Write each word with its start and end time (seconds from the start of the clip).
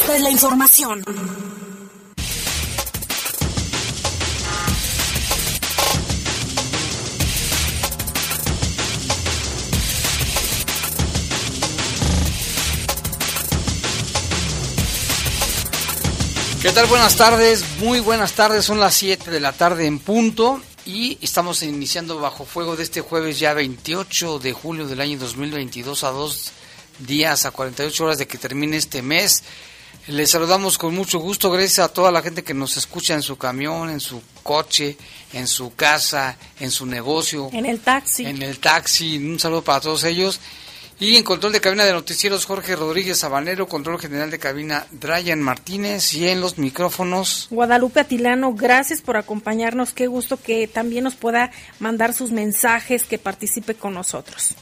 Esta 0.00 0.14
es 0.14 0.22
la 0.22 0.30
información. 0.30 1.04
¿Qué 16.62 16.70
tal? 16.70 16.86
Buenas 16.86 17.16
tardes, 17.16 17.64
muy 17.80 17.98
buenas 17.98 18.34
tardes, 18.34 18.64
son 18.64 18.78
las 18.78 18.94
7 18.94 19.32
de 19.32 19.40
la 19.40 19.52
tarde 19.52 19.86
en 19.86 19.98
punto 19.98 20.60
y 20.86 21.18
estamos 21.20 21.64
iniciando 21.64 22.20
bajo 22.20 22.44
fuego 22.44 22.76
de 22.76 22.84
este 22.84 23.00
jueves 23.00 23.40
ya 23.40 23.52
28 23.52 24.38
de 24.38 24.52
julio 24.52 24.86
del 24.86 25.00
año 25.00 25.18
2022 25.18 26.04
a 26.04 26.10
dos 26.10 26.52
días, 27.00 27.46
a 27.46 27.50
48 27.50 28.04
horas 28.04 28.18
de 28.18 28.28
que 28.28 28.38
termine 28.38 28.76
este 28.76 29.02
mes. 29.02 29.42
Les 30.08 30.30
saludamos 30.30 30.78
con 30.78 30.94
mucho 30.94 31.18
gusto, 31.18 31.50
gracias 31.50 31.80
a 31.80 31.92
toda 31.92 32.10
la 32.10 32.22
gente 32.22 32.42
que 32.42 32.54
nos 32.54 32.78
escucha 32.78 33.12
en 33.12 33.20
su 33.20 33.36
camión, 33.36 33.90
en 33.90 34.00
su 34.00 34.22
coche, 34.42 34.96
en 35.34 35.46
su 35.46 35.74
casa, 35.74 36.38
en 36.60 36.70
su 36.70 36.86
negocio. 36.86 37.50
En 37.52 37.66
el 37.66 37.80
taxi. 37.80 38.24
En 38.24 38.40
el 38.40 38.58
taxi, 38.58 39.18
un 39.18 39.38
saludo 39.38 39.62
para 39.62 39.80
todos 39.80 40.04
ellos. 40.04 40.40
Y 40.98 41.16
en 41.16 41.24
control 41.24 41.52
de 41.52 41.60
cabina 41.60 41.84
de 41.84 41.92
noticieros 41.92 42.46
Jorge 42.46 42.74
Rodríguez 42.74 43.18
Sabanero, 43.18 43.68
control 43.68 44.00
general 44.00 44.30
de 44.30 44.38
cabina 44.38 44.86
Brian 44.92 45.42
Martínez 45.42 46.14
y 46.14 46.26
en 46.26 46.40
los 46.40 46.56
micrófonos 46.56 47.46
Guadalupe 47.50 48.00
Atilano, 48.00 48.54
gracias 48.54 49.02
por 49.02 49.18
acompañarnos, 49.18 49.92
qué 49.92 50.06
gusto 50.06 50.38
que 50.42 50.66
también 50.66 51.04
nos 51.04 51.16
pueda 51.16 51.52
mandar 51.80 52.14
sus 52.14 52.32
mensajes, 52.32 53.04
que 53.04 53.18
participe 53.18 53.74
con 53.74 53.92
nosotros. 53.92 54.54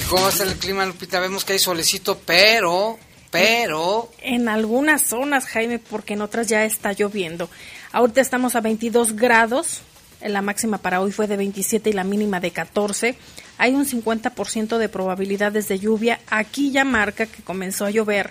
¿Y 0.00 0.02
cómo 0.02 0.22
va 0.22 0.28
a 0.28 0.32
estar 0.32 0.48
el 0.48 0.56
clima, 0.56 0.84
Lupita? 0.84 1.20
Vemos 1.20 1.44
que 1.44 1.52
hay 1.52 1.58
solecito, 1.60 2.18
pero, 2.26 2.98
pero... 3.30 4.10
En 4.20 4.48
algunas 4.48 5.02
zonas, 5.02 5.46
Jaime, 5.46 5.78
porque 5.78 6.14
en 6.14 6.22
otras 6.22 6.48
ya 6.48 6.64
está 6.64 6.92
lloviendo. 6.92 7.48
Ahorita 7.92 8.20
estamos 8.20 8.56
a 8.56 8.60
22 8.60 9.16
grados, 9.16 9.82
la 10.22 10.42
máxima 10.42 10.78
para 10.78 11.00
hoy 11.00 11.12
fue 11.12 11.26
de 11.26 11.36
27 11.36 11.90
y 11.90 11.92
la 11.92 12.04
mínima 12.04 12.40
de 12.40 12.50
14 12.50 13.16
hay 13.60 13.74
un 13.74 13.84
50% 13.84 14.78
de 14.78 14.88
probabilidades 14.88 15.68
de 15.68 15.78
lluvia. 15.78 16.18
Aquí 16.28 16.70
ya 16.70 16.84
marca 16.84 17.26
que 17.26 17.42
comenzó 17.42 17.84
a 17.84 17.90
llover 17.90 18.30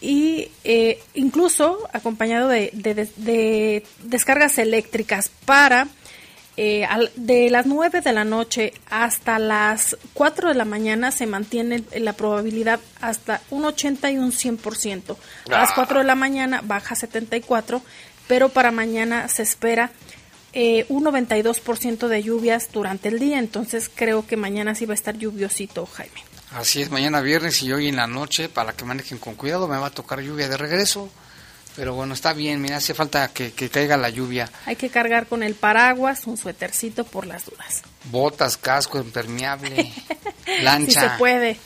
y 0.00 0.50
eh, 0.62 1.00
incluso 1.14 1.88
acompañado 1.92 2.48
de, 2.48 2.70
de, 2.72 3.84
descargas 4.04 4.58
eléctricas 4.58 5.30
para 5.44 5.88
eh, 6.56 6.86
de 7.16 7.50
las 7.50 7.66
9 7.66 8.00
de 8.00 8.12
la 8.12 8.24
noche 8.24 8.72
hasta 8.88 9.38
las 9.38 9.96
4 10.12 10.48
de 10.48 10.54
la 10.54 10.64
mañana 10.64 11.10
se 11.10 11.26
mantiene 11.26 11.82
la 11.96 12.12
probabilidad 12.12 12.80
hasta 13.00 13.40
un 13.50 13.64
80 13.64 14.10
y 14.12 14.18
un 14.18 14.30
100%. 14.30 15.16
A 15.46 15.50
las 15.50 15.72
4 15.72 15.98
de 15.98 16.04
la 16.04 16.14
mañana 16.14 16.60
baja 16.62 16.94
74, 16.94 17.82
pero 18.28 18.50
para 18.50 18.70
mañana 18.70 19.28
se 19.28 19.42
espera 19.42 19.90
eh, 20.52 20.86
un 20.88 21.04
92% 21.04 22.06
de 22.06 22.22
lluvias 22.22 22.70
durante 22.72 23.08
el 23.08 23.18
día, 23.18 23.40
entonces 23.40 23.90
creo 23.92 24.24
que 24.24 24.36
mañana 24.36 24.76
sí 24.76 24.86
va 24.86 24.92
a 24.92 24.94
estar 24.94 25.18
lluviosito, 25.18 25.86
Jaime. 25.86 26.22
Así 26.52 26.80
es, 26.80 26.90
mañana 26.92 27.20
viernes 27.20 27.60
y 27.64 27.72
hoy 27.72 27.88
en 27.88 27.96
la 27.96 28.06
noche, 28.06 28.48
para 28.48 28.72
que 28.72 28.84
manejen 28.84 29.18
con 29.18 29.34
cuidado, 29.34 29.66
me 29.66 29.76
va 29.76 29.88
a 29.88 29.90
tocar 29.90 30.20
lluvia 30.20 30.48
de 30.48 30.56
regreso. 30.56 31.10
Pero 31.76 31.94
bueno, 31.94 32.14
está 32.14 32.32
bien, 32.32 32.60
mira, 32.60 32.76
hace 32.76 32.94
falta 32.94 33.28
que, 33.28 33.52
caiga 33.52 33.96
la 33.96 34.08
lluvia. 34.08 34.50
Hay 34.66 34.76
que 34.76 34.90
cargar 34.90 35.26
con 35.26 35.42
el 35.42 35.54
paraguas, 35.54 36.26
un 36.26 36.36
suétercito 36.36 37.04
por 37.04 37.26
las 37.26 37.46
dudas. 37.46 37.82
Botas, 38.04 38.56
casco 38.56 38.98
impermeable, 38.98 39.92
lancha. 40.62 41.00
Si 41.00 41.08
se 41.08 41.18
puede. 41.18 41.58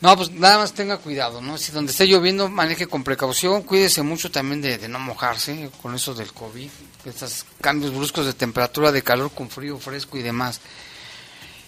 No, 0.00 0.16
pues 0.16 0.30
nada 0.32 0.58
más 0.58 0.74
tenga 0.74 0.98
cuidado, 0.98 1.40
¿no? 1.40 1.56
Si 1.56 1.72
donde 1.72 1.92
esté 1.92 2.06
lloviendo, 2.06 2.50
maneje 2.50 2.86
con 2.86 3.02
precaución, 3.04 3.62
cuídese 3.62 4.02
mucho 4.02 4.30
también 4.30 4.60
de, 4.60 4.86
no 4.88 4.98
mojarse 4.98 5.70
con 5.80 5.94
eso 5.94 6.14
del 6.14 6.32
COVID, 6.32 6.68
estos 7.06 7.46
cambios 7.60 7.94
bruscos 7.94 8.26
de 8.26 8.34
temperatura, 8.34 8.92
de 8.92 9.02
calor 9.02 9.30
con 9.30 9.48
frío, 9.48 9.78
fresco 9.78 10.18
y 10.18 10.22
demás. 10.22 10.60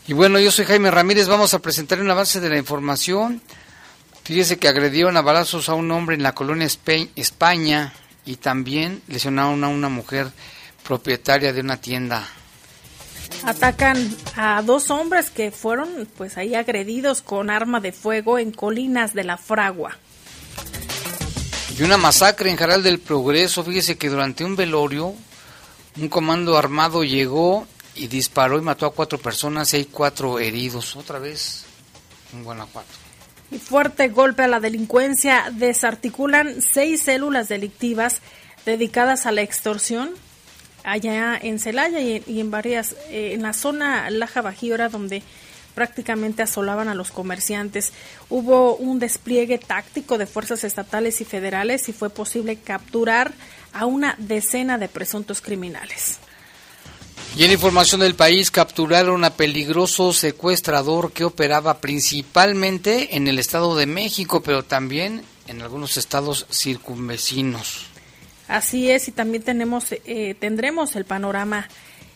Y 0.06 0.12
bueno, 0.12 0.38
yo 0.38 0.50
soy 0.50 0.66
Jaime 0.66 0.90
Ramírez, 0.90 1.28
vamos 1.28 1.54
a 1.54 1.60
presentar 1.60 2.00
un 2.00 2.10
avance 2.10 2.38
de 2.40 2.48
la 2.48 2.58
información. 2.58 3.40
Fíjese 4.26 4.58
que 4.58 4.66
agredieron 4.66 5.16
a 5.16 5.22
balazos 5.22 5.68
a 5.68 5.74
un 5.74 5.88
hombre 5.92 6.16
en 6.16 6.24
la 6.24 6.34
colonia 6.34 6.66
España 6.66 7.92
y 8.24 8.36
también 8.36 9.00
lesionaron 9.06 9.62
a 9.62 9.68
una 9.68 9.88
mujer 9.88 10.32
propietaria 10.82 11.52
de 11.52 11.60
una 11.60 11.76
tienda 11.76 12.28
Atacan 13.44 14.16
a 14.34 14.60
dos 14.62 14.90
hombres 14.90 15.30
que 15.30 15.52
fueron 15.52 16.08
pues 16.16 16.36
ahí 16.36 16.56
agredidos 16.56 17.22
con 17.22 17.50
arma 17.50 17.78
de 17.78 17.92
fuego 17.92 18.40
en 18.40 18.50
colinas 18.50 19.14
de 19.14 19.22
la 19.22 19.36
Fragua. 19.36 19.96
Y 21.78 21.82
una 21.84 21.96
masacre 21.96 22.50
en 22.50 22.56
Jaral 22.56 22.82
del 22.82 22.98
Progreso, 22.98 23.62
fíjese 23.62 23.96
que 23.96 24.08
durante 24.08 24.44
un 24.44 24.56
velorio 24.56 25.14
un 25.96 26.08
comando 26.08 26.58
armado 26.58 27.04
llegó 27.04 27.68
y 27.94 28.08
disparó 28.08 28.58
y 28.58 28.62
mató 28.62 28.86
a 28.86 28.92
cuatro 28.92 29.18
personas 29.18 29.72
y 29.72 29.76
hay 29.76 29.84
cuatro 29.84 30.40
heridos. 30.40 30.96
Otra 30.96 31.20
vez 31.20 31.64
en 32.32 32.42
Guanajuato. 32.42 33.05
Fuerte 33.62 34.08
golpe 34.08 34.42
a 34.42 34.48
la 34.48 34.60
delincuencia 34.60 35.44
desarticulan 35.52 36.60
seis 36.60 37.02
células 37.02 37.48
delictivas 37.48 38.20
dedicadas 38.64 39.24
a 39.26 39.32
la 39.32 39.42
extorsión 39.42 40.10
allá 40.82 41.38
en 41.40 41.58
Celaya 41.58 42.00
y, 42.00 42.40
en 42.40 42.50
varias, 42.50 42.96
eh, 43.08 43.32
en 43.34 43.42
la 43.42 43.52
zona 43.52 44.10
Laja 44.10 44.42
Bajíora 44.42 44.88
donde 44.88 45.22
prácticamente 45.76 46.42
asolaban 46.42 46.88
a 46.88 46.94
los 46.94 47.10
comerciantes. 47.12 47.92
Hubo 48.30 48.76
un 48.76 48.98
despliegue 48.98 49.58
táctico 49.58 50.16
de 50.16 50.26
fuerzas 50.26 50.64
estatales 50.64 51.20
y 51.20 51.24
federales 51.24 51.88
y 51.88 51.92
fue 51.92 52.08
posible 52.10 52.56
capturar 52.56 53.32
a 53.72 53.84
una 53.86 54.16
decena 54.18 54.78
de 54.78 54.88
presuntos 54.88 55.40
criminales. 55.40 56.18
Y 57.36 57.44
en 57.44 57.52
información 57.52 58.00
del 58.00 58.14
país, 58.14 58.50
capturaron 58.50 59.22
a 59.22 59.34
peligroso 59.34 60.14
secuestrador 60.14 61.12
que 61.12 61.24
operaba 61.24 61.82
principalmente 61.82 63.14
en 63.14 63.28
el 63.28 63.38
Estado 63.38 63.76
de 63.76 63.84
México, 63.84 64.42
pero 64.42 64.62
también 64.62 65.22
en 65.46 65.60
algunos 65.60 65.98
estados 65.98 66.46
circunvecinos. 66.50 67.88
Así 68.48 68.90
es, 68.90 69.08
y 69.08 69.12
también 69.12 69.42
tenemos, 69.42 69.92
eh, 69.92 70.34
tendremos 70.40 70.96
el 70.96 71.04
panorama 71.04 71.68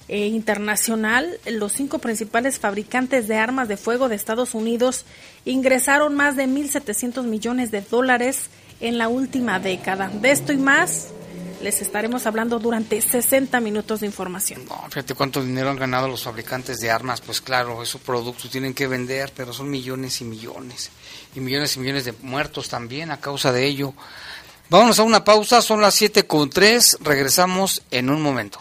eh, 0.09 0.27
internacional. 0.29 1.39
Los 1.45 1.73
cinco 1.73 1.99
principales 1.99 2.59
fabricantes 2.59 3.29
de 3.29 3.37
armas 3.37 3.69
de 3.69 3.77
fuego 3.77 4.09
de 4.09 4.17
Estados 4.17 4.55
Unidos 4.55 5.05
ingresaron 5.45 6.15
más 6.15 6.35
de 6.35 6.47
1.700 6.47 7.25
millones 7.25 7.71
de 7.71 7.83
dólares 7.83 8.49
en 8.81 8.97
la 8.97 9.09
última 9.09 9.61
década. 9.61 10.09
De 10.09 10.31
esto 10.31 10.55
y 10.55 10.57
más 10.57 11.09
les 11.63 11.83
estaremos 11.83 12.27
hablando 12.27 12.59
durante 12.59 13.01
60 13.01 13.61
minutos 13.61 14.01
de 14.01 14.07
información. 14.07 14.63
Fíjate 14.89 15.15
cuánto 15.15 15.43
dinero 15.43 15.71
han 15.71 15.77
ganado 15.77 16.09
los 16.09 16.23
fabricantes 16.23 16.79
de 16.79 16.91
armas. 16.91 17.21
Pues 17.21 17.41
claro, 17.41 17.83
esos 17.83 18.01
productos 18.01 18.51
tienen 18.51 18.75
que 18.75 18.87
vender, 18.87 19.33
pero 19.35 19.53
son 19.53 19.71
millones 19.71 20.21
y 20.21 20.25
millones. 20.25 20.91
Y 21.35 21.41
millones 21.41 21.77
y 21.77 21.81
millones 21.81 22.05
de 22.05 22.15
muertos 22.23 22.69
también 22.69 23.11
a 23.11 23.21
causa 23.21 23.53
de 23.53 23.67
ello. 23.67 23.95
Vámonos 24.69 24.99
a 24.99 25.03
una 25.03 25.25
pausa, 25.25 25.63
son 25.63 25.81
las 25.81 25.95
7 25.95 26.27
con 26.27 26.49
3, 26.49 26.99
regresamos 27.01 27.83
en 27.91 28.09
un 28.09 28.23
momento. 28.23 28.61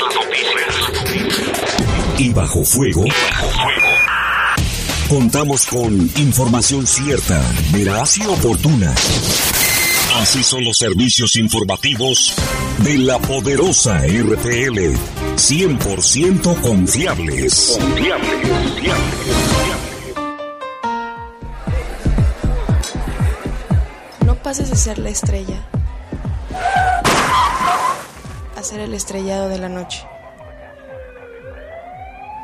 Y 2.21 2.29
bajo 2.33 2.63
fuego. 2.63 3.03
Contamos 5.09 5.65
con 5.65 5.91
información 6.17 6.85
cierta, 6.85 7.43
veraz 7.73 8.19
y 8.19 8.25
oportuna. 8.27 8.93
Así 10.17 10.43
son 10.43 10.63
los 10.63 10.77
servicios 10.77 11.35
informativos 11.35 12.35
de 12.83 12.99
la 12.99 13.17
poderosa 13.17 14.01
RTL. 14.05 14.93
100% 15.35 16.61
confiables. 16.61 17.75
Confiables, 17.79 18.31
confiables, 18.47 18.95
No 24.27 24.35
pases 24.35 24.69
de 24.69 24.75
ser 24.75 24.99
la 24.99 25.09
estrella 25.09 25.67
hacer 28.55 28.79
el 28.79 28.93
estrellado 28.93 29.49
de 29.49 29.57
la 29.57 29.69
noche. 29.69 30.05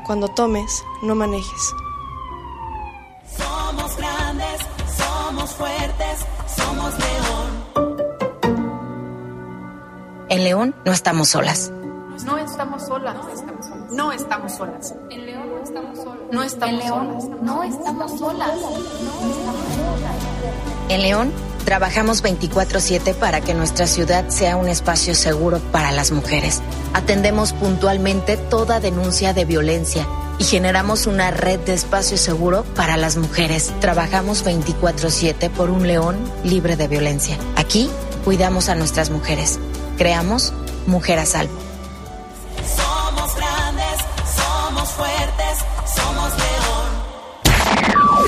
Cuando 0.08 0.30
tomes, 0.30 0.86
no 1.02 1.16
manejes. 1.16 1.76
Somos 3.38 3.98
grandes, 3.98 4.62
somos 4.96 5.54
fuertes, 5.54 6.26
somos 6.56 6.94
León. 6.98 7.68
En 10.30 10.44
León 10.46 10.76
no 10.86 10.94
estamos 10.94 11.28
solas. 11.28 11.74
No 12.26 12.38
estamos 12.38 12.86
solas. 12.86 13.18
No 13.92 14.14
estamos 14.14 14.54
solas. 14.54 14.96
En 15.10 15.26
León 15.26 15.50
no 15.50 15.62
estamos 15.62 15.98
solas. 15.98 16.22
No 16.32 16.44
estamos 16.44 16.80
solas. 16.88 17.42
No 17.42 17.64
estamos 17.64 18.12
solas. 18.14 18.56
En 20.88 21.02
León 21.02 21.34
trabajamos 21.68 22.22
24/7 22.22 23.14
para 23.14 23.42
que 23.42 23.54
nuestra 23.54 23.88
ciudad 23.88 24.30
sea 24.30 24.56
un 24.56 24.70
espacio 24.70 25.14
seguro 25.14 25.60
para 25.60 25.92
las 25.92 26.12
mujeres. 26.12 26.62
Atendemos 26.94 27.52
puntualmente 27.52 28.38
toda 28.38 28.80
denuncia 28.80 29.34
de 29.34 29.44
violencia 29.44 30.08
y 30.40 30.46
generamos 30.46 31.08
una 31.08 31.30
red 31.30 31.60
de 31.60 31.74
espacio 31.74 32.18
seguro 32.18 32.64
para 32.78 32.96
las 32.96 33.18
mujeres. 33.18 33.74
Trabajamos 33.82 34.46
24/7 34.46 35.50
por 35.50 35.70
un 35.70 35.86
León 35.88 36.16
libre 36.46 36.78
de 36.78 36.88
violencia. 36.88 37.38
Aquí 37.58 37.90
cuidamos 38.24 38.70
a 38.70 38.76
nuestras 38.76 39.10
mujeres. 39.10 39.60
Creamos 39.98 40.54
Mujer 40.86 41.20
a 41.20 41.26
Salvo. 41.26 41.67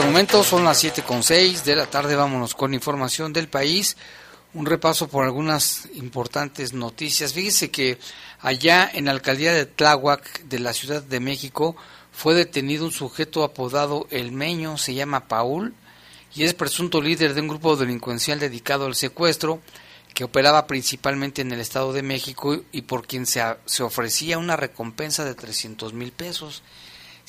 Este 0.00 0.12
momento 0.12 0.42
son 0.42 0.64
las 0.64 0.82
7.6 0.82 1.62
de 1.62 1.76
la 1.76 1.84
tarde, 1.84 2.16
vámonos 2.16 2.54
con 2.54 2.72
información 2.72 3.34
del 3.34 3.48
país, 3.48 3.98
un 4.54 4.64
repaso 4.64 5.08
por 5.08 5.26
algunas 5.26 5.90
importantes 5.92 6.72
noticias. 6.72 7.34
Fíjese 7.34 7.70
que 7.70 7.98
allá 8.40 8.90
en 8.94 9.04
la 9.04 9.10
alcaldía 9.10 9.52
de 9.52 9.66
Tláhuac 9.66 10.44
de 10.44 10.58
la 10.58 10.72
Ciudad 10.72 11.02
de 11.02 11.20
México 11.20 11.76
fue 12.12 12.32
detenido 12.32 12.86
un 12.86 12.92
sujeto 12.92 13.44
apodado 13.44 14.06
El 14.08 14.32
Meño, 14.32 14.78
se 14.78 14.94
llama 14.94 15.28
Paul, 15.28 15.74
y 16.34 16.44
es 16.44 16.54
presunto 16.54 17.02
líder 17.02 17.34
de 17.34 17.42
un 17.42 17.48
grupo 17.48 17.76
delincuencial 17.76 18.40
dedicado 18.40 18.86
al 18.86 18.94
secuestro 18.94 19.60
que 20.14 20.24
operaba 20.24 20.66
principalmente 20.66 21.42
en 21.42 21.52
el 21.52 21.60
Estado 21.60 21.92
de 21.92 22.02
México 22.02 22.58
y 22.72 22.82
por 22.82 23.06
quien 23.06 23.26
se, 23.26 23.42
ofrecía 23.82 24.38
una 24.38 24.56
recompensa 24.56 25.26
de 25.26 25.34
300 25.34 25.92
mil 25.92 26.10
pesos 26.10 26.62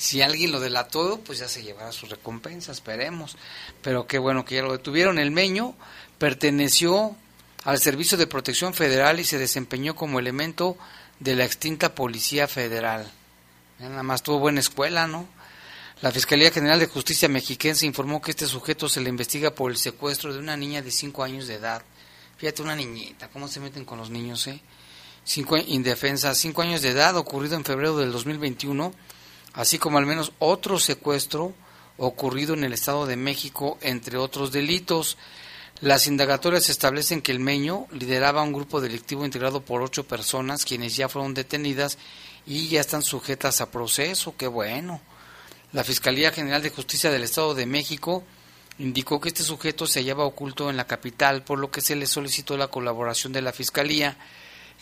si 0.02 0.20
alguien 0.20 0.50
lo 0.50 0.58
delató, 0.58 1.20
pues 1.24 1.38
ya 1.38 1.46
se 1.46 1.62
llevará 1.62 1.92
su 1.92 2.06
recompensa, 2.06 2.72
esperemos. 2.72 3.36
Pero 3.82 4.08
qué 4.08 4.18
bueno 4.18 4.44
que 4.44 4.56
ya 4.56 4.62
lo 4.62 4.72
detuvieron. 4.72 5.16
El 5.20 5.30
Meño 5.30 5.76
perteneció 6.18 7.14
al 7.62 7.78
Servicio 7.78 8.18
de 8.18 8.26
Protección 8.26 8.74
Federal 8.74 9.20
y 9.20 9.24
se 9.24 9.38
desempeñó 9.38 9.94
como 9.94 10.18
elemento 10.18 10.76
de 11.20 11.36
la 11.36 11.44
extinta 11.44 11.94
Policía 11.94 12.48
Federal. 12.48 13.08
Nada 13.78 14.02
más 14.02 14.24
tuvo 14.24 14.40
buena 14.40 14.58
escuela, 14.58 15.06
¿no? 15.06 15.28
La 16.00 16.10
Fiscalía 16.10 16.50
General 16.50 16.80
de 16.80 16.88
Justicia 16.88 17.28
Mexiquense 17.28 17.86
informó 17.86 18.20
que 18.20 18.32
este 18.32 18.46
sujeto 18.46 18.88
se 18.88 19.00
le 19.00 19.08
investiga 19.08 19.54
por 19.54 19.70
el 19.70 19.76
secuestro 19.76 20.32
de 20.32 20.40
una 20.40 20.56
niña 20.56 20.82
de 20.82 20.90
5 20.90 21.22
años 21.22 21.46
de 21.46 21.54
edad. 21.54 21.80
Fíjate, 22.38 22.60
una 22.60 22.74
niñita, 22.74 23.28
¿cómo 23.28 23.46
se 23.46 23.60
meten 23.60 23.84
con 23.84 23.98
los 23.98 24.10
niños, 24.10 24.48
eh? 24.48 24.60
Cinco, 25.22 25.56
indefensa, 25.58 26.34
5 26.34 26.60
años 26.60 26.82
de 26.82 26.88
edad, 26.88 27.16
ocurrido 27.16 27.54
en 27.54 27.64
febrero 27.64 27.96
del 27.96 28.10
2021 28.10 28.92
así 29.54 29.78
como 29.78 29.98
al 29.98 30.06
menos 30.06 30.32
otro 30.38 30.78
secuestro 30.78 31.54
ocurrido 31.98 32.54
en 32.54 32.64
el 32.64 32.72
Estado 32.72 33.06
de 33.06 33.16
México, 33.16 33.78
entre 33.80 34.16
otros 34.16 34.52
delitos. 34.52 35.18
Las 35.80 36.06
indagatorias 36.06 36.68
establecen 36.68 37.22
que 37.22 37.32
el 37.32 37.40
Meño 37.40 37.86
lideraba 37.90 38.42
un 38.42 38.52
grupo 38.52 38.80
delictivo 38.80 39.24
integrado 39.24 39.62
por 39.62 39.82
ocho 39.82 40.04
personas, 40.04 40.64
quienes 40.64 40.96
ya 40.96 41.08
fueron 41.08 41.34
detenidas 41.34 41.98
y 42.46 42.68
ya 42.68 42.80
están 42.80 43.02
sujetas 43.02 43.60
a 43.60 43.70
proceso. 43.70 44.34
¡Qué 44.36 44.46
bueno! 44.46 45.00
La 45.72 45.84
Fiscalía 45.84 46.32
General 46.32 46.62
de 46.62 46.70
Justicia 46.70 47.10
del 47.10 47.24
Estado 47.24 47.54
de 47.54 47.66
México 47.66 48.24
indicó 48.78 49.20
que 49.20 49.28
este 49.28 49.42
sujeto 49.42 49.86
se 49.86 50.00
hallaba 50.00 50.24
oculto 50.24 50.70
en 50.70 50.76
la 50.76 50.86
capital, 50.86 51.44
por 51.44 51.58
lo 51.58 51.70
que 51.70 51.80
se 51.80 51.96
le 51.96 52.06
solicitó 52.06 52.56
la 52.56 52.68
colaboración 52.68 53.32
de 53.32 53.42
la 53.42 53.52
Fiscalía 53.52 54.16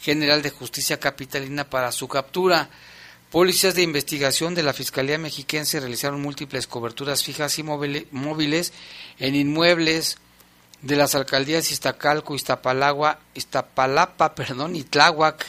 General 0.01 0.43
de 0.43 0.51
Justicia 0.51 0.99
Capitalina 0.99 1.69
para 1.69 1.93
su 1.93 2.09
captura. 2.09 2.71
Policías 3.31 3.77
de 3.77 3.83
investigación 3.83 4.57
de 4.57 4.65
la 4.65 4.73
Fiscalía 4.73 5.17
Mexiquense 5.17 5.79
realizaron 5.79 6.21
múltiples 6.21 6.67
coberturas 6.67 7.23
fijas 7.23 7.57
y 7.61 7.63
móviles 7.63 8.73
en 9.21 9.37
inmuebles 9.37 10.19
de 10.83 10.97
las 10.97 11.15
alcaldías 11.15 11.71
Iztacalco, 11.71 12.35
Iztapalagua, 12.35 13.21
Iztapalapa, 13.35 14.35
perdón, 14.35 14.75
y 14.75 14.83
Tláhuac. 14.83 15.47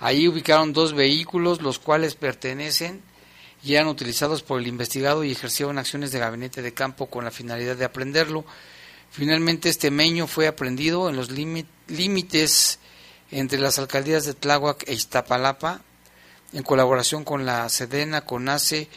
Ahí 0.00 0.26
ubicaron 0.26 0.72
dos 0.72 0.92
vehículos, 0.92 1.62
los 1.62 1.78
cuales 1.78 2.16
pertenecen 2.16 3.00
y 3.62 3.74
eran 3.74 3.86
utilizados 3.86 4.42
por 4.42 4.60
el 4.60 4.66
investigado 4.66 5.22
y 5.22 5.30
ejercieron 5.30 5.78
acciones 5.78 6.10
de 6.10 6.18
gabinete 6.18 6.62
de 6.62 6.74
campo 6.74 7.06
con 7.06 7.24
la 7.24 7.30
finalidad 7.30 7.76
de 7.76 7.84
aprenderlo. 7.84 8.44
Finalmente, 9.12 9.68
este 9.68 9.92
meño 9.92 10.26
fue 10.26 10.48
aprendido 10.48 11.08
en 11.08 11.14
los 11.14 11.30
límites 11.30 12.80
entre 13.30 13.60
las 13.60 13.78
alcaldías 13.78 14.24
de 14.24 14.34
Tláhuac 14.34 14.82
e 14.88 14.94
Iztapalapa, 14.94 15.80
en 16.54 16.62
colaboración 16.62 17.24
con 17.24 17.44
la 17.44 17.68
Sedena, 17.68 18.22
con 18.22 18.48
ACE 18.48 18.88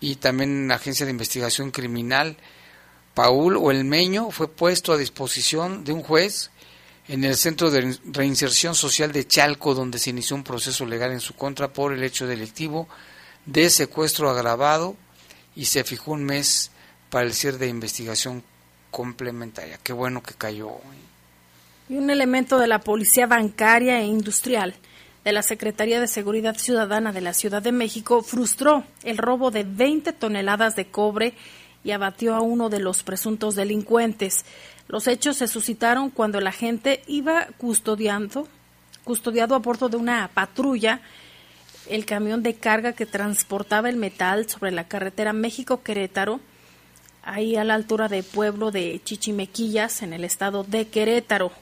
y 0.00 0.16
también 0.16 0.66
la 0.66 0.76
Agencia 0.76 1.06
de 1.06 1.12
Investigación 1.12 1.70
Criminal, 1.70 2.36
Paul 3.14 3.56
o 3.56 3.70
el 3.70 3.84
Meño 3.84 4.30
fue 4.30 4.48
puesto 4.48 4.92
a 4.92 4.96
disposición 4.96 5.84
de 5.84 5.92
un 5.92 6.02
juez 6.02 6.50
en 7.08 7.24
el 7.24 7.36
Centro 7.36 7.70
de 7.70 7.98
Reinserción 8.06 8.74
Social 8.74 9.12
de 9.12 9.26
Chalco, 9.26 9.74
donde 9.74 9.98
se 9.98 10.10
inició 10.10 10.34
un 10.34 10.44
proceso 10.44 10.86
legal 10.86 11.12
en 11.12 11.20
su 11.20 11.34
contra 11.34 11.72
por 11.72 11.92
el 11.92 12.02
hecho 12.02 12.26
delictivo 12.26 12.88
de 13.44 13.68
secuestro 13.68 14.30
agravado 14.30 14.96
y 15.54 15.66
se 15.66 15.84
fijó 15.84 16.12
un 16.12 16.24
mes 16.24 16.70
para 17.10 17.26
el 17.26 17.34
cierre 17.34 17.58
de 17.58 17.68
investigación 17.68 18.42
complementaria. 18.90 19.78
Qué 19.82 19.92
bueno 19.92 20.22
que 20.22 20.34
cayó. 20.34 20.70
Y 21.88 21.96
un 21.96 22.08
elemento 22.08 22.58
de 22.58 22.68
la 22.68 22.80
Policía 22.80 23.26
Bancaria 23.26 24.00
e 24.00 24.06
Industrial 24.06 24.74
de 25.24 25.32
la 25.32 25.42
Secretaría 25.42 26.00
de 26.00 26.08
Seguridad 26.08 26.56
Ciudadana 26.56 27.12
de 27.12 27.20
la 27.20 27.32
Ciudad 27.32 27.62
de 27.62 27.72
México 27.72 28.22
frustró 28.22 28.84
el 29.04 29.18
robo 29.18 29.50
de 29.50 29.64
20 29.64 30.12
toneladas 30.12 30.74
de 30.74 30.86
cobre 30.86 31.34
y 31.84 31.92
abatió 31.92 32.34
a 32.34 32.40
uno 32.40 32.68
de 32.68 32.80
los 32.80 33.02
presuntos 33.02 33.54
delincuentes. 33.54 34.44
Los 34.88 35.06
hechos 35.06 35.36
se 35.36 35.48
suscitaron 35.48 36.10
cuando 36.10 36.40
la 36.40 36.52
gente 36.52 37.02
iba 37.06 37.46
custodiando, 37.58 38.48
custodiado 39.04 39.54
a 39.54 39.58
bordo 39.58 39.88
de 39.88 39.96
una 39.96 40.28
patrulla 40.32 41.00
el 41.88 42.04
camión 42.04 42.42
de 42.42 42.54
carga 42.54 42.92
que 42.92 43.06
transportaba 43.06 43.88
el 43.88 43.96
metal 43.96 44.48
sobre 44.48 44.70
la 44.70 44.86
carretera 44.88 45.32
México-Querétaro, 45.32 46.40
ahí 47.22 47.56
a 47.56 47.64
la 47.64 47.74
altura 47.74 48.08
del 48.08 48.24
pueblo 48.24 48.70
de 48.70 49.00
Chichimequillas, 49.04 50.02
en 50.02 50.12
el 50.12 50.24
estado 50.24 50.64
de 50.64 50.86
Querétaro. 50.88 51.52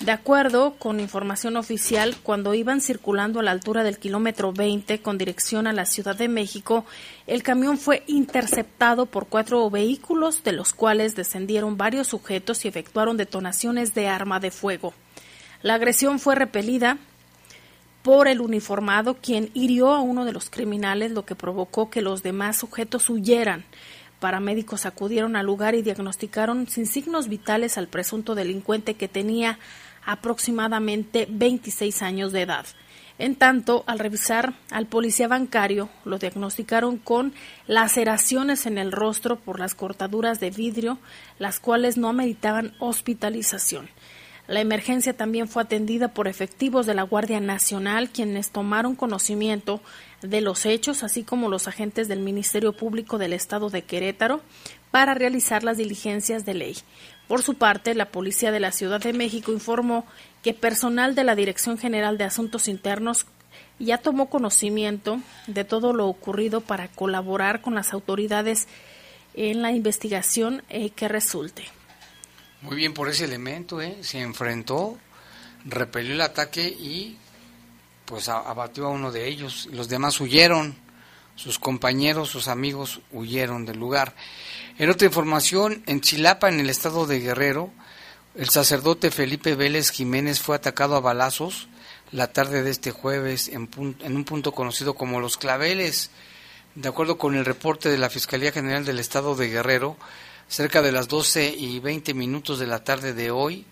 De 0.00 0.12
acuerdo 0.12 0.74
con 0.78 1.00
información 1.00 1.56
oficial, 1.56 2.16
cuando 2.22 2.54
iban 2.54 2.80
circulando 2.80 3.40
a 3.40 3.42
la 3.42 3.50
altura 3.50 3.82
del 3.82 3.98
kilómetro 3.98 4.52
20 4.52 5.02
con 5.02 5.18
dirección 5.18 5.66
a 5.66 5.72
la 5.72 5.86
Ciudad 5.86 6.14
de 6.14 6.28
México, 6.28 6.84
el 7.26 7.42
camión 7.42 7.78
fue 7.78 8.04
interceptado 8.06 9.06
por 9.06 9.26
cuatro 9.26 9.68
vehículos, 9.70 10.44
de 10.44 10.52
los 10.52 10.72
cuales 10.72 11.16
descendieron 11.16 11.76
varios 11.76 12.06
sujetos 12.06 12.64
y 12.64 12.68
efectuaron 12.68 13.16
detonaciones 13.16 13.92
de 13.92 14.06
arma 14.06 14.38
de 14.38 14.52
fuego. 14.52 14.94
La 15.62 15.74
agresión 15.74 16.20
fue 16.20 16.36
repelida 16.36 16.98
por 18.04 18.28
el 18.28 18.40
uniformado, 18.40 19.14
quien 19.14 19.50
hirió 19.52 19.90
a 19.90 20.00
uno 20.00 20.24
de 20.24 20.32
los 20.32 20.48
criminales, 20.48 21.10
lo 21.10 21.26
que 21.26 21.34
provocó 21.34 21.90
que 21.90 22.02
los 22.02 22.22
demás 22.22 22.56
sujetos 22.56 23.10
huyeran. 23.10 23.64
Paramédicos 24.20 24.86
acudieron 24.86 25.36
al 25.36 25.46
lugar 25.46 25.74
y 25.74 25.82
diagnosticaron 25.82 26.68
sin 26.68 26.86
signos 26.86 27.28
vitales 27.28 27.78
al 27.78 27.88
presunto 27.88 28.34
delincuente 28.34 28.94
que 28.94 29.08
tenía 29.08 29.58
aproximadamente 30.04 31.26
26 31.30 32.02
años 32.02 32.32
de 32.32 32.42
edad. 32.42 32.66
En 33.18 33.34
tanto, 33.34 33.82
al 33.86 33.98
revisar 33.98 34.54
al 34.70 34.86
policía 34.86 35.26
bancario, 35.26 35.88
lo 36.04 36.18
diagnosticaron 36.18 36.98
con 36.98 37.34
laceraciones 37.66 38.64
en 38.66 38.78
el 38.78 38.92
rostro 38.92 39.40
por 39.40 39.58
las 39.58 39.74
cortaduras 39.74 40.38
de 40.38 40.50
vidrio, 40.50 40.98
las 41.38 41.58
cuales 41.58 41.96
no 41.96 42.08
ameritaban 42.08 42.74
hospitalización. 42.78 43.88
La 44.46 44.60
emergencia 44.60 45.14
también 45.14 45.46
fue 45.46 45.62
atendida 45.62 46.14
por 46.14 46.26
efectivos 46.26 46.86
de 46.86 46.94
la 46.94 47.02
Guardia 47.02 47.38
Nacional, 47.38 48.08
quienes 48.08 48.50
tomaron 48.50 48.94
conocimiento 48.94 49.82
de 50.22 50.40
los 50.40 50.64
hechos, 50.64 51.02
así 51.02 51.22
como 51.22 51.50
los 51.50 51.68
agentes 51.68 52.08
del 52.08 52.20
Ministerio 52.20 52.72
Público 52.72 53.18
del 53.18 53.34
Estado 53.34 53.68
de 53.68 53.82
Querétaro, 53.82 54.40
para 54.90 55.12
realizar 55.12 55.64
las 55.64 55.76
diligencias 55.76 56.46
de 56.46 56.54
ley. 56.54 56.76
Por 57.28 57.42
su 57.42 57.54
parte, 57.54 57.94
la 57.94 58.10
Policía 58.10 58.50
de 58.50 58.58
la 58.58 58.72
Ciudad 58.72 59.00
de 59.00 59.12
México 59.12 59.52
informó 59.52 60.06
que 60.42 60.54
personal 60.54 61.14
de 61.14 61.24
la 61.24 61.36
Dirección 61.36 61.76
General 61.78 62.16
de 62.16 62.24
Asuntos 62.24 62.68
Internos 62.68 63.26
ya 63.78 63.98
tomó 63.98 64.30
conocimiento 64.30 65.20
de 65.46 65.64
todo 65.64 65.92
lo 65.92 66.08
ocurrido 66.08 66.62
para 66.62 66.88
colaborar 66.88 67.60
con 67.60 67.74
las 67.74 67.92
autoridades 67.92 68.66
en 69.34 69.62
la 69.62 69.72
investigación 69.72 70.62
eh, 70.70 70.90
que 70.90 71.06
resulte. 71.06 71.64
Muy 72.62 72.76
bien 72.76 72.94
por 72.94 73.08
ese 73.08 73.24
elemento, 73.24 73.80
¿eh? 73.80 73.98
se 74.00 74.20
enfrentó, 74.20 74.98
repelió 75.64 76.14
el 76.14 76.22
ataque 76.22 76.66
y 76.66 77.16
pues 78.04 78.28
abatió 78.28 78.86
a 78.86 78.90
uno 78.90 79.12
de 79.12 79.28
ellos. 79.28 79.68
Los 79.70 79.88
demás 79.88 80.20
huyeron, 80.20 80.74
sus 81.38 81.60
compañeros, 81.60 82.30
sus 82.30 82.48
amigos 82.48 83.00
huyeron 83.12 83.64
del 83.64 83.78
lugar. 83.78 84.12
En 84.76 84.90
otra 84.90 85.06
información, 85.06 85.84
en 85.86 86.00
Chilapa, 86.00 86.48
en 86.48 86.58
el 86.58 86.68
estado 86.68 87.06
de 87.06 87.20
Guerrero, 87.20 87.70
el 88.34 88.48
sacerdote 88.48 89.12
Felipe 89.12 89.54
Vélez 89.54 89.90
Jiménez 89.90 90.40
fue 90.40 90.56
atacado 90.56 90.96
a 90.96 91.00
balazos 91.00 91.68
la 92.10 92.32
tarde 92.32 92.64
de 92.64 92.70
este 92.70 92.90
jueves 92.90 93.48
en, 93.48 93.68
un 93.78 94.24
punto 94.24 94.50
conocido 94.50 94.94
como 94.94 95.20
Los 95.20 95.36
Claveles. 95.36 96.10
De 96.74 96.88
acuerdo 96.88 97.18
con 97.18 97.36
el 97.36 97.44
reporte 97.44 97.88
de 97.88 97.98
la 97.98 98.10
Fiscalía 98.10 98.50
General 98.50 98.84
del 98.84 98.98
Estado 98.98 99.36
de 99.36 99.48
Guerrero, 99.48 99.96
cerca 100.48 100.82
de 100.82 100.90
las 100.90 101.06
12 101.06 101.54
y 101.56 101.78
20 101.78 102.14
minutos 102.14 102.58
de 102.58 102.66
la 102.66 102.82
tarde 102.82 103.14
de 103.14 103.30
hoy, 103.30 103.64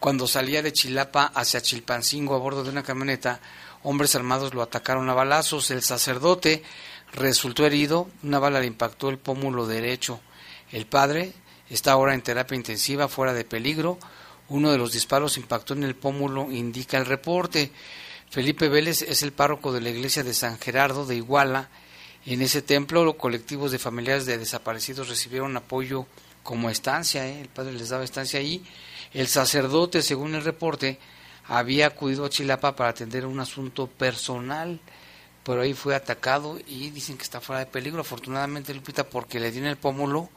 cuando 0.00 0.26
salía 0.26 0.62
de 0.62 0.72
Chilapa 0.72 1.32
hacia 1.34 1.60
Chilpancingo 1.60 2.34
a 2.34 2.38
bordo 2.38 2.64
de 2.64 2.70
una 2.70 2.82
camioneta, 2.82 3.40
hombres 3.82 4.14
armados 4.14 4.54
lo 4.54 4.62
atacaron 4.62 5.08
a 5.08 5.14
balazos. 5.14 5.70
El 5.70 5.82
sacerdote 5.82 6.62
resultó 7.14 7.64
herido, 7.66 8.08
una 8.22 8.38
bala 8.38 8.60
le 8.60 8.66
impactó 8.66 9.08
el 9.08 9.18
pómulo 9.18 9.66
derecho. 9.66 10.20
El 10.70 10.86
padre 10.86 11.32
está 11.70 11.92
ahora 11.92 12.14
en 12.14 12.22
terapia 12.22 12.56
intensiva, 12.56 13.08
fuera 13.08 13.32
de 13.32 13.44
peligro. 13.44 13.98
Uno 14.48 14.70
de 14.70 14.78
los 14.78 14.92
disparos 14.92 15.36
impactó 15.36 15.74
en 15.74 15.84
el 15.84 15.94
pómulo, 15.94 16.50
indica 16.50 16.98
el 16.98 17.06
reporte. 17.06 17.70
Felipe 18.30 18.68
Vélez 18.68 19.02
es 19.02 19.22
el 19.22 19.32
párroco 19.32 19.72
de 19.72 19.80
la 19.80 19.90
iglesia 19.90 20.22
de 20.22 20.34
San 20.34 20.58
Gerardo 20.58 21.06
de 21.06 21.16
Iguala. 21.16 21.70
En 22.26 22.42
ese 22.42 22.62
templo, 22.62 23.04
los 23.04 23.16
colectivos 23.16 23.70
de 23.70 23.78
familiares 23.78 24.26
de 24.26 24.38
desaparecidos 24.38 25.08
recibieron 25.08 25.56
apoyo 25.56 26.06
como 26.42 26.70
estancia. 26.70 27.26
¿eh? 27.26 27.40
El 27.40 27.48
padre 27.48 27.72
les 27.72 27.90
daba 27.90 28.04
estancia 28.04 28.40
ahí. 28.40 28.64
El 29.12 29.28
sacerdote, 29.28 30.02
según 30.02 30.34
el 30.34 30.42
reporte, 30.42 30.98
había 31.46 31.86
acudido 31.86 32.24
a 32.24 32.30
Chilapa 32.30 32.74
para 32.74 32.90
atender 32.90 33.26
un 33.26 33.40
asunto 33.40 33.86
personal, 33.86 34.80
pero 35.44 35.62
ahí 35.62 35.74
fue 35.74 35.94
atacado 35.94 36.58
y 36.66 36.90
dicen 36.90 37.16
que 37.16 37.22
está 37.22 37.40
fuera 37.40 37.60
de 37.60 37.66
peligro. 37.66 38.00
Afortunadamente, 38.00 38.74
Lupita, 38.74 39.04
porque 39.04 39.40
le 39.40 39.50
dio 39.50 39.60
en 39.60 39.68
el 39.68 39.76
pómulo 39.76 40.30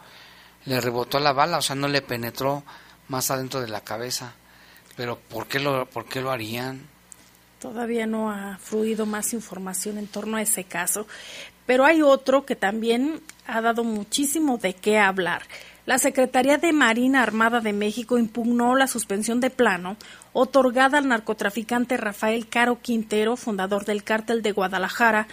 le 0.67 0.81
rebotó 0.81 1.19
la 1.19 1.31
bala, 1.31 1.57
o 1.57 1.61
sea, 1.61 1.75
no 1.75 1.87
le 1.87 2.01
penetró 2.01 2.63
más 3.07 3.31
adentro 3.31 3.61
de 3.61 3.69
la 3.69 3.81
cabeza. 3.81 4.33
Pero 4.97 5.17
¿por 5.17 5.47
qué 5.47 5.59
lo, 5.59 5.85
por 5.85 6.05
qué 6.05 6.21
lo 6.21 6.29
harían? 6.29 6.81
Todavía 7.61 8.05
no 8.05 8.29
ha 8.29 8.57
fluido 8.59 9.05
más 9.05 9.33
información 9.33 9.97
en 9.97 10.07
torno 10.07 10.37
a 10.37 10.41
ese 10.41 10.65
caso, 10.65 11.07
pero 11.65 11.85
hay 11.85 12.01
otro 12.01 12.45
que 12.45 12.55
también 12.55 13.21
ha 13.47 13.61
dado 13.61 13.83
muchísimo 13.83 14.57
de 14.57 14.75
qué 14.75 14.99
hablar. 14.99 15.43
La 15.87 15.99
Secretaría 15.99 16.57
de 16.57 16.73
Marina 16.73 17.23
Armada 17.23 17.61
de 17.61 17.71
México 17.71 18.17
impugnó 18.17 18.75
la 18.75 18.87
suspensión 18.87 19.39
de 19.39 19.49
plano 19.49 19.95
otorgada 20.33 20.97
al 20.97 21.07
narcotraficante 21.07 21.95
Rafael 21.95 22.49
Caro 22.49 22.81
Quintero, 22.81 23.37
fundador 23.37 23.85
del 23.85 24.03
cártel 24.03 24.41
de 24.41 24.51
Guadalajara, 24.51 25.29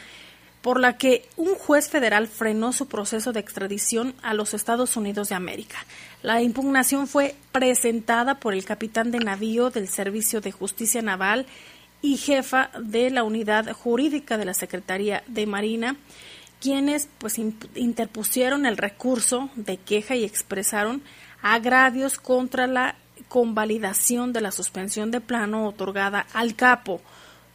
por 0.62 0.78
la 0.78 0.96
que 0.96 1.28
un 1.36 1.56
juez 1.56 1.88
federal 1.88 2.28
frenó 2.28 2.72
su 2.72 2.86
proceso 2.86 3.32
de 3.32 3.40
extradición 3.40 4.14
a 4.22 4.32
los 4.32 4.54
Estados 4.54 4.96
Unidos 4.96 5.30
de 5.30 5.34
América. 5.34 5.78
La 6.22 6.40
impugnación 6.40 7.08
fue 7.08 7.34
presentada 7.50 8.38
por 8.38 8.54
el 8.54 8.64
capitán 8.64 9.10
de 9.10 9.18
navío 9.18 9.70
del 9.70 9.88
Servicio 9.88 10.40
de 10.40 10.52
Justicia 10.52 11.02
Naval 11.02 11.46
y 12.00 12.16
jefa 12.16 12.70
de 12.80 13.10
la 13.10 13.24
unidad 13.24 13.72
jurídica 13.72 14.38
de 14.38 14.44
la 14.44 14.54
Secretaría 14.54 15.24
de 15.26 15.46
Marina, 15.46 15.96
quienes 16.64 17.10
pues 17.18 17.38
interpusieron 17.74 18.64
el 18.64 18.78
recurso 18.78 19.50
de 19.54 19.76
queja 19.76 20.16
y 20.16 20.24
expresaron 20.24 21.02
agravios 21.42 22.16
contra 22.16 22.66
la 22.66 22.94
convalidación 23.28 24.32
de 24.32 24.40
la 24.40 24.50
suspensión 24.50 25.10
de 25.10 25.20
plano 25.20 25.68
otorgada 25.68 26.26
al 26.32 26.54
capo 26.54 27.02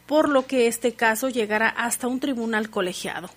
por 0.06 0.28
lo 0.28 0.46
que 0.46 0.68
este 0.68 0.92
caso 0.92 1.28
llegará 1.28 1.68
hasta 1.68 2.06
un 2.06 2.20
tribunal 2.20 2.70
colegiado. 2.70 3.30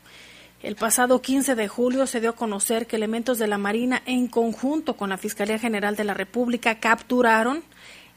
El 0.61 0.75
pasado 0.75 1.23
15 1.23 1.55
de 1.55 1.67
julio 1.67 2.05
se 2.05 2.21
dio 2.21 2.29
a 2.29 2.35
conocer 2.35 2.85
que 2.85 2.95
elementos 2.95 3.39
de 3.39 3.47
la 3.47 3.57
Marina, 3.57 4.03
en 4.05 4.27
conjunto 4.27 4.95
con 4.95 5.09
la 5.09 5.17
Fiscalía 5.17 5.57
General 5.57 5.95
de 5.95 6.03
la 6.03 6.13
República, 6.13 6.79
capturaron 6.79 7.63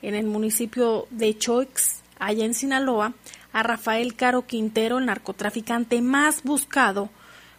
en 0.02 0.14
el 0.14 0.26
municipio 0.26 1.06
de 1.10 1.38
Choix, 1.38 2.02
allá 2.18 2.44
en 2.44 2.52
Sinaloa, 2.52 3.14
a 3.54 3.62
Rafael 3.62 4.14
Caro 4.14 4.46
Quintero, 4.46 4.98
el 4.98 5.06
narcotraficante 5.06 6.02
más 6.02 6.42
buscado 6.42 7.08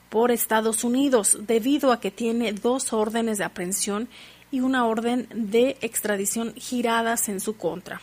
por 0.09 0.31
Estados 0.31 0.83
Unidos, 0.83 1.37
debido 1.41 1.91
a 1.91 1.99
que 1.99 2.11
tiene 2.11 2.53
dos 2.53 2.93
órdenes 2.93 3.37
de 3.37 3.43
aprehensión 3.43 4.07
y 4.51 4.61
una 4.61 4.85
orden 4.85 5.27
de 5.33 5.77
extradición 5.81 6.53
giradas 6.55 7.29
en 7.29 7.39
su 7.39 7.57
contra. 7.57 8.01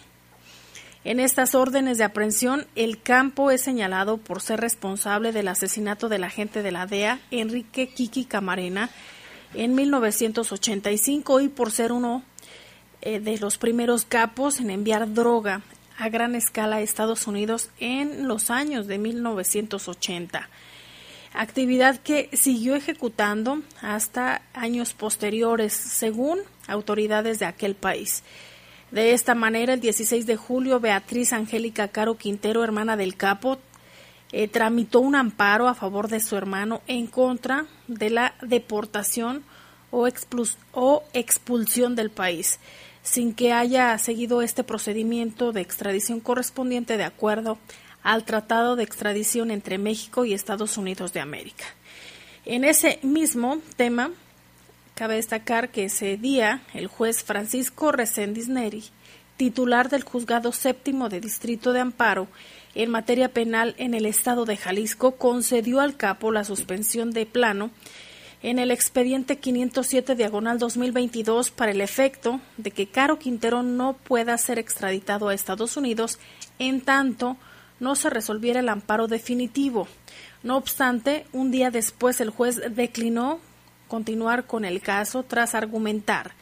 En 1.05 1.21
estas 1.21 1.55
órdenes 1.55 1.99
de 1.99 2.05
aprehensión, 2.05 2.67
el 2.77 3.01
campo 3.03 3.51
es 3.51 3.61
señalado 3.61 4.17
por 4.17 4.41
ser 4.41 4.61
responsable 4.61 5.33
del 5.33 5.49
asesinato 5.49 6.09
del 6.09 6.25
agente 6.25 6.63
de 6.63 6.73
la 6.73 6.87
DEA, 6.87 7.21
Enrique 7.31 7.89
Kiki 7.89 8.25
Camarena, 8.25 8.89
en 9.53 9.75
1985 9.75 11.41
y 11.41 11.49
por 11.49 11.71
ser 11.71 11.93
uno 11.93 12.23
eh, 13.03 13.21
de 13.21 13.39
los 13.39 13.59
primeros 13.59 14.07
capos 14.07 14.61
en 14.61 14.71
enviar 14.71 15.13
droga 15.13 15.61
a 15.99 16.09
gran 16.09 16.35
escala 16.35 16.77
a 16.77 16.81
Estados 16.81 17.27
Unidos 17.27 17.69
en 17.79 18.27
los 18.27 18.51
años 18.51 18.87
de 18.87 18.99
1980. 18.99 20.49
Actividad 21.35 21.99
que 21.99 22.31
siguió 22.33 22.77
ejecutando 22.77 23.61
hasta 23.83 24.43
años 24.55 24.95
posteriores, 24.95 25.73
según 25.73 26.39
autoridades 26.69 27.41
de 27.41 27.47
aquel 27.47 27.75
país. 27.75 28.23
De 28.93 29.13
esta 29.13 29.35
manera, 29.35 29.75
el 29.75 29.81
16 29.81 30.27
de 30.27 30.37
julio, 30.37 30.79
Beatriz 30.79 31.33
Angélica 31.33 31.89
Caro 31.89 32.17
Quintero, 32.17 32.63
hermana 32.63 32.97
del 32.97 33.17
capo, 33.17 33.59
eh, 34.31 34.47
tramitó 34.47 35.01
un 35.01 35.17
amparo 35.17 35.67
a 35.67 35.75
favor 35.75 36.07
de 36.07 36.21
su 36.21 36.37
hermano 36.37 36.83
en 36.87 37.09
contra 37.09 37.67
de 37.89 38.11
la 38.11 38.35
deportación 38.41 39.43
o, 39.91 40.09
o 40.73 41.03
expulsión 41.15 41.97
del 41.97 42.11
país, 42.11 42.61
sin 43.03 43.35
que 43.35 43.53
haya 43.53 43.99
seguido 43.99 44.41
este 44.41 44.63
procedimiento 44.63 45.51
de 45.51 45.63
extradición 45.63 46.21
correspondiente 46.21 46.97
de 46.97 47.05
acuerdo 47.05 47.59
al 48.05 48.25
Tratado 48.25 48.77
de 48.77 48.85
Extradición 48.85 49.51
entre 49.51 49.79
México 49.79 50.25
y 50.25 50.35
Estados 50.35 50.77
Unidos 50.77 51.13
de 51.13 51.19
América. 51.19 51.65
En 52.45 52.63
ese 52.63 53.01
mismo 53.03 53.59
tema, 53.75 54.13
Cabe 54.95 55.17
destacar 55.17 55.71
que 55.71 55.87
ese 55.87 56.17
día 56.17 56.63
el 56.73 56.87
juez 56.87 57.25
Francisco 57.25 57.91
Reséndiz 57.91 58.47
Neri, 58.49 58.85
titular 59.37 59.89
del 59.89 60.05
Juzgado 60.05 60.53
Séptimo 60.53 61.09
de 61.09 61.21
Distrito 61.21 61.73
de 61.73 61.81
Amparo 61.81 62.29
en 62.77 62.91
materia 62.91 63.29
penal 63.29 63.75
en 63.79 63.95
el 63.95 64.07
estado 64.07 64.45
de 64.45 64.57
Jalisco, 64.57 65.17
concedió 65.17 65.81
al 65.81 65.97
capo 65.97 66.31
la 66.31 66.45
suspensión 66.45 67.11
de 67.11 67.27
plano 67.27 67.73
en 68.41 68.61
el 68.61 68.71
expediente 68.71 69.39
507 69.39 70.15
diagonal 70.15 70.61
2022 70.61 71.51
para 71.51 71.73
el 71.73 71.81
efecto 71.81 72.41
de 72.57 72.71
que 72.71 72.87
Caro 72.87 73.19
Quintero 73.19 73.65
no 73.65 73.95
pueda 73.95 74.39
ser 74.39 74.61
extraditado 74.61 75.29
a 75.29 75.35
Estados 75.35 75.77
Unidos 75.77 76.21
en 76.61 76.81
tanto 76.81 77.37
no 77.85 77.95
se 77.95 78.11
resolviera 78.11 78.61
el 78.61 78.69
amparo 78.69 79.07
definitivo. 79.07 79.87
No 80.43 80.57
obstante, 80.57 81.27
un 81.33 81.51
día 81.51 81.71
después 81.71 82.21
el 82.21 82.31
juez 82.31 82.61
declinó 82.75 83.39
continuar 83.87 84.47
con 84.47 84.65
el 84.65 84.81
caso 84.81 85.23
tras 85.23 85.55
argumentar 85.55 86.33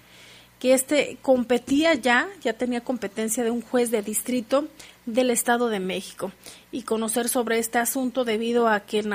que 0.63 0.75
este 0.75 1.19
competía 1.23 1.95
ya, 1.95 2.29
ya 2.41 2.53
tenía 2.53 2.83
competencia 2.83 3.43
de 3.43 3.51
un 3.51 3.63
juez 3.63 3.91
de 3.91 4.01
distrito 4.01 4.69
del 5.07 5.31
Estado 5.31 5.69
de 5.69 5.81
México 5.81 6.31
y 6.71 6.83
conocer 6.83 7.29
sobre 7.29 7.59
este 7.59 7.79
asunto 7.79 8.25
debido 8.25 8.69
a 8.69 8.79
que 8.79 9.01
el, 9.01 9.13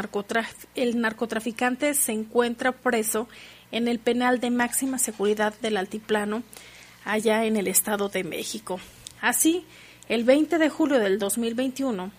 el 0.76 1.00
narcotraficante 1.00 1.94
se 1.94 2.12
encuentra 2.12 2.74
preso 2.74 3.30
en 3.72 3.88
el 3.88 4.00
penal 4.00 4.42
de 4.42 4.50
máxima 4.50 5.00
seguridad 5.00 5.54
del 5.62 5.78
Altiplano 5.78 6.44
allá 7.06 7.46
en 7.46 7.56
el 7.56 7.68
Estado 7.68 8.10
de 8.10 8.26
México. 8.26 8.82
Así, 9.22 9.66
el 10.10 10.24
20 10.24 10.58
de 10.58 10.70
julio 10.70 11.00
del 11.00 11.20
2021, 11.20 12.12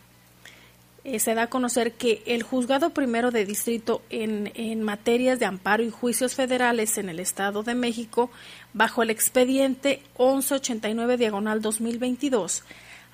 eh, 1.04 1.20
se 1.20 1.34
da 1.34 1.44
a 1.44 1.46
conocer 1.46 1.92
que 1.92 2.22
el 2.26 2.42
juzgado 2.42 2.90
primero 2.90 3.30
de 3.30 3.46
distrito 3.46 4.02
en, 4.10 4.82
materias 4.82 5.38
de 5.38 5.46
amparo 5.46 5.82
y 5.82 5.90
juicios 5.90 6.34
federales 6.34 6.98
en 6.98 7.08
el 7.08 7.18
Estado 7.18 7.62
de 7.62 7.74
México, 7.74 8.30
bajo 8.74 9.02
el 9.02 9.08
expediente 9.08 10.02
1189 10.18 11.16
diagonal 11.16 11.62
2022, 11.62 12.62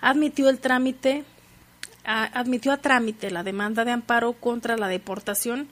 admitió 0.00 0.48
el 0.48 0.58
trámite 0.58 1.24
admitió 2.06 2.72
a 2.72 2.76
trámite 2.76 3.30
la 3.30 3.42
demanda 3.42 3.86
de 3.86 3.92
amparo 3.92 4.34
contra 4.34 4.76
la 4.76 4.88
deportación, 4.88 5.68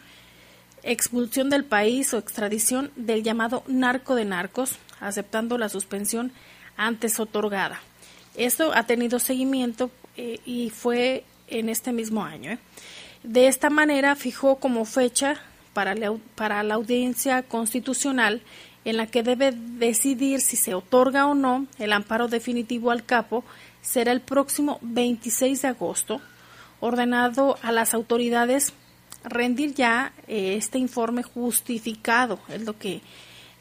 expulsión 0.82 1.50
del 1.50 1.64
país 1.64 2.14
o 2.14 2.18
extradición 2.18 2.90
del 2.96 3.22
llamado 3.22 3.64
narco 3.66 4.14
de 4.14 4.24
narcos, 4.24 4.78
aceptando 4.98 5.58
la 5.58 5.68
suspensión 5.68 6.32
antes 6.78 7.20
otorgada. 7.20 7.82
Esto 8.36 8.72
ha 8.74 8.84
tenido 8.84 9.18
seguimiento 9.18 9.90
eh, 10.16 10.40
y 10.44 10.70
fue 10.70 11.24
en 11.48 11.68
este 11.68 11.92
mismo 11.92 12.24
año. 12.24 12.52
¿eh? 12.52 12.58
De 13.22 13.46
esta 13.46 13.70
manera 13.70 14.16
fijó 14.16 14.56
como 14.56 14.84
fecha 14.84 15.40
para 15.72 15.94
la, 15.94 16.14
para 16.34 16.62
la 16.62 16.74
audiencia 16.74 17.42
constitucional 17.42 18.42
en 18.84 18.96
la 18.96 19.06
que 19.06 19.22
debe 19.22 19.52
decidir 19.52 20.40
si 20.40 20.56
se 20.56 20.74
otorga 20.74 21.26
o 21.26 21.34
no 21.34 21.66
el 21.78 21.92
amparo 21.92 22.28
definitivo 22.28 22.90
al 22.90 23.04
capo 23.04 23.44
será 23.80 24.12
el 24.12 24.20
próximo 24.20 24.78
26 24.82 25.62
de 25.62 25.68
agosto, 25.68 26.20
ordenado 26.80 27.58
a 27.62 27.72
las 27.72 27.94
autoridades 27.94 28.72
rendir 29.24 29.74
ya 29.74 30.12
eh, 30.26 30.56
este 30.56 30.78
informe 30.78 31.22
justificado, 31.22 32.38
es 32.48 32.62
lo 32.62 32.78
que 32.78 33.00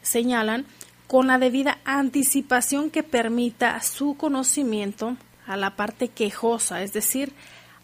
señalan, 0.02 0.66
con 1.06 1.26
la 1.26 1.38
debida 1.38 1.78
anticipación 1.84 2.90
que 2.90 3.02
permita 3.02 3.80
su 3.82 4.16
conocimiento 4.16 5.16
a 5.46 5.56
la 5.56 5.76
parte 5.76 6.08
quejosa, 6.08 6.82
es 6.82 6.92
decir, 6.92 7.32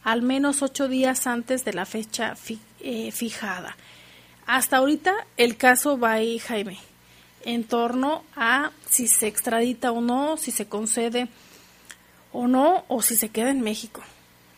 al 0.05 0.23
menos 0.23 0.63
ocho 0.63 0.89
días 0.89 1.27
antes 1.27 1.65
de 1.65 1.73
la 1.73 1.85
fecha 1.85 2.35
eh, 2.81 3.13
fijada. 3.13 3.77
Hasta 4.47 4.79
ahorita 4.79 5.15
el 5.37 5.57
caso 5.57 5.99
va 5.99 6.13
ahí, 6.13 6.39
Jaime, 6.39 6.79
en 7.45 7.65
torno 7.65 8.25
a 8.35 8.71
si 8.89 9.09
se 9.09 9.27
extradita 9.27 9.93
o 9.93 10.01
no, 10.01 10.37
si 10.37 10.51
se 10.51 10.67
concede 10.67 11.29
o 12.33 12.47
no, 12.47 12.85
o 12.89 13.03
si 13.03 13.17
se 13.17 13.29
queda 13.29 13.51
en 13.51 13.61
México. 13.61 14.03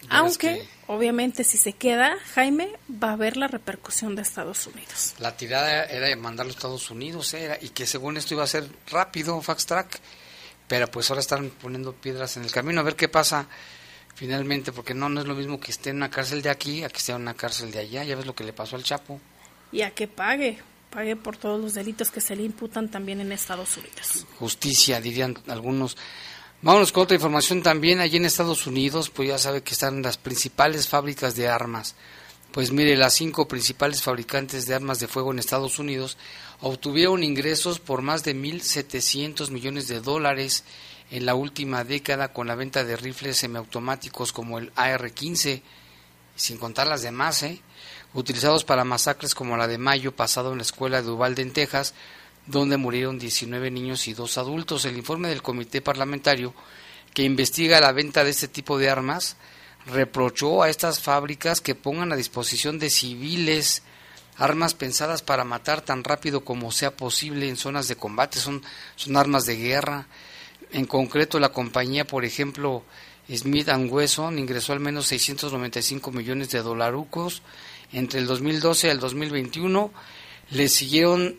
Aunque, 0.08 0.66
obviamente, 0.86 1.44
si 1.44 1.58
se 1.58 1.72
queda, 1.72 2.16
Jaime, 2.34 2.68
va 2.90 3.10
a 3.10 3.12
haber 3.12 3.36
la 3.36 3.48
repercusión 3.48 4.16
de 4.16 4.22
Estados 4.22 4.66
Unidos. 4.66 5.14
La 5.18 5.36
tirada 5.36 5.84
era 5.84 6.14
mandarlo 6.16 6.52
a 6.52 6.54
Estados 6.54 6.90
Unidos, 6.90 7.34
era, 7.34 7.58
y 7.60 7.68
que 7.70 7.86
según 7.86 8.16
esto 8.16 8.34
iba 8.34 8.44
a 8.44 8.48
ser 8.48 8.68
rápido, 8.88 9.40
fast 9.42 9.68
track, 9.68 10.00
pero 10.66 10.90
pues 10.90 11.10
ahora 11.10 11.20
están 11.20 11.50
poniendo 11.50 11.92
piedras 11.92 12.36
en 12.36 12.44
el 12.44 12.50
camino, 12.50 12.80
a 12.80 12.84
ver 12.84 12.96
qué 12.96 13.08
pasa 13.08 13.46
finalmente, 14.14 14.72
porque 14.72 14.94
no, 14.94 15.08
no 15.08 15.20
es 15.20 15.26
lo 15.26 15.34
mismo 15.34 15.58
que 15.58 15.70
esté 15.70 15.90
en 15.90 15.96
una 15.96 16.10
cárcel 16.10 16.42
de 16.42 16.50
aquí 16.50 16.84
a 16.84 16.88
que 16.88 16.98
esté 16.98 17.12
en 17.12 17.22
una 17.22 17.34
cárcel 17.34 17.70
de 17.70 17.78
allá, 17.78 18.04
ya 18.04 18.16
ves 18.16 18.26
lo 18.26 18.34
que 18.34 18.44
le 18.44 18.52
pasó 18.52 18.76
al 18.76 18.82
Chapo. 18.82 19.20
Y 19.72 19.82
a 19.82 19.92
que 19.92 20.08
pague, 20.08 20.58
pague 20.90 21.16
por 21.16 21.36
todos 21.36 21.60
los 21.60 21.74
delitos 21.74 22.10
que 22.10 22.20
se 22.20 22.36
le 22.36 22.42
imputan 22.42 22.90
también 22.90 23.20
en 23.20 23.32
Estados 23.32 23.76
Unidos. 23.76 24.26
Justicia, 24.38 25.00
dirían 25.00 25.38
algunos. 25.48 25.96
Vámonos 26.62 26.92
con 26.92 27.04
otra 27.04 27.14
información 27.14 27.62
también. 27.62 28.00
Allí 28.00 28.18
en 28.18 28.26
Estados 28.26 28.66
Unidos, 28.66 29.08
pues 29.08 29.28
ya 29.30 29.38
sabe 29.38 29.62
que 29.62 29.72
están 29.72 30.02
las 30.02 30.18
principales 30.18 30.88
fábricas 30.88 31.34
de 31.34 31.48
armas. 31.48 31.94
Pues 32.52 32.70
mire, 32.70 32.98
las 32.98 33.14
cinco 33.14 33.48
principales 33.48 34.02
fabricantes 34.02 34.66
de 34.66 34.74
armas 34.74 35.00
de 35.00 35.08
fuego 35.08 35.32
en 35.32 35.38
Estados 35.38 35.78
Unidos 35.78 36.18
obtuvieron 36.60 37.22
ingresos 37.24 37.78
por 37.78 38.02
más 38.02 38.24
de 38.24 38.34
1.700 38.34 39.50
millones 39.50 39.88
de 39.88 40.00
dólares 40.00 40.64
en 41.10 41.24
la 41.24 41.34
última 41.34 41.82
década 41.82 42.34
con 42.34 42.46
la 42.46 42.56
venta 42.56 42.84
de 42.84 42.96
rifles 42.96 43.38
semiautomáticos 43.38 44.32
como 44.32 44.58
el 44.58 44.70
AR-15, 44.76 45.62
sin 46.36 46.58
contar 46.58 46.88
las 46.88 47.00
demás, 47.02 47.42
¿eh? 47.42 47.62
utilizados 48.12 48.64
para 48.64 48.84
masacres 48.84 49.34
como 49.34 49.56
la 49.56 49.66
de 49.66 49.78
mayo 49.78 50.14
pasado 50.14 50.52
en 50.52 50.58
la 50.58 50.64
escuela 50.64 51.00
de 51.00 51.10
Uvalde, 51.10 51.40
en 51.40 51.52
Texas, 51.52 51.94
donde 52.50 52.76
murieron 52.76 53.18
19 53.18 53.70
niños 53.70 54.08
y 54.08 54.14
dos 54.14 54.38
adultos. 54.38 54.84
El 54.84 54.96
informe 54.96 55.28
del 55.28 55.42
comité 55.42 55.80
parlamentario 55.80 56.54
que 57.14 57.22
investiga 57.22 57.80
la 57.80 57.92
venta 57.92 58.24
de 58.24 58.30
este 58.30 58.48
tipo 58.48 58.78
de 58.78 58.90
armas 58.90 59.36
reprochó 59.86 60.62
a 60.62 60.68
estas 60.68 61.00
fábricas 61.00 61.60
que 61.60 61.74
pongan 61.74 62.12
a 62.12 62.16
disposición 62.16 62.78
de 62.78 62.90
civiles 62.90 63.82
armas 64.36 64.74
pensadas 64.74 65.22
para 65.22 65.44
matar 65.44 65.82
tan 65.82 66.02
rápido 66.02 66.44
como 66.44 66.72
sea 66.72 66.96
posible 66.96 67.48
en 67.48 67.56
zonas 67.56 67.88
de 67.88 67.96
combate, 67.96 68.38
son, 68.38 68.62
son 68.96 69.16
armas 69.16 69.44
de 69.44 69.56
guerra. 69.56 70.06
En 70.72 70.86
concreto, 70.86 71.38
la 71.38 71.50
compañía, 71.50 72.06
por 72.06 72.24
ejemplo, 72.24 72.82
Smith 73.28 73.68
Wesson 73.68 74.38
ingresó 74.38 74.72
al 74.72 74.80
menos 74.80 75.06
695 75.08 76.10
millones 76.10 76.50
de 76.50 76.62
dolarucos 76.62 77.42
entre 77.92 78.20
el 78.20 78.26
2012 78.26 78.86
y 78.86 78.90
el 78.90 79.00
2021. 79.00 79.92
Le 80.50 80.68
siguieron 80.68 81.36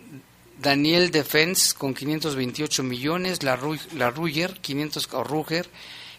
Daniel 0.62 1.10
Defense 1.10 1.74
con 1.76 1.96
528 1.96 2.84
millones, 2.84 3.42
la, 3.42 3.60
la 3.96 4.14
500, 4.14 5.10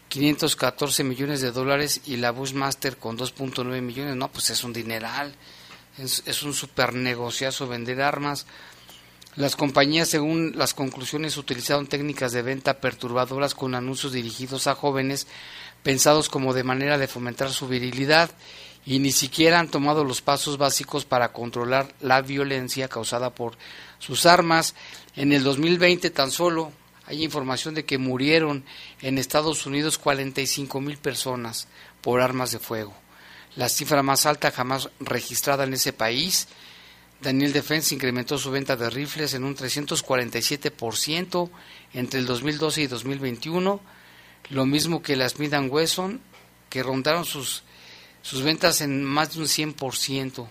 514 0.09 1.05
millones 1.05 1.41
de 1.41 1.53
dólares 1.53 2.01
y 2.07 2.17
la 2.17 2.33
Bushmaster 2.33 2.97
con 2.97 3.17
2.9 3.17 3.81
millones. 3.81 4.17
No, 4.17 4.33
pues 4.33 4.51
es 4.51 4.65
un 4.65 4.73
dineral. 4.73 5.33
Es, 5.97 6.43
un 6.43 6.55
super 6.55 6.93
negociazo 6.93 7.69
vender 7.69 8.03
armas. 8.03 8.47
Las 9.37 9.55
compañías, 9.55 10.09
según 10.09 10.53
las 10.57 10.75
conclusiones, 10.75 11.37
utilizaron 11.37 11.87
técnicas 11.87 12.33
de 12.33 12.43
venta 12.43 12.81
perturbadoras 12.81 13.55
con 13.55 13.75
anuncios 13.75 14.13
dirigidos 14.13 14.67
a 14.67 14.75
jóvenes 14.75 15.29
pensados 15.83 16.29
como 16.29 16.53
de 16.53 16.65
manera 16.65 16.99
de 16.99 17.09
fomentar 17.09 17.51
su 17.51 17.69
virilidad 17.69 18.31
y 18.85 18.99
ni 18.99 19.13
siquiera 19.13 19.61
han 19.61 19.69
tomado 19.69 20.05
los 20.05 20.23
pasos 20.23 20.59
básicos 20.59 21.05
para 21.05 21.33
controlar 21.33 21.95
la 22.01 22.21
violencia 22.21 22.89
causada 22.89 23.35
por 23.35 23.57
sus 23.99 24.27
armas. 24.27 24.75
En 25.15 25.33
el 25.33 25.45
2020 25.45 26.11
tan 26.11 26.31
solo 26.31 26.73
hay 27.07 27.23
información 27.23 27.75
de 27.75 27.85
que 27.85 27.99
murieron 27.99 28.65
en 29.01 29.19
Estados 29.19 29.67
Unidos 29.67 29.99
45 29.99 30.81
mil 30.81 30.99
personas 30.99 31.69
por 32.01 32.21
armas 32.21 32.51
de 32.51 32.59
fuego, 32.59 32.95
la 33.55 33.69
cifra 33.69 34.03
más 34.03 34.27
alta 34.27 34.51
jamás 34.51 34.89
registrada 34.99 35.65
en 35.65 35.75
ese 35.75 35.93
país. 35.93 36.49
Daniel 37.21 37.53
Defense 37.53 37.95
incrementó 37.95 38.37
su 38.37 38.51
venta 38.51 38.77
de 38.77 38.91
rifles 38.91 39.35
en 39.35 39.45
un 39.45 39.55
347% 39.55 41.51
entre 41.93 42.19
el 42.19 42.27
2012 42.27 42.83
y 42.83 42.87
2021, 42.89 43.81
lo 44.51 44.67
mismo 44.67 45.03
que 45.03 45.15
la 45.15 45.29
Smith 45.29 45.55
Wesson, 45.69 46.21
que 46.69 46.83
rondaron 46.83 47.25
sus, 47.25 47.63
sus 48.23 48.43
ventas 48.43 48.81
en 48.81 49.05
más 49.05 49.35
de 49.35 49.41
un 49.41 49.47
100%. 49.47 50.49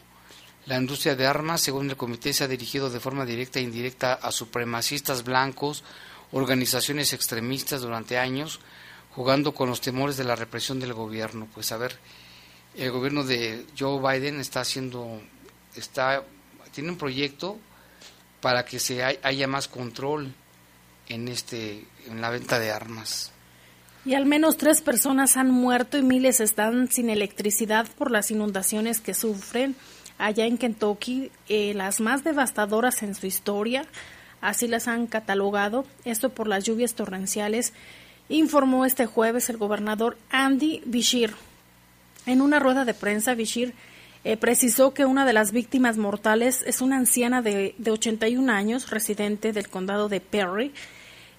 La 0.68 0.78
industria 0.78 1.16
de 1.16 1.26
armas, 1.26 1.62
según 1.62 1.90
el 1.90 1.98
comité, 1.98 2.34
se 2.34 2.44
ha 2.44 2.48
dirigido 2.48 2.90
de 2.90 3.00
forma 3.00 3.26
directa 3.26 3.60
e 3.60 3.64
indirecta 3.64 4.14
a 4.14 4.32
supremacistas 4.32 5.24
blancos, 5.24 5.84
organizaciones 6.32 7.14
extremistas 7.14 7.82
durante 7.82 8.18
años, 8.18 8.60
jugando 9.16 9.54
con 9.54 9.70
los 9.70 9.82
temores 9.82 10.18
de 10.18 10.24
la 10.24 10.36
represión 10.36 10.80
del 10.80 10.94
gobierno. 10.94 11.48
Pues 11.54 11.72
a 11.72 11.78
ver, 11.78 11.98
el 12.76 12.92
gobierno 12.92 13.24
de 13.24 13.66
Joe 13.78 14.00
Biden 14.00 14.40
está 14.40 14.62
haciendo, 14.62 15.22
está, 15.76 16.24
tiene 16.72 16.92
un 16.92 16.98
proyecto 16.98 17.58
para 18.40 18.66
que 18.66 18.80
se 18.80 19.04
haya 19.04 19.48
más 19.48 19.68
control 19.68 20.34
en 21.08 21.28
este, 21.28 21.86
en 22.08 22.22
la 22.22 22.30
venta 22.30 22.60
de 22.60 22.72
armas. 22.72 23.32
Y 24.04 24.16
al 24.16 24.26
menos 24.26 24.58
tres 24.58 24.82
personas 24.82 25.38
han 25.38 25.52
muerto 25.52 25.98
y 25.98 26.02
miles 26.02 26.40
están 26.40 26.90
sin 26.90 27.10
electricidad 27.10 27.88
por 27.98 28.10
las 28.10 28.32
inundaciones 28.32 29.00
que 29.00 29.14
sufren 29.14 29.76
allá 30.18 30.46
en 30.46 30.58
Kentucky, 30.58 31.32
eh, 31.50 31.74
las 31.76 32.00
más 32.00 32.24
devastadoras 32.24 33.04
en 33.04 33.16
su 33.16 33.28
historia, 33.28 33.86
así 34.40 34.68
las 34.68 34.88
han 34.88 35.08
catalogado, 35.08 35.86
esto 36.06 36.30
por 36.30 36.48
las 36.48 36.64
lluvias 36.64 36.94
torrenciales, 36.96 37.74
informó 38.30 38.86
este 38.86 39.06
jueves 39.06 39.50
el 39.50 39.58
gobernador 39.58 40.18
Andy 40.30 40.82
Bishir. 40.86 41.34
En 42.26 42.42
una 42.42 42.60
rueda 42.60 42.86
de 42.86 42.94
prensa, 42.94 43.34
Bishir 43.34 43.74
eh, 44.24 44.38
precisó 44.38 44.94
que 44.94 45.06
una 45.06 45.26
de 45.26 45.34
las 45.34 45.52
víctimas 45.52 45.98
mortales 45.98 46.64
es 46.68 46.82
una 46.82 46.98
anciana 46.98 47.42
de, 47.42 47.74
de 47.78 47.92
81 47.92 48.52
años, 48.52 48.92
residente 48.92 49.54
del 49.54 49.70
condado 49.70 50.08
de 50.08 50.22
Perry. 50.22 50.72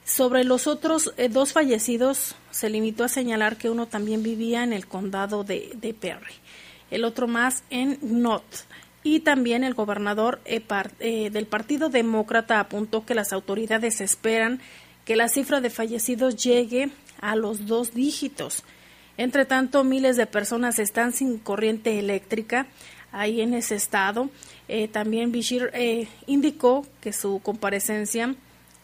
Sobre 0.05 0.43
los 0.45 0.67
otros 0.67 1.15
eh, 1.17 1.29
dos 1.29 1.53
fallecidos, 1.53 2.35
se 2.51 2.69
limitó 2.69 3.05
a 3.05 3.09
señalar 3.09 3.57
que 3.57 3.71
uno 3.71 3.87
también 3.87 4.23
vivía 4.23 4.65
en 4.65 4.73
el 4.73 4.87
condado 4.87 5.45
de, 5.45 5.97
Perry 5.99 6.35
el 6.91 7.05
otro 7.05 7.27
más 7.27 7.65
en 7.71 7.99
Not. 8.03 8.45
Y 9.03 9.21
también 9.21 9.65
el 9.65 9.75
gobernador 9.75 10.41
eh, 10.45 10.63
eh, 11.01 11.31
del 11.31 11.47
Partido 11.47 11.89
Demócrata 11.89 12.61
apuntó 12.61 13.07
que 13.07 13.15
las 13.15 13.33
autoridades 13.33 14.01
esperan 14.01 14.61
que 15.07 15.17
la 15.17 15.29
cifra 15.29 15.61
de 15.61 15.71
fallecidos 15.71 16.37
llegue 16.37 16.91
a 17.21 17.35
los 17.35 17.67
dos 17.67 17.95
dígitos. 17.95 18.63
Entre 19.17 19.47
tanto, 19.47 19.85
miles 19.85 20.17
de 20.17 20.27
personas 20.27 20.79
están 20.79 21.13
sin 21.13 21.39
corriente 21.39 21.99
eléctrica 21.99 22.67
ahí 23.11 23.41
en 23.41 23.55
ese 23.55 23.75
estado. 23.75 24.29
Eh, 24.69 24.87
también 24.87 25.33
Bishir 25.33 25.71
indicó 26.27 26.87
que 27.01 27.13
su 27.13 27.41
comparecencia, 27.43 28.35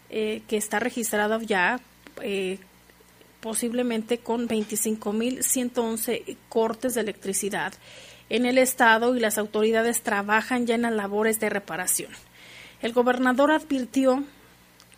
que 0.09 0.45
está 0.51 0.79
registrada 0.79 1.39
ya 1.43 1.81
posiblemente 3.41 4.19
con 4.19 4.49
25.111 4.49 6.37
cortes 6.49 6.95
de 6.95 7.01
electricidad 7.03 7.73
en 8.31 8.47
el 8.47 8.59
estado 8.59 9.17
y 9.17 9.21
las 9.21 9.39
autoridades 9.39 10.03
trabajan 10.03 10.67
ya 10.67 10.75
en 10.75 10.83
las 10.83 10.93
labores 10.93 11.41
de 11.41 11.49
reparación. 11.49 12.11
El 12.83 12.93
gobernador 12.93 13.51
advirtió 13.51 14.25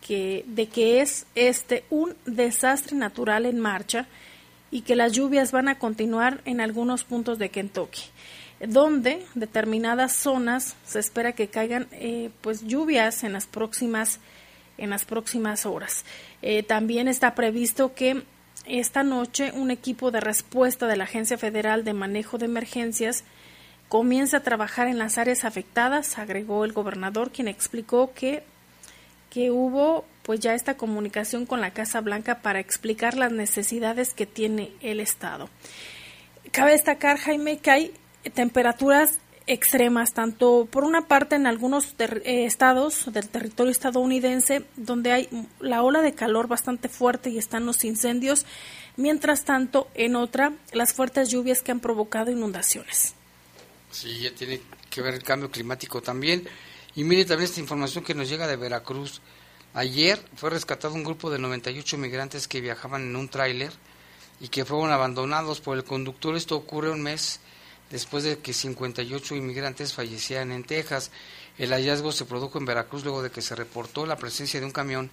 que, 0.05 0.43
de 0.47 0.67
que 0.67 1.01
es 1.01 1.25
este 1.35 1.83
un 1.89 2.15
desastre 2.25 2.97
natural 2.97 3.45
en 3.45 3.59
marcha 3.59 4.07
y 4.69 4.81
que 4.81 4.95
las 4.95 5.11
lluvias 5.13 5.51
van 5.51 5.67
a 5.67 5.77
continuar 5.77 6.41
en 6.45 6.61
algunos 6.61 7.03
puntos 7.03 7.37
de 7.37 7.49
Kentucky, 7.49 8.01
donde 8.67 9.25
determinadas 9.35 10.13
zonas 10.13 10.75
se 10.85 10.99
espera 10.99 11.33
que 11.33 11.47
caigan 11.47 11.87
eh, 11.91 12.29
pues 12.41 12.65
lluvias 12.65 13.23
en 13.23 13.33
las 13.33 13.45
próximas 13.45 14.19
en 14.81 14.89
las 14.89 15.05
próximas 15.05 15.65
horas. 15.65 16.03
Eh, 16.41 16.63
también 16.63 17.07
está 17.07 17.35
previsto 17.35 17.93
que 17.93 18.23
esta 18.65 19.03
noche 19.03 19.51
un 19.53 19.71
equipo 19.71 20.11
de 20.11 20.19
respuesta 20.19 20.87
de 20.87 20.97
la 20.97 21.05
Agencia 21.05 21.37
Federal 21.37 21.83
de 21.83 21.93
Manejo 21.93 22.37
de 22.37 22.45
Emergencias 22.45 23.23
comienza 23.87 24.37
a 24.37 24.43
trabajar 24.43 24.87
en 24.87 24.97
las 24.97 25.17
áreas 25.17 25.45
afectadas, 25.45 26.17
agregó 26.17 26.65
el 26.65 26.73
gobernador, 26.73 27.31
quien 27.31 27.47
explicó 27.47 28.13
que 28.13 28.43
que 29.31 29.49
hubo 29.49 30.05
pues 30.23 30.39
ya 30.41 30.53
esta 30.53 30.75
comunicación 30.75 31.45
con 31.47 31.61
la 31.61 31.71
Casa 31.71 32.01
Blanca 32.01 32.41
para 32.41 32.59
explicar 32.59 33.15
las 33.15 33.31
necesidades 33.31 34.13
que 34.13 34.27
tiene 34.27 34.71
el 34.81 34.99
Estado. 34.99 35.49
Cabe 36.51 36.73
destacar, 36.73 37.17
Jaime, 37.17 37.57
que 37.57 37.71
hay 37.71 37.93
temperaturas 38.33 39.17
extremas, 39.53 40.13
tanto 40.13 40.67
por 40.69 40.83
una 40.83 41.07
parte 41.07 41.35
en 41.35 41.47
algunos 41.47 41.95
eh, 41.99 42.45
estados 42.45 43.11
del 43.11 43.29
territorio 43.29 43.71
estadounidense, 43.71 44.65
donde 44.75 45.11
hay 45.11 45.29
la 45.59 45.83
ola 45.83 46.01
de 46.01 46.13
calor 46.13 46.47
bastante 46.47 46.89
fuerte 46.89 47.29
y 47.29 47.37
están 47.37 47.65
los 47.65 47.83
incendios, 47.83 48.45
mientras 48.97 49.43
tanto 49.45 49.87
en 49.93 50.15
otra 50.15 50.53
las 50.71 50.93
fuertes 50.93 51.29
lluvias 51.29 51.61
que 51.61 51.71
han 51.71 51.79
provocado 51.79 52.31
inundaciones. 52.31 53.13
Sí, 53.91 54.19
ya 54.19 54.33
tiene 54.33 54.61
que 54.89 55.01
ver 55.01 55.13
el 55.13 55.23
cambio 55.23 55.51
climático 55.51 56.01
también. 56.01 56.47
Y 56.95 57.03
mire 57.03 57.25
también 57.25 57.49
esta 57.49 57.61
información 57.61 58.03
que 58.03 58.15
nos 58.15 58.29
llega 58.29 58.47
de 58.47 58.55
Veracruz. 58.55 59.21
Ayer 59.73 60.19
fue 60.35 60.49
rescatado 60.49 60.93
un 60.93 61.03
grupo 61.03 61.29
de 61.29 61.39
98 61.39 61.97
migrantes 61.97 62.47
que 62.47 62.61
viajaban 62.61 63.03
en 63.03 63.15
un 63.15 63.29
tráiler 63.29 63.71
y 64.39 64.49
que 64.49 64.65
fueron 64.65 64.91
abandonados 64.91 65.61
por 65.61 65.77
el 65.77 65.83
conductor. 65.83 66.35
Esto 66.35 66.57
ocurre 66.57 66.91
un 66.91 67.01
mes 67.01 67.39
después 67.91 68.23
de 68.23 68.39
que 68.39 68.53
58 68.53 69.35
inmigrantes 69.35 69.93
fallecieran 69.93 70.51
en 70.51 70.63
Texas. 70.63 71.11
El 71.57 71.71
hallazgo 71.71 72.11
se 72.11 72.25
produjo 72.25 72.57
en 72.57 72.65
Veracruz 72.65 73.03
luego 73.03 73.21
de 73.21 73.31
que 73.31 73.41
se 73.41 73.55
reportó 73.55 74.05
la 74.05 74.17
presencia 74.17 74.59
de 74.59 74.65
un 74.65 74.71
camión 74.71 75.11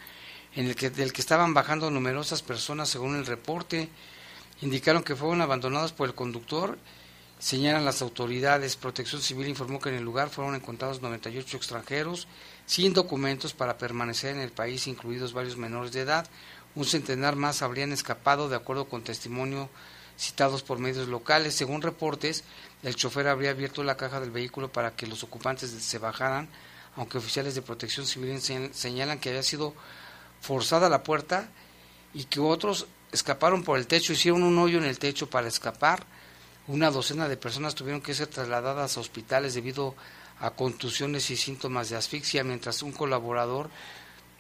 en 0.54 0.66
el 0.66 0.76
que, 0.76 0.90
del 0.90 1.12
que 1.12 1.20
estaban 1.20 1.52
bajando 1.52 1.90
numerosas 1.90 2.42
personas 2.42 2.88
según 2.88 3.16
el 3.16 3.26
reporte. 3.26 3.88
Indicaron 4.62 5.02
que 5.02 5.16
fueron 5.16 5.42
abandonados 5.42 5.92
por 5.92 6.08
el 6.08 6.14
conductor 6.14 6.78
Señalan 7.38 7.84
las 7.84 8.02
autoridades. 8.02 8.74
Protección 8.74 9.22
Civil 9.22 9.46
informó 9.46 9.78
que 9.78 9.90
en 9.90 9.94
el 9.94 10.02
lugar 10.02 10.28
fueron 10.28 10.56
encontrados 10.56 11.02
98 11.02 11.56
extranjeros 11.56 12.26
sin 12.66 12.92
documentos 12.92 13.54
para 13.54 13.78
permanecer 13.78 14.34
en 14.34 14.40
el 14.40 14.50
país, 14.50 14.88
incluidos 14.88 15.32
varios 15.32 15.56
menores 15.56 15.92
de 15.92 16.00
edad. 16.00 16.28
Un 16.74 16.84
centenar 16.84 17.36
más 17.36 17.62
habrían 17.62 17.92
escapado, 17.92 18.48
de 18.48 18.56
acuerdo 18.56 18.88
con 18.88 19.04
testimonio 19.04 19.70
citados 20.18 20.64
por 20.64 20.80
medios 20.80 21.06
locales. 21.06 21.54
Según 21.54 21.80
reportes, 21.80 22.42
el 22.82 22.94
chofer 22.94 23.28
habría 23.28 23.50
abierto 23.50 23.82
la 23.82 23.96
caja 23.96 24.20
del 24.20 24.30
vehículo 24.30 24.70
para 24.70 24.94
que 24.94 25.06
los 25.06 25.22
ocupantes 25.24 25.70
se 25.70 25.98
bajaran, 25.98 26.48
aunque 26.96 27.18
oficiales 27.18 27.54
de 27.54 27.62
protección 27.62 28.06
civil 28.06 28.40
señalan 28.40 29.18
que 29.18 29.30
había 29.30 29.42
sido 29.42 29.74
forzada 30.40 30.88
la 30.88 31.02
puerta 31.02 31.48
y 32.14 32.24
que 32.24 32.40
otros 32.40 32.86
escaparon 33.12 33.62
por 33.64 33.78
el 33.78 33.86
techo, 33.86 34.12
hicieron 34.12 34.42
un 34.42 34.58
hoyo 34.58 34.78
en 34.78 34.84
el 34.84 34.98
techo 34.98 35.28
para 35.28 35.48
escapar 35.48 36.06
una 36.68 36.90
docena 36.90 37.28
de 37.28 37.38
personas 37.38 37.74
tuvieron 37.74 38.02
que 38.02 38.12
ser 38.12 38.26
trasladadas 38.26 38.96
a 38.96 39.00
hospitales 39.00 39.54
debido 39.54 39.94
a 40.38 40.50
contusiones 40.50 41.30
y 41.30 41.36
síntomas 41.38 41.88
de 41.88 41.96
asfixia, 41.96 42.44
mientras 42.44 42.82
un 42.82 42.92
colaborador 42.92 43.70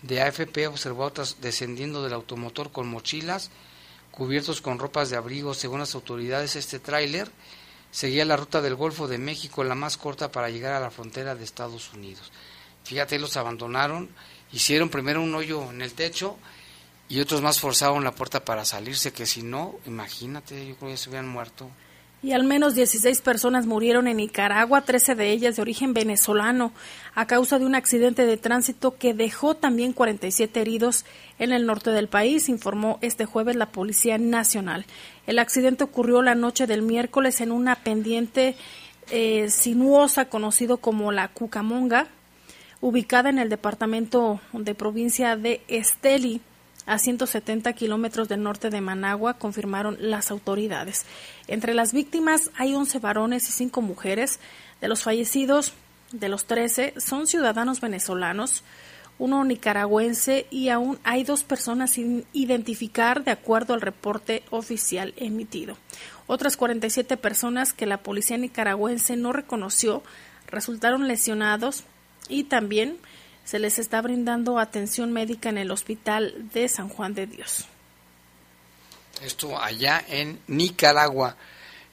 de 0.02 0.20
AFP 0.20 0.66
observó 0.66 1.04
a 1.04 1.06
otras 1.06 1.38
descendiendo 1.40 2.04
del 2.04 2.12
automotor 2.12 2.70
con 2.70 2.86
mochilas, 2.86 3.50
cubiertos 4.10 4.60
con 4.60 4.78
ropas 4.78 5.08
de 5.08 5.16
abrigo. 5.16 5.54
Según 5.54 5.80
las 5.80 5.94
autoridades, 5.94 6.54
este 6.54 6.78
tráiler 6.78 7.30
seguía 7.90 8.24
la 8.24 8.36
ruta 8.36 8.60
del 8.60 8.74
Golfo 8.74 9.08
de 9.08 9.18
México, 9.18 9.64
la 9.64 9.74
más 9.74 9.96
corta 9.96 10.30
para 10.30 10.50
llegar 10.50 10.72
a 10.72 10.80
la 10.80 10.90
frontera 10.90 11.34
de 11.34 11.44
Estados 11.44 11.92
Unidos. 11.92 12.30
Fíjate, 12.84 13.18
los 13.18 13.36
abandonaron, 13.36 14.08
hicieron 14.52 14.88
primero 14.88 15.22
un 15.22 15.34
hoyo 15.34 15.70
en 15.70 15.82
el 15.82 15.92
techo 15.92 16.36
y 17.08 17.20
otros 17.20 17.42
más 17.42 17.60
forzaron 17.60 18.04
la 18.04 18.12
puerta 18.12 18.44
para 18.44 18.64
salirse, 18.64 19.12
que 19.12 19.26
si 19.26 19.42
no, 19.42 19.78
imagínate, 19.86 20.66
yo 20.66 20.76
creo 20.76 20.90
que 20.90 20.96
se 20.96 21.08
hubieran 21.08 21.28
muerto 21.28 21.70
y 22.22 22.32
al 22.32 22.42
menos 22.42 22.74
16 22.74 23.20
personas 23.20 23.66
murieron 23.66 24.08
en 24.08 24.16
Nicaragua, 24.16 24.80
13 24.80 25.14
de 25.14 25.30
ellas 25.30 25.56
de 25.56 25.62
origen 25.62 25.94
venezolano, 25.94 26.72
a 27.14 27.26
causa 27.26 27.58
de 27.58 27.66
un 27.66 27.76
accidente 27.76 28.26
de 28.26 28.36
tránsito 28.36 28.96
que 28.96 29.14
dejó 29.14 29.54
también 29.54 29.92
47 29.92 30.60
heridos 30.60 31.04
en 31.38 31.52
el 31.52 31.64
norte 31.64 31.90
del 31.90 32.08
país, 32.08 32.48
informó 32.48 32.98
este 33.02 33.24
jueves 33.24 33.54
la 33.54 33.66
Policía 33.66 34.18
Nacional. 34.18 34.84
El 35.26 35.38
accidente 35.38 35.84
ocurrió 35.84 36.22
la 36.22 36.34
noche 36.34 36.66
del 36.66 36.82
miércoles 36.82 37.40
en 37.40 37.52
una 37.52 37.76
pendiente 37.76 38.56
eh, 39.10 39.48
sinuosa 39.48 40.24
conocido 40.24 40.78
como 40.78 41.12
la 41.12 41.28
Cucamonga, 41.28 42.08
ubicada 42.80 43.30
en 43.30 43.38
el 43.38 43.48
departamento 43.48 44.40
de 44.52 44.74
provincia 44.74 45.36
de 45.36 45.60
Esteli 45.68 46.40
a 46.88 46.98
170 46.98 47.72
kilómetros 47.74 48.28
del 48.28 48.42
norte 48.42 48.70
de 48.70 48.80
Managua, 48.80 49.34
confirmaron 49.34 49.98
las 50.00 50.30
autoridades. 50.30 51.04
Entre 51.46 51.74
las 51.74 51.92
víctimas 51.92 52.50
hay 52.56 52.74
11 52.74 52.98
varones 52.98 53.48
y 53.48 53.52
5 53.52 53.82
mujeres. 53.82 54.40
De 54.80 54.88
los 54.88 55.02
fallecidos, 55.02 55.74
de 56.12 56.30
los 56.30 56.46
13, 56.46 56.94
son 56.96 57.26
ciudadanos 57.26 57.82
venezolanos, 57.82 58.64
uno 59.18 59.44
nicaragüense 59.44 60.46
y 60.50 60.70
aún 60.70 60.98
hay 61.04 61.24
dos 61.24 61.42
personas 61.42 61.90
sin 61.90 62.24
identificar 62.32 63.22
de 63.22 63.32
acuerdo 63.32 63.74
al 63.74 63.80
reporte 63.82 64.42
oficial 64.50 65.12
emitido. 65.16 65.76
Otras 66.26 66.56
47 66.56 67.16
personas 67.16 67.72
que 67.72 67.86
la 67.86 67.98
policía 67.98 68.38
nicaragüense 68.38 69.16
no 69.16 69.32
reconoció 69.32 70.02
resultaron 70.46 71.06
lesionados 71.06 71.84
y 72.28 72.44
también 72.44 72.96
se 73.48 73.58
les 73.58 73.78
está 73.78 74.02
brindando 74.02 74.58
atención 74.58 75.10
médica 75.10 75.48
en 75.48 75.56
el 75.56 75.70
hospital 75.70 76.50
de 76.52 76.68
San 76.68 76.90
Juan 76.90 77.14
de 77.14 77.26
Dios. 77.26 77.64
Esto 79.22 79.58
allá 79.58 80.04
en 80.06 80.38
Nicaragua. 80.48 81.34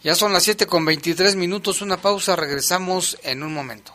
Ya 0.04 0.16
son 0.16 0.34
las 0.34 0.44
7 0.44 0.68
con 0.68 0.84
23 0.84 1.38
minutos, 1.38 1.82
una 1.82 1.96
pausa, 1.96 2.36
regresamos 2.36 3.18
en 3.24 3.42
un 3.42 3.54
momento. 3.54 3.95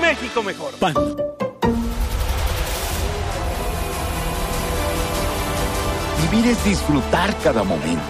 México 0.00 0.42
mejor. 0.42 0.74
Vivir 6.30 6.50
es 6.50 6.64
disfrutar 6.64 7.36
cada 7.38 7.62
momento 7.62 8.02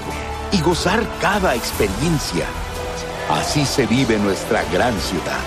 y 0.53 0.61
gozar 0.61 1.03
cada 1.21 1.55
experiencia. 1.55 2.47
Así 3.29 3.65
se 3.65 3.87
vive 3.87 4.19
nuestra 4.19 4.63
gran 4.73 4.99
ciudad. 5.01 5.41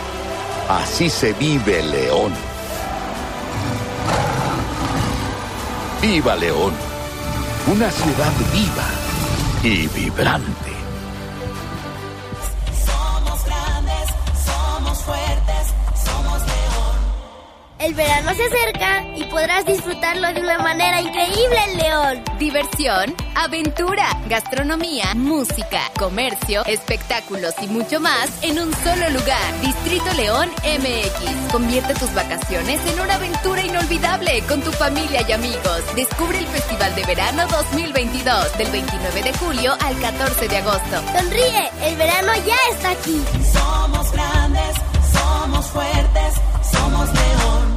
Así 0.69 1.09
se 1.09 1.33
vive 1.33 1.81
León. 1.83 2.33
Viva 6.01 6.35
León, 6.35 6.73
una 7.67 7.89
ciudad 7.89 8.31
viva 8.51 8.85
y 9.63 9.87
vibrante. 9.87 10.71
Somos 12.85 13.43
grandes, 13.45 14.09
El 17.79 17.93
verano 17.93 18.33
se 18.33 18.43
acerca 18.43 19.05
y 19.15 19.23
podrás 19.25 19.63
disfrutarlo 19.65 20.33
de 20.33 20.41
una 20.41 20.57
manera 20.57 20.99
increíble 20.99 21.57
en 21.67 21.77
León. 21.77 22.23
Diversión, 22.39 23.15
aventura, 23.35 24.19
gastronomía, 24.27 25.13
música, 25.13 25.81
comercio, 25.97 26.65
espectáculos 26.65 27.53
y 27.61 27.67
mucho 27.67 27.99
más 27.99 28.31
en 28.41 28.57
un 28.57 28.73
solo 28.83 29.09
lugar. 29.11 29.61
Distrito 29.61 30.11
León 30.15 30.49
MX. 30.63 31.51
Convierte 31.51 31.93
tus 31.93 32.11
vacaciones 32.15 32.81
en 32.87 32.99
una 32.99 33.13
aventura 33.13 33.61
inolvidable 33.63 34.41
con 34.47 34.61
tu 34.61 34.71
familia 34.71 35.23
y 35.27 35.31
amigos. 35.31 35.83
Descubre 35.95 36.39
el 36.39 36.47
Festival 36.47 36.95
de 36.95 37.05
Verano 37.05 37.43
2022 37.47 38.57
del 38.57 38.71
29 38.71 39.21
de 39.21 39.33
julio 39.33 39.73
al 39.81 39.99
14 39.99 40.47
de 40.47 40.57
agosto. 40.57 41.03
Sonríe, 41.15 41.69
el 41.83 41.95
verano 41.95 42.33
ya 42.43 42.57
está 42.71 42.89
aquí. 42.89 43.23
Somos 43.53 44.11
grandes, 44.11 44.75
somos 45.47 45.65
fuertes, 45.67 46.33
somos 46.61 47.07
león. 47.07 47.76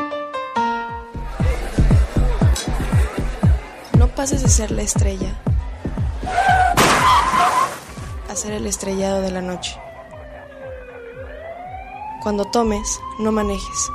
Pases 4.21 4.43
de 4.43 4.49
ser 4.49 4.69
la 4.69 4.83
estrella 4.83 5.35
a 8.29 8.35
ser 8.35 8.51
el 8.51 8.67
estrellado 8.67 9.19
de 9.23 9.31
la 9.31 9.41
noche. 9.41 9.75
Cuando 12.21 12.45
tomes, 12.45 12.99
no 13.17 13.31
manejes. 13.31 13.89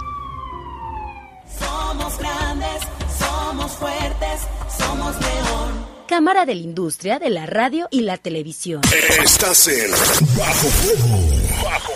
Somos 1.60 2.18
grandes, 2.18 2.80
somos 3.20 3.70
fuertes, 3.70 4.40
somos 4.76 5.14
león. 5.14 5.86
Cámara 6.08 6.44
de 6.44 6.56
la 6.56 6.62
Industria 6.62 7.20
de 7.20 7.30
la 7.30 7.46
Radio 7.46 7.86
y 7.92 8.00
la 8.00 8.16
Televisión. 8.16 8.82
Estás 9.22 9.68
en 9.68 9.92
Bajo 10.36 10.68
Fuego. 10.68 11.18
Bajo 11.62 11.95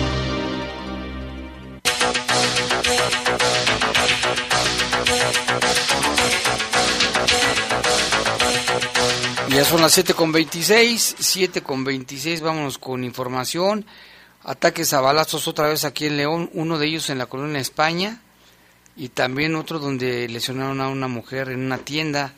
Ya 9.61 9.67
son 9.67 9.81
las 9.81 9.91
7 9.91 10.15
con 10.15 10.31
26, 10.31 11.17
7 11.19 11.61
con 11.61 11.83
26, 11.83 12.41
vámonos 12.41 12.79
con 12.79 13.03
información. 13.03 13.85
Ataques 14.43 14.91
a 14.91 15.01
balazos 15.01 15.47
otra 15.47 15.67
vez 15.67 15.85
aquí 15.85 16.07
en 16.07 16.17
León, 16.17 16.49
uno 16.53 16.79
de 16.79 16.87
ellos 16.87 17.11
en 17.11 17.19
la 17.19 17.27
colonia 17.27 17.59
España 17.59 18.21
y 18.95 19.09
también 19.09 19.53
otro 19.53 19.77
donde 19.77 20.27
lesionaron 20.29 20.81
a 20.81 20.89
una 20.89 21.07
mujer 21.07 21.49
en 21.49 21.63
una 21.63 21.77
tienda. 21.77 22.33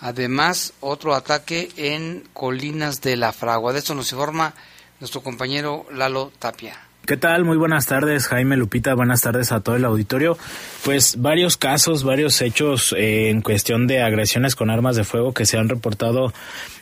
Además, 0.00 0.72
otro 0.80 1.14
ataque 1.14 1.68
en 1.76 2.26
Colinas 2.32 3.02
de 3.02 3.16
la 3.16 3.34
Fragua. 3.34 3.74
De 3.74 3.80
esto 3.80 3.94
nos 3.94 4.10
informa 4.10 4.54
nuestro 4.98 5.22
compañero 5.22 5.84
Lalo 5.92 6.32
Tapia. 6.38 6.85
¿Qué 7.06 7.16
tal? 7.16 7.44
Muy 7.44 7.56
buenas 7.56 7.86
tardes, 7.86 8.26
Jaime 8.26 8.56
Lupita. 8.56 8.92
Buenas 8.94 9.22
tardes 9.22 9.52
a 9.52 9.60
todo 9.60 9.76
el 9.76 9.84
auditorio. 9.84 10.36
Pues 10.84 11.22
varios 11.22 11.56
casos, 11.56 12.02
varios 12.02 12.42
hechos 12.42 12.92
eh, 12.98 13.30
en 13.30 13.42
cuestión 13.42 13.86
de 13.86 14.02
agresiones 14.02 14.56
con 14.56 14.70
armas 14.70 14.96
de 14.96 15.04
fuego 15.04 15.32
que 15.32 15.46
se 15.46 15.56
han 15.56 15.68
reportado 15.68 16.32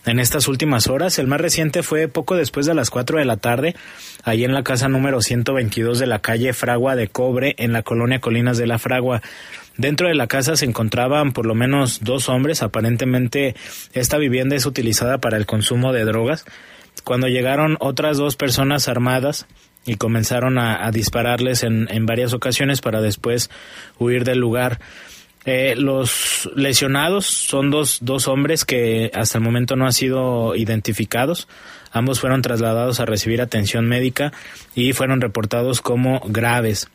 en 0.07 0.19
estas 0.19 0.49
últimas 0.49 0.87
horas. 0.87 1.19
El 1.19 1.27
más 1.27 1.43
reciente 1.43 1.83
fue 1.83 2.09
poco 2.09 2.37
después 2.37 2.65
de 2.65 2.73
las 2.73 2.89
4 2.89 3.19
de 3.19 3.27
la 3.27 3.37
tarde, 3.37 3.77
ahí 4.23 4.45
en 4.45 4.55
la 4.55 4.63
casa 4.63 4.89
número 4.89 5.21
122 5.21 5.99
de 5.99 6.07
la 6.07 6.21
calle 6.21 6.55
Fragua 6.55 6.97
de 6.97 7.09
Cobre, 7.09 7.55
en 7.59 7.75
la 7.75 7.83
colonia 7.83 8.21
Colinas 8.21 8.57
de 8.57 8.67
la 8.67 8.79
Fragua. 8.79 9.21
Dentro 9.77 10.09
de 10.09 10.15
la 10.15 10.27
casa 10.27 10.57
se 10.57 10.65
encontraban 10.65 11.33
por 11.35 11.45
lo 11.45 11.55
menos 11.55 12.01
dos 12.03 12.31
hombres. 12.31 12.63
Aparentemente 12.63 13.57
esta 13.93 14.17
vivienda 14.17 14.57
es 14.57 14.65
utilizada 14.65 15.19
para 15.19 15.37
el 15.37 15.45
consumo 15.45 15.93
de 15.93 16.07
drogas. 16.07 16.47
Cuando 17.05 17.29
llegaron 17.29 17.77
otras 17.81 18.17
dos 18.17 18.37
personas 18.37 18.89
armadas, 18.89 19.47
y 19.87 19.97
comenzaron 19.97 20.59
a, 20.59 20.91
dispararles 20.91 21.63
en, 21.63 21.89
en, 21.91 22.07
varias 22.07 22.33
ocasiones 22.33 22.81
para 22.81 23.01
después 23.01 23.51
huir 23.99 24.25
del 24.25 24.39
lugar. 24.39 24.81
Eh, 25.47 25.75
los 25.77 26.51
lesionados 26.57 27.27
son 27.27 27.71
dos, 27.71 27.99
dos 28.01 28.29
hombres 28.29 28.65
que 28.65 29.11
hasta 29.13 29.39
el 29.39 29.45
momento 29.45 29.77
no 29.77 29.85
han 29.85 29.93
sido 29.93 30.57
identificados. 30.57 31.49
Ambos 31.93 32.21
fueron 32.21 32.41
trasladados 32.41 32.99
a 32.99 33.05
recibir 33.05 33.43
atención 33.43 33.87
médica 33.87 34.33
y 34.75 34.95
fueron 34.95 35.21
reportados 35.21 35.81
como 35.83 36.21
graves. 36.21 36.89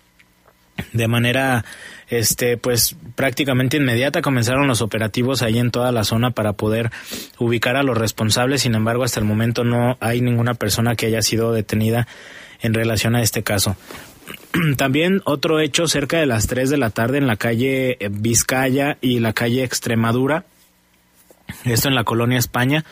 De 0.93 1.08
manera 1.08 1.63
este 2.08 2.58
pues 2.58 2.95
prácticamente 3.15 3.78
inmediata 3.78 4.21
comenzaron 4.21 4.67
los 4.67 4.82
operativos 4.82 5.41
ahí 5.41 5.60
en 5.60 5.71
toda 5.71 5.91
la 5.91 6.04
zona 6.04 6.32
para 6.32 6.54
poder 6.54 6.89
ubicar 7.38 7.75
a 7.75 7.84
los 7.84 7.97
responsables. 7.97 8.62
Sin 8.62 8.73
embargo, 8.73 9.04
hasta 9.04 9.19
el 9.19 9.25
momento 9.25 9.63
no 9.63 9.97
hay 9.99 10.21
ninguna 10.21 10.56
persona 10.56 10.95
que 10.95 11.06
haya 11.06 11.21
sido 11.21 11.54
detenida 11.54 12.08
en 12.62 12.74
relación 12.74 13.15
a 13.15 13.22
este 13.22 13.43
caso. 13.43 13.76
También 14.78 15.22
otro 15.26 15.60
hecho 15.60 15.88
cerca 15.88 16.17
de 16.17 16.26
las 16.26 16.48
3 16.48 16.69
de 16.69 16.78
la 16.78 16.89
tarde 16.89 17.17
en 17.17 17.28
la 17.28 17.36
calle 17.36 17.98
Vizcaya 18.12 18.98
y 19.02 19.19
la 19.19 19.34
calle 19.34 19.63
Extremadura, 19.63 20.45
esto 21.65 21.88
en 21.88 21.95
la 21.95 22.04
colonia 22.04 22.38
España, 22.38 22.86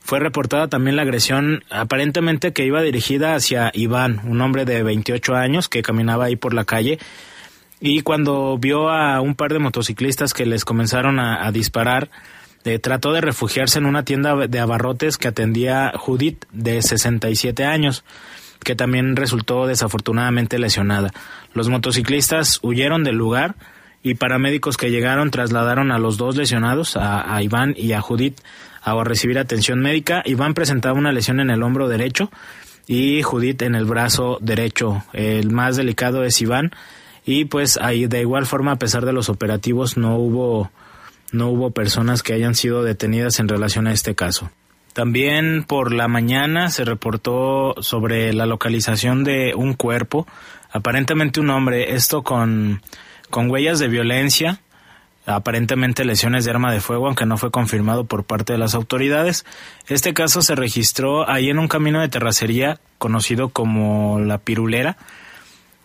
fue 0.00 0.18
reportada 0.18 0.68
también 0.68 0.96
la 0.96 1.02
agresión 1.02 1.62
aparentemente 1.70 2.52
que 2.52 2.64
iba 2.64 2.82
dirigida 2.82 3.34
hacia 3.34 3.70
Iván, 3.74 4.22
un 4.24 4.40
hombre 4.40 4.64
de 4.64 4.82
28 4.82 5.34
años 5.36 5.68
que 5.68 5.82
caminaba 5.82 6.24
ahí 6.24 6.36
por 6.36 6.54
la 6.54 6.64
calle 6.64 6.98
y 7.80 8.02
cuando 8.02 8.58
vio 8.58 8.90
a 8.90 9.20
un 9.20 9.34
par 9.34 9.52
de 9.52 9.58
motociclistas 9.58 10.34
que 10.34 10.46
les 10.46 10.64
comenzaron 10.64 11.18
a, 11.18 11.46
a 11.46 11.52
disparar, 11.52 12.10
eh, 12.64 12.78
trató 12.78 13.12
de 13.12 13.22
refugiarse 13.22 13.78
en 13.78 13.86
una 13.86 14.04
tienda 14.04 14.34
de 14.46 14.58
abarrotes 14.58 15.16
que 15.16 15.28
atendía 15.28 15.92
Judith 15.96 16.44
de 16.52 16.82
67 16.82 17.64
años 17.64 18.04
que 18.64 18.74
también 18.74 19.16
resultó 19.16 19.66
desafortunadamente 19.66 20.58
lesionada. 20.58 21.10
Los 21.54 21.68
motociclistas 21.68 22.58
huyeron 22.62 23.04
del 23.04 23.16
lugar 23.16 23.54
y 24.02 24.14
paramédicos 24.14 24.76
que 24.76 24.90
llegaron 24.90 25.30
trasladaron 25.30 25.92
a 25.92 25.98
los 25.98 26.16
dos 26.16 26.36
lesionados, 26.36 26.96
a, 26.96 27.42
Iván 27.42 27.74
y 27.76 27.92
a 27.92 28.00
Judith, 28.00 28.40
a 28.82 29.02
recibir 29.04 29.38
atención 29.38 29.80
médica. 29.80 30.22
Iván 30.24 30.54
presentaba 30.54 30.98
una 30.98 31.12
lesión 31.12 31.40
en 31.40 31.50
el 31.50 31.62
hombro 31.62 31.88
derecho 31.88 32.30
y 32.86 33.22
Judith 33.22 33.62
en 33.62 33.74
el 33.74 33.84
brazo 33.84 34.38
derecho. 34.40 35.04
El 35.12 35.50
más 35.50 35.76
delicado 35.76 36.24
es 36.24 36.40
Iván 36.40 36.70
y 37.26 37.44
pues 37.44 37.76
ahí 37.76 38.06
de 38.06 38.20
igual 38.20 38.46
forma 38.46 38.72
a 38.72 38.76
pesar 38.76 39.04
de 39.04 39.12
los 39.12 39.28
operativos 39.28 39.96
no 39.96 40.16
hubo 40.16 40.70
no 41.32 41.48
hubo 41.48 41.70
personas 41.70 42.22
que 42.22 42.32
hayan 42.32 42.54
sido 42.54 42.82
detenidas 42.82 43.38
en 43.38 43.48
relación 43.48 43.86
a 43.86 43.92
este 43.92 44.14
caso. 44.14 44.50
También 44.92 45.64
por 45.64 45.92
la 45.92 46.08
mañana 46.08 46.68
se 46.70 46.84
reportó 46.84 47.74
sobre 47.80 48.32
la 48.32 48.46
localización 48.46 49.22
de 49.22 49.54
un 49.54 49.74
cuerpo, 49.74 50.26
aparentemente 50.72 51.40
un 51.40 51.50
hombre, 51.50 51.94
esto 51.94 52.22
con, 52.22 52.82
con 53.30 53.50
huellas 53.50 53.78
de 53.78 53.86
violencia, 53.86 54.60
aparentemente 55.26 56.04
lesiones 56.04 56.44
de 56.44 56.50
arma 56.50 56.72
de 56.72 56.80
fuego, 56.80 57.06
aunque 57.06 57.24
no 57.24 57.38
fue 57.38 57.52
confirmado 57.52 58.04
por 58.04 58.24
parte 58.24 58.52
de 58.52 58.58
las 58.58 58.74
autoridades. 58.74 59.44
Este 59.86 60.12
caso 60.12 60.42
se 60.42 60.56
registró 60.56 61.28
ahí 61.30 61.50
en 61.50 61.60
un 61.60 61.68
camino 61.68 62.00
de 62.00 62.08
terracería 62.08 62.80
conocido 62.98 63.50
como 63.50 64.18
La 64.18 64.38
Pirulera. 64.38 64.96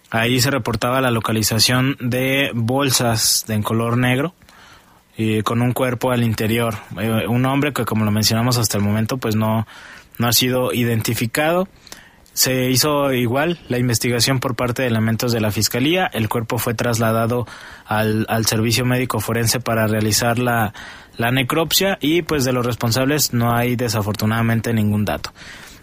Ahí 0.09 0.41
se 0.41 0.49
reportaba 0.49 1.01
la 1.01 1.11
localización 1.11 1.95
de 1.99 2.49
bolsas 2.55 3.45
en 3.49 3.61
color 3.61 3.97
negro 3.97 4.33
y 5.17 5.41
con 5.43 5.61
un 5.61 5.73
cuerpo 5.73 6.11
al 6.11 6.23
interior. 6.23 6.75
Eh, 6.99 7.27
un 7.27 7.45
hombre 7.45 7.73
que, 7.73 7.85
como 7.85 8.05
lo 8.05 8.11
mencionamos 8.11 8.57
hasta 8.57 8.77
el 8.77 8.83
momento, 8.83 9.17
pues 9.17 9.35
no, 9.35 9.65
no 10.17 10.27
ha 10.27 10.33
sido 10.33 10.73
identificado. 10.73 11.67
Se 12.33 12.69
hizo 12.69 13.13
igual 13.13 13.59
la 13.69 13.77
investigación 13.77 14.41
por 14.41 14.55
parte 14.55 14.81
de 14.81 14.89
elementos 14.89 15.31
de 15.31 15.39
la 15.39 15.51
Fiscalía. 15.51 16.05
El 16.05 16.27
cuerpo 16.27 16.57
fue 16.57 16.73
trasladado 16.73 17.47
al, 17.85 18.25
al 18.27 18.45
servicio 18.45 18.85
médico 18.85 19.21
forense 19.21 19.61
para 19.61 19.87
realizar 19.87 20.37
la, 20.37 20.73
la 21.17 21.31
necropsia 21.31 21.97
y 22.01 22.23
pues 22.23 22.43
de 22.43 22.51
los 22.51 22.65
responsables 22.65 23.33
no 23.33 23.55
hay 23.55 23.75
desafortunadamente 23.77 24.73
ningún 24.73 25.05
dato. 25.05 25.31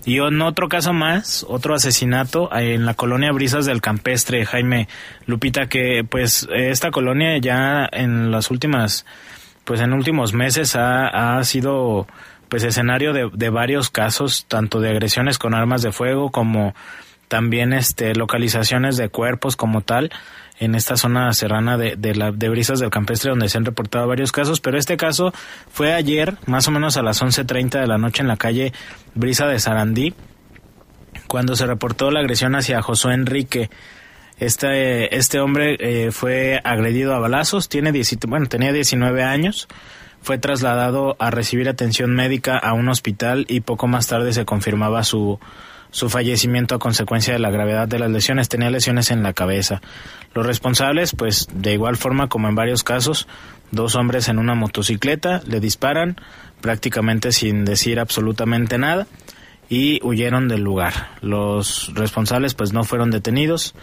Y 0.04 0.18
en 0.18 0.42
otro 0.42 0.68
caso 0.68 0.92
más, 0.92 1.46
otro 1.48 1.74
asesinato 1.74 2.50
en 2.52 2.86
la 2.86 2.94
colonia 2.94 3.30
Brisas 3.30 3.66
del 3.66 3.80
Campestre, 3.80 4.44
Jaime 4.44 4.88
Lupita, 5.26 5.66
que 5.66 6.04
pues 6.08 6.48
esta 6.52 6.90
colonia 6.90 7.38
ya 7.38 7.88
en 7.92 8.32
las 8.32 8.50
últimas, 8.50 9.06
pues 9.64 9.80
en 9.80 9.92
últimos 9.92 10.32
meses 10.32 10.74
ha, 10.74 11.36
ha 11.36 11.44
sido 11.44 12.08
pues 12.48 12.64
escenario 12.64 13.12
de, 13.12 13.30
de 13.32 13.48
varios 13.48 13.90
casos, 13.90 14.44
tanto 14.48 14.80
de 14.80 14.90
agresiones 14.90 15.38
con 15.38 15.54
armas 15.54 15.82
de 15.82 15.92
fuego 15.92 16.30
como 16.30 16.74
también 17.28 17.72
este 17.72 18.14
localizaciones 18.14 18.96
de 18.96 19.08
cuerpos 19.08 19.56
como 19.56 19.80
tal 19.80 20.10
en 20.58 20.74
esta 20.74 20.96
zona 20.96 21.32
serrana 21.32 21.76
de, 21.76 21.96
de, 21.96 22.14
la, 22.14 22.32
de 22.32 22.48
Brisas 22.48 22.78
del 22.78 22.90
Campestre 22.90 23.30
donde 23.30 23.48
se 23.48 23.58
han 23.58 23.64
reportado 23.64 24.06
varios 24.06 24.32
casos, 24.32 24.60
pero 24.60 24.78
este 24.78 24.96
caso 24.96 25.32
fue 25.70 25.92
ayer, 25.92 26.36
más 26.46 26.68
o 26.68 26.70
menos 26.70 26.96
a 26.96 27.02
las 27.02 27.22
11.30 27.22 27.80
de 27.80 27.86
la 27.86 27.98
noche 27.98 28.22
en 28.22 28.28
la 28.28 28.36
calle 28.36 28.72
Brisa 29.14 29.46
de 29.46 29.58
Sarandí, 29.58 30.14
cuando 31.26 31.56
se 31.56 31.66
reportó 31.66 32.10
la 32.10 32.20
agresión 32.20 32.54
hacia 32.54 32.82
Josué 32.82 33.14
Enrique. 33.14 33.70
Este, 34.38 35.16
este 35.16 35.40
hombre 35.40 35.76
eh, 35.78 36.10
fue 36.10 36.60
agredido 36.64 37.14
a 37.14 37.18
balazos, 37.18 37.68
tiene 37.68 37.92
bueno, 38.26 38.46
tenía 38.46 38.72
19 38.72 39.22
años, 39.22 39.68
fue 40.20 40.38
trasladado 40.38 41.16
a 41.18 41.30
recibir 41.30 41.68
atención 41.68 42.14
médica 42.14 42.58
a 42.58 42.72
un 42.72 42.88
hospital 42.88 43.44
y 43.48 43.60
poco 43.60 43.86
más 43.86 44.06
tarde 44.06 44.32
se 44.32 44.44
confirmaba 44.44 45.04
su, 45.04 45.38
su 45.90 46.08
fallecimiento 46.08 46.74
a 46.74 46.78
consecuencia 46.78 47.34
de 47.34 47.38
la 47.38 47.50
gravedad 47.50 47.86
de 47.86 47.98
las 47.98 48.10
lesiones. 48.10 48.48
Tenía 48.48 48.70
lesiones 48.70 49.10
en 49.10 49.22
la 49.22 49.32
cabeza. 49.32 49.80
Los 50.35 50.47
responsables, 50.47 51.14
pues 51.14 51.49
de 51.53 51.75
igual 51.75 51.97
forma 51.97 52.29
como 52.29 52.49
en 52.49 52.55
varios 52.55 52.83
casos, 52.83 53.29
dos 53.71 53.95
hombres 53.97 54.29
en 54.29 54.38
una 54.38 54.55
motocicleta 54.55 55.42
le 55.47 55.61
disparan 55.61 56.16
prácticamente 56.61 57.33
sin 57.33 57.64
decir 57.64 57.99
absolutamente 58.01 58.79
nada 58.79 59.07
y 59.68 60.01
huyeron 60.03 60.49
del 60.49 60.62
lugar. 60.62 61.11
Los 61.21 61.92
responsables 61.95 62.55
pues 62.55 62.73
no 62.73 62.85
fueron 62.85 63.11
detenidos. 63.11 63.75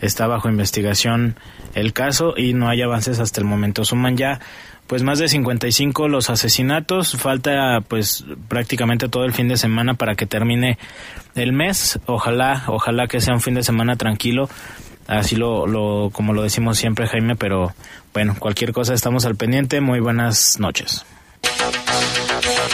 Está 0.00 0.26
bajo 0.26 0.48
investigación 0.48 1.36
el 1.74 1.92
caso 1.92 2.34
y 2.36 2.52
no 2.52 2.68
hay 2.68 2.82
avances 2.82 3.18
hasta 3.18 3.40
el 3.40 3.46
momento. 3.46 3.84
Suman 3.84 4.16
ya 4.16 4.40
pues 4.86 5.02
más 5.02 5.18
de 5.18 5.28
55 5.28 6.08
los 6.08 6.30
asesinatos, 6.30 7.16
falta 7.16 7.80
pues 7.80 8.24
prácticamente 8.48 9.08
todo 9.08 9.24
el 9.24 9.32
fin 9.32 9.48
de 9.48 9.56
semana 9.56 9.94
para 9.94 10.14
que 10.14 10.26
termine 10.26 10.78
el 11.34 11.52
mes, 11.52 11.98
ojalá, 12.06 12.64
ojalá 12.68 13.08
que 13.08 13.20
sea 13.20 13.34
un 13.34 13.40
fin 13.40 13.54
de 13.54 13.62
semana 13.62 13.96
tranquilo, 13.96 14.48
así 15.06 15.36
lo, 15.36 15.66
lo 15.66 16.10
como 16.12 16.32
lo 16.32 16.42
decimos 16.42 16.78
siempre 16.78 17.06
Jaime, 17.06 17.36
pero 17.36 17.74
bueno, 18.12 18.36
cualquier 18.38 18.72
cosa 18.72 18.94
estamos 18.94 19.24
al 19.24 19.36
pendiente, 19.36 19.80
muy 19.80 20.00
buenas 20.00 20.58
noches. 20.58 21.04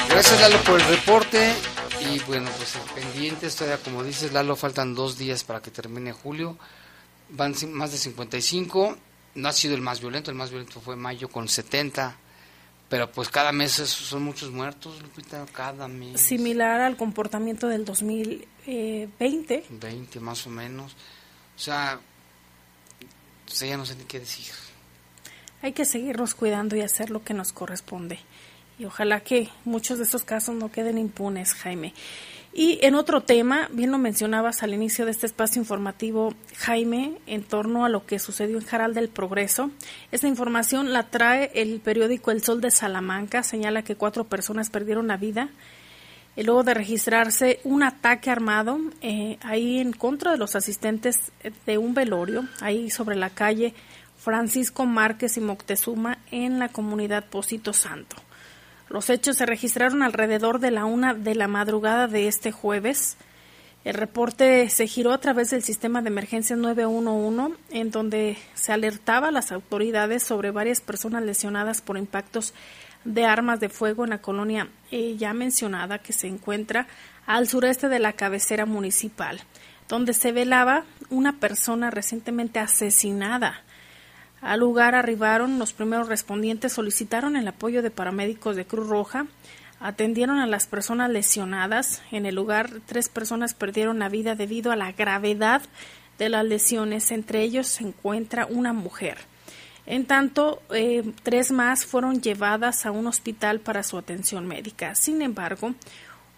Gracias 0.09 0.41
Lalo 0.41 0.59
por 0.65 0.81
el 0.81 0.87
reporte 0.87 1.53
y 2.13 2.19
bueno, 2.21 2.49
pues 2.57 2.79
pendientes 2.95 3.57
todavía 3.57 3.83
como 3.83 4.03
dices 4.05 4.33
Lalo, 4.33 4.57
faltan 4.57 4.95
dos 4.95 5.19
días 5.19 5.45
para 5.45 5.61
que 5.61 5.71
termine 5.71 6.13
julio, 6.13 6.57
van 7.31 7.55
más 7.73 7.93
de 7.93 7.99
55 7.99 8.97
no 9.35 9.49
ha 9.49 9.53
sido 9.53 9.75
el 9.75 9.81
más 9.81 10.01
violento, 10.01 10.31
el 10.31 10.37
más 10.37 10.51
violento 10.51 10.81
fue 10.81 10.97
mayo 10.97 11.29
con 11.29 11.49
70, 11.49 12.17
pero 12.89 13.11
pues 13.11 13.29
cada 13.29 13.53
mes 13.53 13.73
son 13.73 14.23
muchos 14.23 14.51
muertos, 14.51 15.01
Lupita, 15.01 15.45
cada 15.53 15.89
mes. 15.89 16.21
Similar 16.21 16.83
al 16.83 16.97
comportamiento 16.97 17.69
del 17.69 17.85
2020. 17.85 19.65
20 19.71 20.21
más 20.21 20.47
o 20.47 20.51
menos. 20.51 20.93
O 21.57 21.59
sea, 21.59 21.99
ya 23.61 23.77
no 23.77 23.87
sé 23.87 23.97
qué 24.09 24.21
decir. 24.21 24.47
Hay 25.63 25.73
que 25.73 25.85
seguirnos 25.85 26.35
cuidando 26.35 26.77
y 26.77 26.81
hacer 26.81 27.11
lo 27.11 27.23
que 27.23 27.35
nos 27.35 27.53
corresponde. 27.53 28.19
Y 28.79 28.85
ojalá 28.85 29.21
que 29.21 29.49
muchos 29.65 29.99
de 29.99 30.05
estos 30.05 30.25
casos 30.25 30.57
no 30.57 30.73
queden 30.73 30.99
impunes, 30.99 31.55
Jaime. 31.55 31.95
Y 32.55 32.79
en 32.83 32.95
otro 32.95 33.23
tema, 33.23 33.69
bien 33.73 33.91
lo 33.91 33.99
mencionabas 33.99 34.63
al 34.63 34.75
inicio 34.75 35.05
de 35.05 35.13
este 35.13 35.27
espacio 35.27 35.61
informativo, 35.61 36.35
Jaime, 36.57 37.17
en 37.27 37.45
torno 37.45 37.85
a 37.85 37.89
lo 37.89 38.05
que 38.05 38.19
sucedió 38.19 38.59
en 38.59 38.67
Jaral 38.67 38.93
del 38.93 39.09
Progreso. 39.09 39.71
Esta 40.11 40.29
información 40.29 40.93
la 40.93 41.05
trae 41.09 41.51
el 41.55 41.81
periódico 41.81 42.31
El 42.31 42.43
Sol 42.43 42.61
de 42.61 42.71
Salamanca. 42.71 43.43
Señala 43.43 43.83
que 43.83 43.97
cuatro 43.97 44.25
personas 44.25 44.69
perdieron 44.69 45.07
la 45.07 45.17
vida 45.17 45.49
eh, 46.37 46.45
luego 46.45 46.63
de 46.63 46.75
registrarse 46.75 47.61
un 47.65 47.83
ataque 47.83 48.31
armado 48.31 48.79
eh, 49.01 49.39
ahí 49.43 49.79
en 49.79 49.93
contra 49.93 50.33
de 50.33 50.39
los 50.39 50.57
asistentes 50.57 51.33
de 51.67 51.79
un 51.79 51.95
velorio, 51.95 52.47
ahí 52.61 52.91
sobre 52.91 53.17
la 53.17 53.31
calle 53.31 53.75
Francisco 54.23 54.87
Márquez 54.87 55.37
y 55.37 55.41
Moctezuma 55.41 56.19
en 56.31 56.61
la 56.61 56.69
comunidad 56.69 57.25
Posito 57.25 57.73
Santo. 57.73 58.17
Los 58.89 59.11
hechos 59.11 59.39
se 59.39 59.47
registraron 59.47 60.03
alrededor 60.03 60.61
de 60.61 60.71
la 60.71 60.85
una 60.85 61.13
de 61.13 61.35
la 61.35 61.49
madrugada 61.49 62.07
de 62.07 62.29
este 62.29 62.53
jueves. 62.53 63.17
El 63.85 63.95
reporte 63.95 64.69
se 64.69 64.87
giró 64.87 65.13
a 65.13 65.19
través 65.19 65.51
del 65.51 65.63
sistema 65.63 66.03
de 66.03 66.09
emergencia 66.09 66.55
911, 66.55 67.57
en 67.71 67.91
donde 67.91 68.37
se 68.55 68.71
alertaba 68.71 69.29
a 69.29 69.33
las 69.33 69.51
autoridades 69.51 70.23
sobre 70.23 70.53
varias 70.53 70.81
personas 70.81 71.25
lesionadas 71.25 71.81
por 71.81 71.97
impactos 71.97 72.55
de 73.05 73.25
armas 73.25 73.61
de 73.61 73.69
fuego 73.69 74.05
en 74.05 74.11
la 74.11 74.23
colonia 74.23 74.69
eh, 74.91 75.17
ya 75.17 75.33
mencionada 75.33 75.99
que 75.99 76.13
se 76.13 76.29
encuentra 76.29 76.87
al 77.27 77.49
sureste 77.49 77.89
de 77.89 77.99
la 77.99 78.13
cabecera 78.13 78.67
municipal, 78.67 79.41
donde 79.89 80.13
se 80.13 80.33
velaba 80.33 80.85
una 81.11 81.39
persona 81.39 81.91
recientemente 81.91 82.59
asesinada. 82.59 83.63
Al 84.41 84.61
lugar 84.61 84.95
arribaron 84.95 85.59
los 85.59 85.73
primeros 85.73 86.09
respondientes, 86.09 86.73
solicitaron 86.73 87.37
el 87.37 87.47
apoyo 87.47 87.81
de 87.81 87.91
paramédicos 87.91 88.57
de 88.57 88.67
Cruz 88.67 88.89
Roja, 88.89 89.27
atendieron 89.79 90.39
a 90.39 90.47
las 90.47 90.67
personas 90.67 91.11
lesionadas. 91.11 92.03
En 92.11 92.27
el 92.27 92.35
lugar, 92.35 92.71
tres 92.87 93.09
personas 93.09 93.55
perdieron 93.55 93.99
la 94.01 94.09
vida 94.09 94.35
debido 94.35 94.73
a 94.73 94.77
la 94.77 94.93
gravedad 94.93 95.63
de 96.19 96.29
las 96.29 96.45
lesiones. 96.45 97.11
Entre 97.13 97.43
ellos 97.43 97.67
se 97.69 97.85
encuentra 97.85 98.47
una 98.47 98.73
mujer. 98.73 99.19
En 99.87 100.07
tanto, 100.07 100.63
eh, 100.73 101.13
tres 101.23 101.51
más 101.51 101.85
fueron 101.85 102.21
llevadas 102.21 102.87
a 102.87 102.91
un 102.91 103.07
hospital 103.07 103.61
para 103.61 103.83
su 103.83 103.99
atención 103.99 104.47
médica. 104.47 104.95
Sin 104.95 105.23
embargo, 105.23 105.75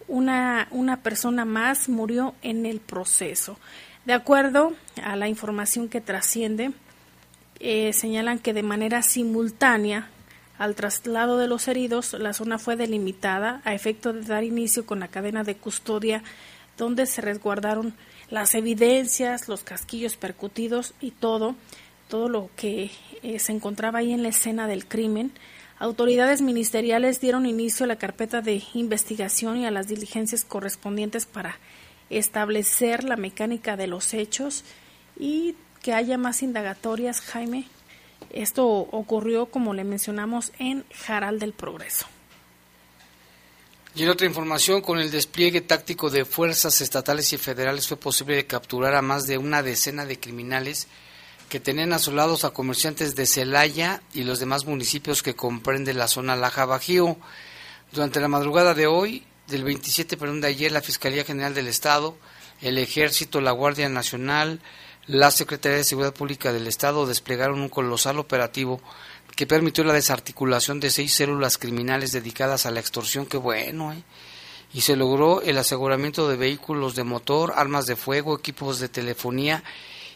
una, 0.09 0.69
una 0.71 1.03
persona 1.03 1.45
más 1.45 1.89
murió 1.89 2.35
en 2.43 2.67
el 2.67 2.81
proceso. 2.81 3.59
De 4.07 4.13
acuerdo 4.13 4.73
a 5.03 5.17
la 5.17 5.29
información 5.29 5.89
que 5.89 6.01
trasciende, 6.01 6.73
eh, 7.61 7.93
señalan 7.93 8.39
que 8.39 8.53
de 8.53 8.63
manera 8.63 9.03
simultánea 9.03 10.09
al 10.59 10.75
traslado 10.75 11.39
de 11.39 11.49
los 11.49 11.69
heridos, 11.69 12.13
la 12.13 12.33
zona 12.33 12.59
fue 12.59 12.77
delimitada 12.77 13.61
a 13.65 13.75
efecto 13.75 14.13
de 14.13 14.23
dar 14.23 14.45
inicio 14.45 14.87
con 14.87 15.01
la 15.01 15.09
cadena 15.09 15.43
de 15.45 15.57
custodia 15.57 16.23
donde 16.77 17.07
se 17.07 17.21
resguardaron 17.21 17.95
las 18.31 18.55
evidencias, 18.55 19.49
los 19.49 19.63
casquillos 19.65 20.17
percutidos 20.17 20.95
y 21.01 21.13
todo, 21.13 21.55
todo 22.15 22.29
lo 22.29 22.49
que 22.55 22.93
eh, 23.25 23.41
se 23.41 23.51
encontraba 23.51 23.99
ahí 23.99 24.13
en 24.13 24.23
la 24.23 24.29
escena 24.29 24.69
del 24.69 24.87
crimen. 24.87 25.33
Autoridades 25.81 26.43
ministeriales 26.43 27.21
dieron 27.21 27.45
inicio 27.45 27.83
a 27.83 27.89
la 27.89 27.97
carpeta 27.97 28.41
de 28.41 28.63
investigación 28.73 29.57
y 29.57 29.67
a 29.67 29.73
las 29.73 29.89
diligencias 29.89 30.45
correspondientes 30.45 31.27
para 31.27 31.59
establecer 32.11 33.03
la 33.03 33.17
mecánica 33.17 33.77
de 33.77 33.89
los 33.89 34.15
hechos 34.15 34.63
y 35.19 35.57
que 35.83 35.93
haya 35.93 36.17
más 36.17 36.45
indagatorias, 36.45 37.21
Jaime. 37.21 37.67
Esto 38.31 38.65
ocurrió, 38.65 39.47
como 39.47 39.75
le 39.75 39.83
mencionamos, 39.83 40.53
en 40.61 40.85
Jaral 40.95 41.41
del 41.41 41.53
Progreso. 41.53 42.07
Y 43.97 44.05
en 44.05 44.09
otra 44.09 44.29
información, 44.29 44.83
con 44.83 45.01
el 45.01 45.11
despliegue 45.11 45.63
táctico 45.63 46.11
de 46.11 46.25
fuerzas 46.25 46.81
estatales 46.81 47.33
y 47.33 47.39
federales 47.39 47.89
fue 47.89 47.97
posible 47.97 48.47
capturar 48.47 48.95
a 48.95 49.03
más 49.03 49.27
de 49.27 49.37
una 49.37 49.65
decena 49.65 50.07
de 50.07 50.21
criminales 50.21 50.87
que 51.55 51.61
tenían 51.61 51.93
asolados 51.93 52.43
a 52.43 52.51
comerciantes 52.51 53.15
de 53.15 53.27
Celaya 53.27 54.03
y 54.13 54.25
los 54.25 54.41
demás 54.41 54.65
municipios 54.65 55.23
que 55.23 55.37
comprenden 55.37 55.99
la 55.99 56.09
zona 56.09 56.35
Laja 56.35 56.65
Bajío. 56.65 57.17
Durante 57.93 58.19
la 58.19 58.27
madrugada 58.27 58.75
de 58.75 58.89
hoy, 58.89 59.25
del 59.47 59.63
27, 59.63 60.17
perdón, 60.17 60.41
de 60.41 60.49
ayer, 60.49 60.73
la 60.73 60.81
Fiscalía 60.81 61.23
General 61.23 61.55
del 61.55 61.69
Estado, 61.69 62.17
el 62.61 62.77
Ejército, 62.77 63.41
la 63.41 63.53
Guardia 63.53 63.89
Nacional, 63.89 64.59
la 65.07 65.31
Secretaría 65.31 65.79
de 65.79 65.85
Seguridad 65.85 66.13
Pública 66.13 66.53
del 66.53 66.67
Estado 66.67 67.07
desplegaron 67.07 67.61
un 67.61 67.69
colosal 67.69 68.19
operativo 68.19 68.81
que 69.37 69.47
permitió 69.47 69.85
la 69.85 69.93
desarticulación 69.93 70.81
de 70.81 70.91
seis 70.91 71.15
células 71.15 71.57
criminales 71.57 72.11
dedicadas 72.11 72.67
a 72.67 72.73
la 72.73 72.81
extorsión, 72.81 73.27
qué 73.27 73.37
bueno, 73.37 73.93
¿eh? 73.93 74.03
y 74.73 74.81
se 74.81 74.97
logró 74.97 75.41
el 75.41 75.57
aseguramiento 75.57 76.29
de 76.29 76.35
vehículos 76.35 76.97
de 76.97 77.05
motor, 77.05 77.53
armas 77.55 77.87
de 77.87 77.95
fuego, 77.95 78.37
equipos 78.37 78.81
de 78.81 78.89
telefonía 78.89 79.63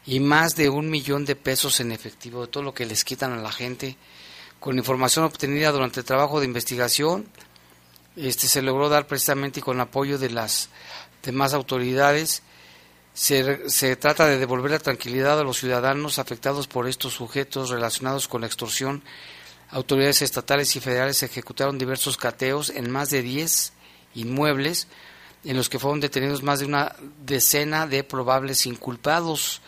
y 0.09 0.21
más 0.21 0.57
de 0.57 0.71
un 0.71 0.89
millón 0.89 1.27
de 1.27 1.37
pesos 1.37 1.81
en 1.81 1.93
efectivo, 1.93 2.41
de 2.41 2.47
todo 2.47 2.63
lo 2.63 2.73
que 2.73 2.87
les 2.87 3.05
quitan 3.05 3.35
a 3.35 3.43
la 3.43 3.53
gente. 3.53 3.99
Con 4.59 4.79
información 4.79 5.27
obtenida 5.27 5.71
durante 5.71 6.01
el 6.01 6.07
trabajo 6.07 6.41
de 6.41 6.47
investigación, 6.47 7.29
este 8.17 8.49
se 8.49 8.63
logró 8.63 8.89
dar 8.89 9.07
precisamente 9.07 9.61
y 9.61 9.63
con 9.63 9.79
apoyo 9.83 10.17
de 10.17 10.31
las 10.31 10.71
demás 11.23 11.53
autoridades 11.53 12.43
se, 13.13 13.97
trata 13.97 14.27
de 14.27 14.39
devolver 14.39 14.71
la 14.71 14.79
tranquilidad 14.79 15.39
a 15.39 15.45
los 15.45 15.59
ciudadanos 15.59 16.19
afectados 16.19 16.69
por 16.69 16.89
estos 16.89 17.13
sujetos 17.13 17.69
relacionados 17.69 18.29
con 18.29 18.41
la 18.41 18.47
extorsión. 18.47 19.03
Autoridades 19.69 20.23
estatales 20.23 20.75
y 20.75 20.81
federales 20.81 21.23
ejecutaron 21.23 21.77
diversos 21.77 22.17
cateos 22.17 22.71
en 22.71 22.91
más 22.91 23.11
de 23.11 23.21
10 23.21 23.75
inmuebles 24.15 24.89
en 25.45 25.59
los 25.59 25.69
que 25.69 25.79
fueron 25.79 26.01
detenidos 26.01 26.43
más 26.43 26.61
de 26.61 26.65
una 26.65 26.97
decena 27.27 27.87
de 27.87 28.05
probables 28.05 28.65
inculpados. 28.65 29.61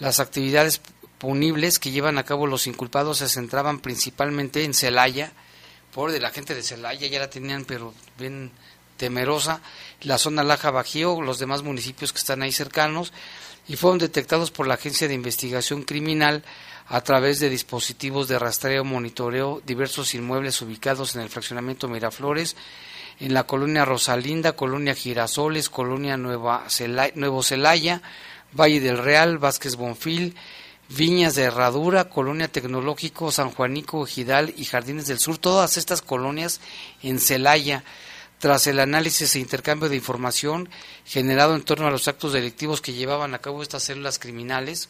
Las 0.00 0.20
actividades 0.20 0.80
punibles 1.18 1.78
que 1.78 1.90
llevan 1.90 2.18
a 2.18 2.24
cabo 2.24 2.46
los 2.46 2.66
inculpados 2.66 3.18
se 3.18 3.28
centraban 3.28 3.80
principalmente 3.80 4.64
en 4.64 4.74
Celaya, 4.74 5.32
por 5.92 6.12
de 6.12 6.20
la 6.20 6.30
gente 6.30 6.54
de 6.54 6.62
Celaya 6.62 7.06
ya 7.08 7.18
la 7.18 7.30
tenían 7.30 7.64
pero 7.64 7.92
bien 8.18 8.52
temerosa, 8.96 9.60
la 10.02 10.18
zona 10.18 10.44
Laja 10.44 10.70
Bajío, 10.70 11.20
los 11.22 11.38
demás 11.38 11.62
municipios 11.62 12.12
que 12.12 12.18
están 12.18 12.42
ahí 12.42 12.52
cercanos, 12.52 13.12
y 13.66 13.76
fueron 13.76 13.98
detectados 13.98 14.50
por 14.50 14.66
la 14.66 14.74
Agencia 14.74 15.08
de 15.08 15.14
Investigación 15.14 15.82
Criminal 15.82 16.44
a 16.86 17.00
través 17.02 17.38
de 17.38 17.50
dispositivos 17.50 18.28
de 18.28 18.38
rastreo, 18.38 18.84
monitoreo, 18.84 19.60
diversos 19.66 20.14
inmuebles 20.14 20.60
ubicados 20.62 21.14
en 21.14 21.22
el 21.22 21.28
fraccionamiento 21.28 21.88
Miraflores, 21.88 22.56
en 23.20 23.34
la 23.34 23.44
colonia 23.44 23.84
Rosalinda, 23.84 24.52
colonia 24.52 24.94
Girasoles, 24.94 25.68
colonia 25.68 26.16
Nueva 26.16 26.66
Nuevo 27.14 27.42
Celaya, 27.42 28.02
Valle 28.52 28.80
del 28.80 28.98
Real, 28.98 29.38
Vázquez 29.38 29.76
Bonfil, 29.76 30.34
Viñas 30.88 31.34
de 31.34 31.42
Herradura, 31.42 32.08
Colonia 32.08 32.48
Tecnológico, 32.48 33.30
San 33.30 33.50
Juanico, 33.50 34.06
Ejidal 34.06 34.54
y 34.56 34.64
Jardines 34.64 35.06
del 35.06 35.18
Sur, 35.18 35.36
todas 35.36 35.76
estas 35.76 36.00
colonias 36.00 36.60
en 37.02 37.20
Celaya, 37.20 37.84
tras 38.38 38.66
el 38.66 38.80
análisis 38.80 39.34
e 39.34 39.40
intercambio 39.40 39.88
de 39.88 39.96
información 39.96 40.68
generado 41.04 41.56
en 41.56 41.62
torno 41.62 41.86
a 41.86 41.90
los 41.90 42.08
actos 42.08 42.32
delictivos 42.32 42.80
que 42.80 42.92
llevaban 42.92 43.34
a 43.34 43.40
cabo 43.40 43.62
estas 43.62 43.82
células 43.82 44.18
criminales, 44.18 44.88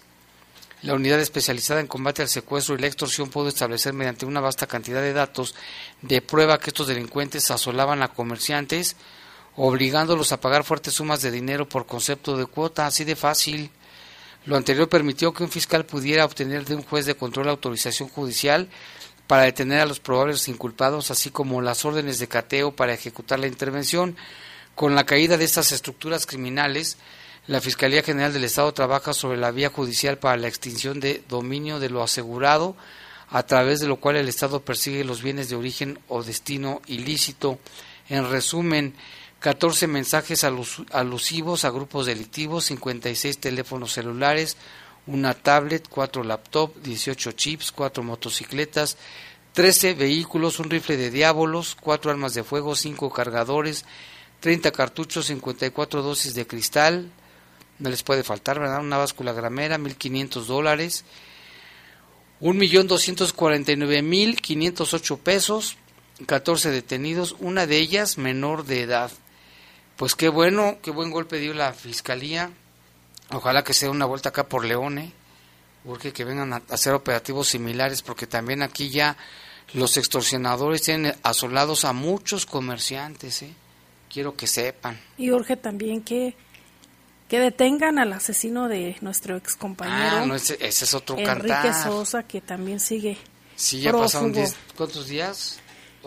la 0.83 0.95
unidad 0.95 1.19
especializada 1.19 1.81
en 1.81 1.89
combate 1.89 2.23
al 2.23 2.29
secuestro 2.29 2.77
y 2.77 2.79
la 2.79 2.87
extorsión 2.87 3.31
pudo 3.31 3.49
establecer 3.49 3.93
mediante 3.95 4.27
una 4.27 4.41
vasta 4.41 4.69
cantidad 4.69 5.01
de 5.01 5.13
datos 5.13 5.57
de 6.03 6.23
prueba 6.23 6.61
que 6.61 6.71
estos 6.71 6.87
delincuentes 6.87 7.51
asolaban 7.51 8.03
a 8.03 8.09
comerciantes, 8.09 8.95
obligándolos 9.61 10.31
a 10.31 10.41
pagar 10.41 10.63
fuertes 10.63 10.95
sumas 10.95 11.21
de 11.21 11.33
dinero 11.33 11.69
por 11.69 11.85
concepto 11.85 12.37
de 12.37 12.47
cuota, 12.47 12.87
así 12.87 13.03
de 13.03 13.17
fácil. 13.17 13.71
Lo 14.47 14.57
anterior 14.57 14.89
permitió 14.89 15.33
que 15.33 15.43
un 15.43 15.51
fiscal 15.51 15.85
pudiera 15.85 16.25
obtener 16.25 16.65
de 16.65 16.77
un 16.77 16.85
juez 16.85 17.07
de 17.07 17.17
control 17.17 17.49
autorización 17.49 18.09
judicial 18.09 18.69
para 19.27 19.43
detener 19.43 19.81
a 19.81 19.87
los 19.87 19.99
probables 19.99 20.47
inculpados, 20.47 21.11
así 21.11 21.31
como 21.31 21.61
las 21.61 21.85
órdenes 21.85 22.21
de 22.21 22.29
cateo 22.29 22.71
para 22.71 22.95
ejecutar 22.95 23.41
la 23.41 23.49
intervención. 23.49 24.17
Con 24.77 24.95
la 24.95 25.05
caída 25.05 25.37
de 25.37 25.45
estas 25.45 25.73
estructuras 25.73 26.25
criminales, 26.25 26.97
la 27.49 27.61
Fiscalía 27.61 28.05
General 28.05 28.33
del 28.33 28.45
Estado 28.45 28.73
trabaja 28.73 29.13
sobre 29.13 29.39
la 29.39 29.51
vía 29.51 29.71
judicial 29.71 30.19
para 30.19 30.37
la 30.37 30.47
extinción 30.47 31.01
de 31.01 31.25
dominio 31.29 31.81
de 31.81 31.91
lo 31.91 32.05
asegurado, 32.05 32.77
a 33.29 33.43
través 33.43 33.81
de 33.81 33.89
lo 33.89 33.97
cual 33.97 34.17
el 34.17 34.29
Estado 34.29 34.61
persigue 34.61 35.03
los 35.03 35.21
bienes 35.21 35.49
de 35.49 35.57
origen 35.57 35.99
o 36.07 36.23
destino 36.23 36.81
ilícito. 36.87 37.59
En 38.09 38.31
resumen, 38.31 38.95
14 39.41 39.87
mensajes 39.87 40.45
alusivos 40.45 41.65
a 41.65 41.71
grupos 41.71 42.07
delictivos, 42.07 42.65
56 42.67 43.39
teléfonos 43.39 43.93
celulares, 43.93 44.57
una 45.07 45.35
tablet, 45.35 45.89
4 45.89 46.25
laptops, 46.25 46.83
18 46.83 47.33
chips, 47.33 47.73
4 47.73 48.03
motocicletas, 48.03 48.97
13 49.53 49.95
vehículos, 49.95 50.59
un 50.59 50.71
rifle 50.71 50.97
de 50.97 51.11
diábolos, 51.11 51.77
4 51.81 52.11
armas 52.11 52.35
de 52.35 52.45
fuego, 52.45 52.75
5 52.75 53.11
cargadores, 53.11 53.85
30 54.41 54.73
cartuchos, 54.73 55.27
54 55.27 56.03
dosis 56.03 56.35
de 56.35 56.47
cristal, 56.47 57.11
no 57.79 57.91
les 57.91 58.03
puede 58.03 58.25
faltar, 58.25 58.59
¿verdad? 58.59 58.81
Una 58.81 58.99
báscula 58.99 59.33
gramera, 59.33 59.79
1.500 59.79 60.47
dólares, 60.47 61.05
1.249.508 62.41 65.19
pesos, 65.19 65.77
14 66.27 66.71
detenidos, 66.71 67.37
una 67.39 67.67
de 67.67 67.79
ellas 67.79 68.19
menor 68.19 68.65
de 68.65 68.83
edad. 68.83 69.13
Pues 69.99 70.15
qué 70.15 70.29
bueno, 70.29 70.79
qué 70.81 70.93
buen 70.93 71.11
golpe 71.11 71.39
dio 71.39 71.53
la 71.55 71.73
fiscalía. 71.73 72.51
Ojalá 73.33 73.65
que 73.65 73.75
sea 73.75 73.91
una 73.91 74.07
vuelta 74.07 74.29
acá 74.29 74.49
por 74.49 74.65
Leone, 74.65 75.13
porque 75.85 76.13
que 76.13 76.25
vengan 76.25 76.53
a 76.53 76.63
hacer 76.71 76.95
operativos 76.95 77.49
similares, 77.49 78.03
porque 78.03 78.29
también 78.29 78.63
aquí 78.63 78.91
ya 78.91 79.17
los 79.75 79.97
extorsionadores 79.97 80.83
tienen 80.83 81.17
asolados 81.25 81.85
a 81.85 81.93
muchos 81.93 82.47
comerciantes, 82.47 83.43
¿eh? 83.43 83.53
Quiero 84.09 84.37
que 84.37 84.47
sepan. 84.47 84.99
Y 85.19 85.33
urge 85.33 85.57
también 85.57 86.03
que 86.03 86.37
que 87.29 87.41
detengan 87.41 87.99
al 87.99 88.13
asesino 88.13 88.69
de 88.69 88.97
nuestro 89.01 89.37
ex 89.37 89.57
compañero. 89.57 90.19
Ah, 90.23 90.27
no, 90.27 90.37
ese, 90.37 90.57
es 90.61 90.95
otro 90.95 91.19
Enrique 91.19 91.75
Sosa, 91.75 92.23
que 92.23 92.41
también 92.41 92.79
sigue. 92.79 93.19
Sí, 93.55 93.81
ya 93.81 93.93
pasaron 93.93 94.33
diez, 94.33 94.57
¿cuántos 94.77 95.09
días? 95.09 95.59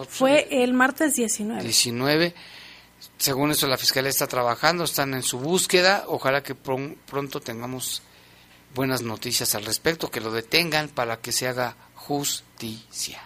Fue 0.08 0.48
el 0.50 0.74
martes 0.74 1.16
19. 1.16 1.62
19. 1.62 2.34
Según 3.22 3.52
eso, 3.52 3.68
la 3.68 3.78
fiscalía 3.78 4.10
está 4.10 4.26
trabajando, 4.26 4.84
están 4.84 5.14
en 5.14 5.22
su 5.22 5.38
búsqueda. 5.38 6.06
Ojalá 6.08 6.42
que 6.42 6.56
pronto 6.56 7.40
tengamos 7.40 8.02
buenas 8.74 9.04
noticias 9.04 9.54
al 9.54 9.64
respecto, 9.64 10.10
que 10.10 10.20
lo 10.20 10.32
detengan 10.32 10.90
para 10.90 11.18
que 11.18 11.32
se 11.32 11.48
haga 11.48 11.76
justicia. 11.94 13.22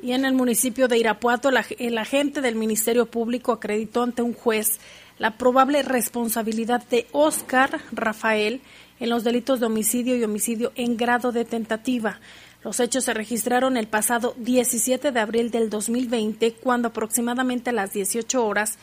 Y 0.00 0.12
en 0.12 0.24
el 0.24 0.34
municipio 0.34 0.86
de 0.86 0.98
Irapuato, 0.98 1.50
el 1.50 1.98
agente 1.98 2.40
del 2.40 2.54
Ministerio 2.54 3.06
Público 3.06 3.50
acreditó 3.50 4.04
ante 4.04 4.22
un 4.22 4.34
juez 4.34 4.78
la 5.18 5.36
probable 5.36 5.82
responsabilidad 5.82 6.86
de 6.86 7.08
Oscar 7.10 7.80
Rafael 7.90 8.60
en 9.00 9.10
los 9.10 9.24
delitos 9.24 9.58
de 9.58 9.66
homicidio 9.66 10.14
y 10.14 10.22
homicidio 10.22 10.70
en 10.76 10.96
grado 10.96 11.32
de 11.32 11.44
tentativa. 11.44 12.20
Los 12.64 12.80
hechos 12.80 13.04
se 13.04 13.14
registraron 13.14 13.76
el 13.76 13.86
pasado 13.86 14.34
17 14.36 15.12
de 15.12 15.20
abril 15.20 15.50
del 15.50 15.70
2020, 15.70 16.54
cuando 16.54 16.88
aproximadamente 16.88 17.70
a 17.70 17.72
las 17.72 17.92
18 17.92 18.44
horas 18.44 18.78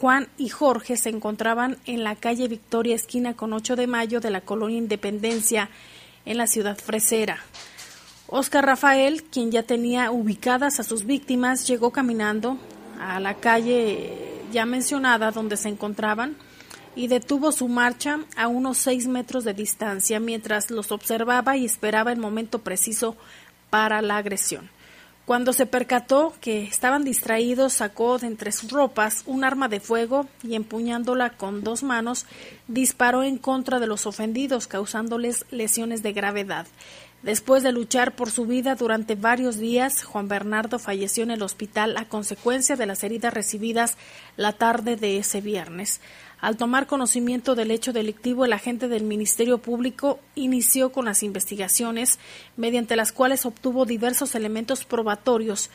Juan 0.00 0.28
y 0.38 0.48
Jorge 0.48 0.96
se 0.96 1.10
encontraban 1.10 1.76
en 1.84 2.04
la 2.04 2.16
calle 2.16 2.48
Victoria, 2.48 2.94
esquina 2.94 3.34
con 3.34 3.52
8 3.52 3.76
de 3.76 3.86
mayo 3.86 4.20
de 4.20 4.30
la 4.30 4.40
colonia 4.40 4.78
Independencia, 4.78 5.68
en 6.24 6.38
la 6.38 6.46
ciudad 6.46 6.78
fresera. 6.78 7.38
Oscar 8.26 8.64
Rafael, 8.64 9.24
quien 9.24 9.50
ya 9.50 9.62
tenía 9.62 10.10
ubicadas 10.10 10.80
a 10.80 10.84
sus 10.84 11.04
víctimas, 11.04 11.68
llegó 11.68 11.90
caminando 11.90 12.56
a 12.98 13.20
la 13.20 13.34
calle 13.34 14.40
ya 14.50 14.64
mencionada 14.64 15.32
donde 15.32 15.58
se 15.58 15.68
encontraban 15.68 16.34
y 16.96 17.08
detuvo 17.08 17.52
su 17.52 17.68
marcha 17.68 18.20
a 18.36 18.48
unos 18.48 18.78
seis 18.78 19.06
metros 19.06 19.44
de 19.44 19.52
distancia 19.52 20.18
mientras 20.18 20.70
los 20.70 20.92
observaba 20.92 21.58
y 21.58 21.66
esperaba 21.66 22.10
el 22.10 22.18
momento 22.18 22.60
preciso 22.60 23.16
para 23.68 24.00
la 24.00 24.16
agresión. 24.16 24.70
Cuando 25.30 25.52
se 25.52 25.64
percató 25.64 26.34
que 26.40 26.64
estaban 26.64 27.04
distraídos, 27.04 27.74
sacó 27.74 28.18
de 28.18 28.26
entre 28.26 28.50
sus 28.50 28.72
ropas 28.72 29.22
un 29.26 29.44
arma 29.44 29.68
de 29.68 29.78
fuego 29.78 30.26
y 30.42 30.56
empuñándola 30.56 31.30
con 31.30 31.62
dos 31.62 31.84
manos, 31.84 32.26
disparó 32.66 33.22
en 33.22 33.38
contra 33.38 33.78
de 33.78 33.86
los 33.86 34.06
ofendidos, 34.06 34.66
causándoles 34.66 35.46
lesiones 35.52 36.02
de 36.02 36.12
gravedad. 36.12 36.66
Después 37.22 37.62
de 37.62 37.70
luchar 37.70 38.16
por 38.16 38.32
su 38.32 38.44
vida 38.44 38.74
durante 38.74 39.14
varios 39.14 39.58
días, 39.58 40.02
Juan 40.02 40.26
Bernardo 40.26 40.80
falleció 40.80 41.22
en 41.22 41.30
el 41.30 41.42
hospital 41.42 41.96
a 41.96 42.06
consecuencia 42.06 42.74
de 42.74 42.86
las 42.86 43.04
heridas 43.04 43.32
recibidas 43.32 43.98
la 44.36 44.54
tarde 44.54 44.96
de 44.96 45.18
ese 45.18 45.40
viernes. 45.40 46.00
Al 46.40 46.56
tomar 46.56 46.86
conocimiento 46.86 47.54
del 47.54 47.70
hecho 47.70 47.92
delictivo, 47.92 48.44
el 48.44 48.52
agente 48.52 48.88
del 48.88 49.04
Ministerio 49.04 49.58
Público 49.58 50.20
inició 50.34 50.90
con 50.90 51.04
las 51.04 51.22
investigaciones, 51.22 52.18
mediante 52.56 52.96
las 52.96 53.12
cuales 53.12 53.44
obtuvo 53.44 53.84
diversos 53.84 54.34
elementos 54.34 54.84
probatorios 54.84 55.70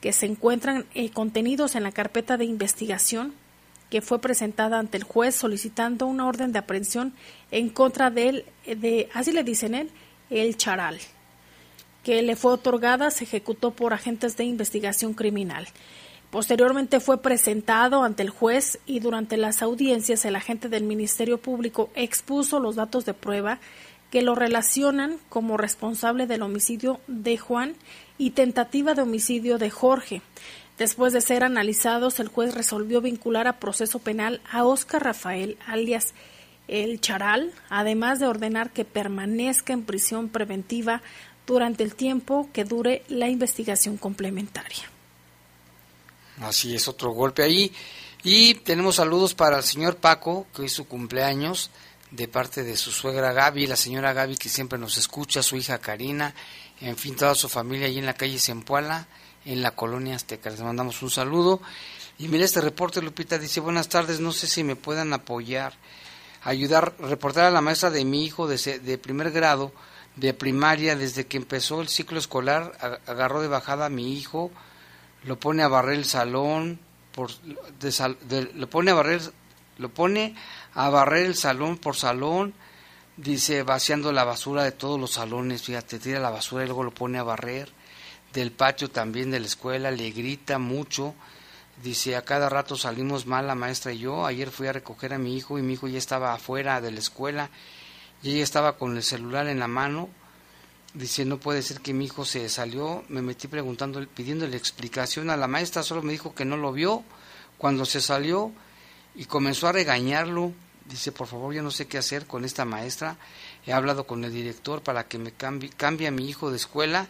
que 0.00 0.12
se 0.12 0.26
encuentran 0.26 0.86
eh, 0.94 1.10
contenidos 1.10 1.74
en 1.74 1.82
la 1.82 1.92
carpeta 1.92 2.36
de 2.36 2.44
investigación 2.44 3.32
que 3.90 4.00
fue 4.00 4.20
presentada 4.20 4.78
ante 4.78 4.96
el 4.96 5.02
juez 5.02 5.34
solicitando 5.34 6.06
una 6.06 6.26
orden 6.26 6.52
de 6.52 6.60
aprehensión 6.60 7.12
en 7.50 7.68
contra 7.68 8.10
de 8.10 8.28
él, 8.28 8.44
de, 8.64 9.08
así 9.12 9.32
le 9.32 9.42
dicen 9.42 9.74
él, 9.74 9.90
el 10.30 10.56
Charal, 10.56 10.98
que 12.04 12.22
le 12.22 12.36
fue 12.36 12.52
otorgada, 12.52 13.10
se 13.10 13.24
ejecutó 13.24 13.72
por 13.72 13.92
agentes 13.92 14.36
de 14.36 14.44
investigación 14.44 15.12
criminal. 15.12 15.66
Posteriormente 16.30 17.00
fue 17.00 17.20
presentado 17.20 18.04
ante 18.04 18.22
el 18.22 18.30
juez 18.30 18.78
y 18.86 19.00
durante 19.00 19.36
las 19.36 19.62
audiencias 19.62 20.24
el 20.24 20.36
agente 20.36 20.68
del 20.68 20.84
Ministerio 20.84 21.38
Público 21.38 21.90
expuso 21.96 22.60
los 22.60 22.76
datos 22.76 23.04
de 23.04 23.14
prueba 23.14 23.58
que 24.12 24.22
lo 24.22 24.36
relacionan 24.36 25.18
como 25.28 25.56
responsable 25.56 26.28
del 26.28 26.42
homicidio 26.42 27.00
de 27.08 27.36
Juan 27.36 27.74
y 28.16 28.30
tentativa 28.30 28.94
de 28.94 29.02
homicidio 29.02 29.58
de 29.58 29.70
Jorge. 29.70 30.22
Después 30.78 31.12
de 31.12 31.20
ser 31.20 31.42
analizados, 31.42 32.20
el 32.20 32.28
juez 32.28 32.54
resolvió 32.54 33.00
vincular 33.00 33.48
a 33.48 33.58
proceso 33.58 33.98
penal 33.98 34.40
a 34.50 34.64
Oscar 34.64 35.02
Rafael, 35.02 35.58
alias 35.66 36.14
el 36.68 37.00
Charal, 37.00 37.52
además 37.68 38.20
de 38.20 38.26
ordenar 38.26 38.70
que 38.70 38.84
permanezca 38.84 39.72
en 39.72 39.82
prisión 39.82 40.28
preventiva 40.28 41.02
durante 41.44 41.82
el 41.82 41.96
tiempo 41.96 42.48
que 42.52 42.64
dure 42.64 43.02
la 43.08 43.28
investigación 43.28 43.96
complementaria. 43.96 44.84
Así 46.40 46.74
es, 46.74 46.88
otro 46.88 47.12
golpe 47.12 47.42
ahí. 47.42 47.72
Y 48.22 48.54
tenemos 48.54 48.96
saludos 48.96 49.34
para 49.34 49.58
el 49.58 49.64
señor 49.64 49.96
Paco, 49.96 50.46
que 50.54 50.62
hoy 50.62 50.66
es 50.66 50.72
su 50.72 50.86
cumpleaños, 50.86 51.70
de 52.10 52.28
parte 52.28 52.64
de 52.64 52.76
su 52.76 52.90
suegra 52.90 53.32
Gaby, 53.32 53.66
la 53.66 53.76
señora 53.76 54.12
Gaby 54.12 54.36
que 54.36 54.48
siempre 54.48 54.78
nos 54.78 54.96
escucha, 54.96 55.42
su 55.42 55.56
hija 55.56 55.78
Karina, 55.78 56.34
en 56.80 56.96
fin, 56.96 57.14
toda 57.14 57.34
su 57.34 57.48
familia 57.48 57.86
ahí 57.86 57.98
en 57.98 58.06
la 58.06 58.14
calle 58.14 58.38
Zempoala, 58.38 59.06
en 59.44 59.62
la 59.62 59.72
colonia 59.72 60.16
Azteca. 60.16 60.50
Les 60.50 60.60
mandamos 60.60 61.02
un 61.02 61.10
saludo. 61.10 61.60
Y 62.18 62.28
mira 62.28 62.44
este 62.44 62.60
reporte, 62.60 63.00
Lupita, 63.00 63.38
dice, 63.38 63.60
buenas 63.60 63.88
tardes, 63.88 64.20
no 64.20 64.32
sé 64.32 64.46
si 64.46 64.64
me 64.64 64.76
puedan 64.76 65.12
apoyar, 65.12 65.74
ayudar, 66.42 66.94
reportar 66.98 67.44
a 67.44 67.50
la 67.50 67.60
maestra 67.60 67.90
de 67.90 68.04
mi 68.04 68.24
hijo 68.24 68.46
de, 68.46 68.80
de 68.80 68.98
primer 68.98 69.30
grado, 69.30 69.72
de 70.16 70.34
primaria, 70.34 70.96
desde 70.96 71.26
que 71.26 71.36
empezó 71.36 71.80
el 71.80 71.88
ciclo 71.88 72.18
escolar, 72.18 72.76
agarró 73.06 73.40
de 73.40 73.48
bajada 73.48 73.86
a 73.86 73.90
mi 73.90 74.18
hijo, 74.18 74.50
lo 75.24 75.38
pone 75.38 75.62
a 75.62 75.68
barrer 75.68 75.96
el 75.96 76.04
salón, 76.04 76.78
por, 77.12 77.30
de, 77.40 78.50
lo 78.54 78.70
pone 78.70 78.90
a 78.90 78.94
barrer, 78.94 79.20
lo 79.78 79.88
pone 79.90 80.34
a 80.74 80.88
barrer 80.88 81.26
el 81.26 81.34
salón 81.34 81.78
por 81.78 81.96
salón, 81.96 82.54
dice 83.16 83.62
vaciando 83.62 84.12
la 84.12 84.24
basura 84.24 84.64
de 84.64 84.72
todos 84.72 84.98
los 84.98 85.12
salones, 85.12 85.62
fíjate, 85.62 85.98
tira 85.98 86.20
la 86.20 86.30
basura 86.30 86.64
y 86.64 86.66
luego 86.66 86.84
lo 86.84 86.92
pone 86.92 87.18
a 87.18 87.22
barrer, 87.22 87.70
del 88.32 88.52
patio 88.52 88.90
también 88.90 89.30
de 89.30 89.40
la 89.40 89.46
escuela, 89.46 89.90
le 89.90 90.10
grita 90.10 90.58
mucho, 90.58 91.14
Dice, 91.82 92.14
a 92.14 92.22
cada 92.22 92.50
rato 92.50 92.76
salimos 92.76 93.24
mal 93.24 93.46
la 93.46 93.54
maestra 93.54 93.92
y 93.92 94.00
yo. 94.00 94.26
Ayer 94.26 94.50
fui 94.50 94.66
a 94.66 94.72
recoger 94.72 95.14
a 95.14 95.18
mi 95.18 95.34
hijo 95.34 95.58
y 95.58 95.62
mi 95.62 95.74
hijo 95.74 95.88
ya 95.88 95.96
estaba 95.96 96.34
afuera 96.34 96.80
de 96.82 96.90
la 96.90 96.98
escuela 96.98 97.48
y 98.22 98.32
ella 98.32 98.42
estaba 98.42 98.76
con 98.76 98.96
el 98.96 99.02
celular 99.02 99.46
en 99.46 99.58
la 99.58 99.68
mano. 99.68 100.10
Dice, 100.92 101.24
no 101.24 101.38
puede 101.38 101.62
ser 101.62 101.80
que 101.80 101.92
mi 101.92 102.06
hijo 102.06 102.24
se 102.24 102.48
salió. 102.48 103.04
Me 103.08 103.22
metí 103.22 103.46
preguntando, 103.46 104.04
pidiéndole 104.08 104.56
explicación 104.56 105.30
a 105.30 105.36
la 105.36 105.46
maestra. 105.46 105.82
Solo 105.82 106.02
me 106.02 106.12
dijo 106.12 106.34
que 106.34 106.44
no 106.44 106.56
lo 106.56 106.72
vio 106.72 107.04
cuando 107.58 107.84
se 107.84 108.00
salió 108.00 108.52
y 109.14 109.26
comenzó 109.26 109.68
a 109.68 109.72
regañarlo. 109.72 110.52
Dice, 110.86 111.12
por 111.12 111.28
favor, 111.28 111.54
yo 111.54 111.62
no 111.62 111.70
sé 111.70 111.86
qué 111.86 111.98
hacer 111.98 112.26
con 112.26 112.44
esta 112.44 112.64
maestra. 112.64 113.16
He 113.66 113.72
hablado 113.72 114.04
con 114.06 114.24
el 114.24 114.32
director 114.32 114.82
para 114.82 115.06
que 115.06 115.18
me 115.18 115.30
cambie, 115.30 115.70
cambie 115.70 116.08
a 116.08 116.10
mi 116.10 116.28
hijo 116.28 116.50
de 116.50 116.56
escuela 116.56 117.08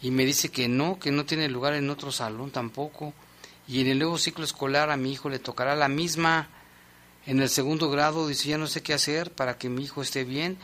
y 0.00 0.12
me 0.12 0.24
dice 0.24 0.50
que 0.50 0.68
no, 0.68 1.00
que 1.00 1.10
no 1.10 1.24
tiene 1.24 1.48
lugar 1.48 1.74
en 1.74 1.90
otro 1.90 2.12
salón 2.12 2.52
tampoco 2.52 3.12
y 3.66 3.80
en 3.80 3.88
el 3.88 3.98
nuevo 3.98 4.16
ciclo 4.16 4.44
escolar 4.44 4.90
a 4.90 4.96
mi 4.96 5.12
hijo 5.12 5.28
le 5.28 5.38
tocará 5.38 5.74
la 5.74 5.88
misma. 5.88 6.48
En 7.26 7.40
el 7.40 7.50
segundo 7.50 7.90
grado 7.90 8.26
dice, 8.26 8.48
ya 8.48 8.58
no 8.58 8.66
sé 8.66 8.82
qué 8.82 8.94
hacer 8.94 9.32
para 9.32 9.58
que 9.58 9.68
mi 9.68 9.84
hijo 9.84 10.00
esté 10.00 10.24
bien. 10.24 10.56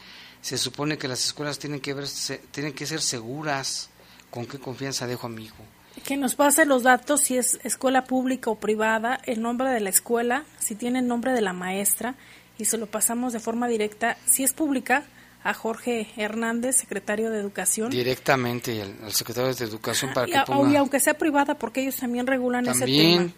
Se 0.44 0.58
supone 0.58 0.98
que 0.98 1.08
las 1.08 1.24
escuelas 1.24 1.58
tienen 1.58 1.80
que, 1.80 1.94
verse, 1.94 2.38
tienen 2.50 2.74
que 2.74 2.84
ser 2.84 3.00
seguras. 3.00 3.88
¿Con 4.28 4.44
qué 4.44 4.58
confianza 4.58 5.06
dejo 5.06 5.26
a 5.26 5.30
mi 5.30 5.46
hijo? 5.46 5.64
Que 6.04 6.18
nos 6.18 6.34
pase 6.34 6.66
los 6.66 6.82
datos 6.82 7.22
si 7.22 7.38
es 7.38 7.58
escuela 7.64 8.04
pública 8.04 8.50
o 8.50 8.56
privada, 8.56 9.18
el 9.24 9.40
nombre 9.40 9.70
de 9.70 9.80
la 9.80 9.88
escuela, 9.88 10.44
si 10.58 10.74
tiene 10.74 10.98
el 10.98 11.06
nombre 11.06 11.32
de 11.32 11.40
la 11.40 11.54
maestra 11.54 12.14
y 12.58 12.66
se 12.66 12.76
lo 12.76 12.84
pasamos 12.84 13.32
de 13.32 13.40
forma 13.40 13.68
directa. 13.68 14.18
Si 14.26 14.44
es 14.44 14.52
pública, 14.52 15.04
a 15.44 15.52
Jorge 15.52 16.08
Hernández, 16.16 16.76
secretario 16.76 17.30
de 17.30 17.38
Educación. 17.38 17.90
Directamente 17.90 18.80
al, 18.80 19.12
secretario 19.12 19.54
de 19.54 19.64
Educación 19.64 20.12
para 20.14 20.26
que 20.26 20.40
ponga... 20.46 20.72
Y 20.72 20.76
aunque 20.76 20.98
sea 20.98 21.18
privada, 21.18 21.58
porque 21.58 21.82
ellos 21.82 21.96
también 21.96 22.26
regulan 22.26 22.66
ese 22.66 22.86
tema. 22.86 23.30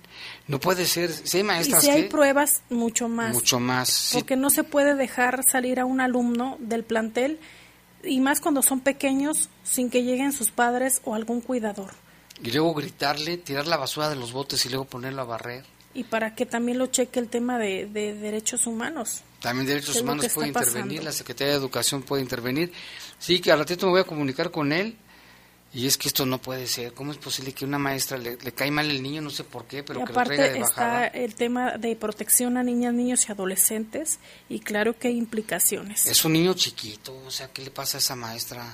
no 0.46 0.60
puede 0.60 0.86
ser, 0.86 1.10
maestras 1.44 1.82
Y 1.82 1.86
si 1.86 1.92
hay 1.92 2.04
pruebas, 2.04 2.62
mucho 2.70 3.08
más. 3.08 3.34
Mucho 3.34 3.58
más. 3.58 4.10
Porque 4.12 4.36
no 4.36 4.50
se 4.50 4.62
puede 4.62 4.94
dejar 4.94 5.42
salir 5.42 5.80
a 5.80 5.84
un 5.84 6.00
alumno 6.00 6.56
del 6.60 6.84
plantel, 6.84 7.40
y 8.04 8.20
más 8.20 8.40
cuando 8.40 8.62
son 8.62 8.80
pequeños, 8.80 9.48
sin 9.64 9.90
que 9.90 10.04
lleguen 10.04 10.32
sus 10.32 10.52
padres 10.52 11.00
o 11.04 11.16
algún 11.16 11.40
cuidador. 11.40 11.90
Y 12.40 12.52
luego 12.52 12.72
gritarle, 12.74 13.36
tirar 13.36 13.66
la 13.66 13.78
basura 13.78 14.08
de 14.08 14.14
los 14.14 14.32
botes 14.32 14.64
y 14.64 14.68
luego 14.68 14.84
ponerlo 14.84 15.22
a 15.22 15.24
barrer. 15.24 15.64
Y 15.92 16.04
para 16.04 16.36
que 16.36 16.46
también 16.46 16.78
lo 16.78 16.86
cheque 16.86 17.18
el 17.18 17.28
tema 17.28 17.58
de 17.58 17.88
derechos 17.88 18.68
humanos. 18.68 19.24
También 19.40 19.66
Derechos 19.66 19.96
Humanos 20.00 20.26
puede 20.34 20.48
intervenir, 20.48 21.04
la 21.04 21.12
Secretaría 21.12 21.52
de 21.52 21.58
Educación 21.58 22.02
puede 22.02 22.22
intervenir. 22.22 22.72
Sí, 23.18 23.40
que 23.40 23.52
al 23.52 23.58
ratito 23.58 23.86
me 23.86 23.92
voy 23.92 24.00
a 24.00 24.04
comunicar 24.04 24.50
con 24.50 24.72
él. 24.72 24.96
Y 25.74 25.86
es 25.86 25.98
que 25.98 26.08
esto 26.08 26.24
no 26.24 26.38
puede 26.38 26.66
ser. 26.66 26.94
¿Cómo 26.94 27.12
es 27.12 27.18
posible 27.18 27.52
que 27.52 27.66
una 27.66 27.78
maestra 27.78 28.16
le, 28.16 28.38
le 28.38 28.52
cae 28.52 28.70
mal 28.70 28.90
el 28.90 29.02
niño? 29.02 29.20
No 29.20 29.28
sé 29.28 29.44
por 29.44 29.66
qué, 29.66 29.82
pero 29.82 30.04
que 30.04 30.12
lo 30.12 30.22
traiga 30.22 30.48
de 30.48 30.60
bajada. 30.60 31.06
está 31.06 31.18
el 31.18 31.34
tema 31.34 31.76
de 31.76 31.94
protección 31.96 32.56
a 32.56 32.62
niñas, 32.62 32.94
niños 32.94 33.28
y 33.28 33.32
adolescentes. 33.32 34.18
Y 34.48 34.60
claro 34.60 34.98
que 34.98 35.08
hay 35.08 35.18
implicaciones. 35.18 36.06
Es 36.06 36.24
un 36.24 36.32
niño 36.32 36.54
chiquito. 36.54 37.14
O 37.26 37.30
sea, 37.30 37.48
¿qué 37.52 37.62
le 37.62 37.70
pasa 37.70 37.98
a 37.98 38.00
esa 38.00 38.16
maestra? 38.16 38.64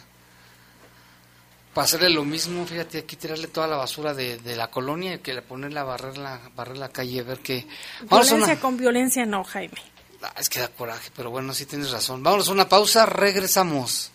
Para 1.75 1.87
hacerle 1.87 2.11
lo 2.11 2.25
mismo, 2.25 2.67
fíjate, 2.67 2.99
aquí 2.99 3.17
tirarle 3.17 3.49
toda 3.49 3.67
la 3.67 3.77
basura 3.77 4.13
de, 4.13 4.39
la 4.55 4.71
colonia 4.71 5.15
y 5.15 5.19
que 5.21 5.33
le 5.33 5.41
ponerle 5.41 5.81
a 5.81 5.85
barrer 5.85 6.19
la, 6.19 6.39
barrer 6.55 6.77
la 6.77 6.91
calle, 6.91 7.21
a 7.21 7.23
ver 7.23 7.39
qué... 7.39 7.67
Violencia 8.03 8.61
con 8.61 8.77
violencia 8.77 9.25
no, 9.25 9.43
Jaime. 9.43 9.81
Ah, 10.23 10.33
es 10.39 10.49
que 10.49 10.61
da 10.61 10.68
coraje, 10.68 11.11
pero 11.16 11.31
bueno, 11.31 11.53
sí 11.53 11.66
tienes 11.66 11.91
razón. 11.91 12.23
Vámonos 12.23 12.49
a 12.49 12.53
una 12.53 12.68
pausa, 12.68 13.07
regresamos. 13.07 14.12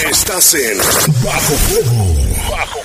Estás 0.09 0.53
en 0.55 0.79
Bajo 1.23 1.53
Fuego. 1.53 2.15
Bajo 2.49 2.79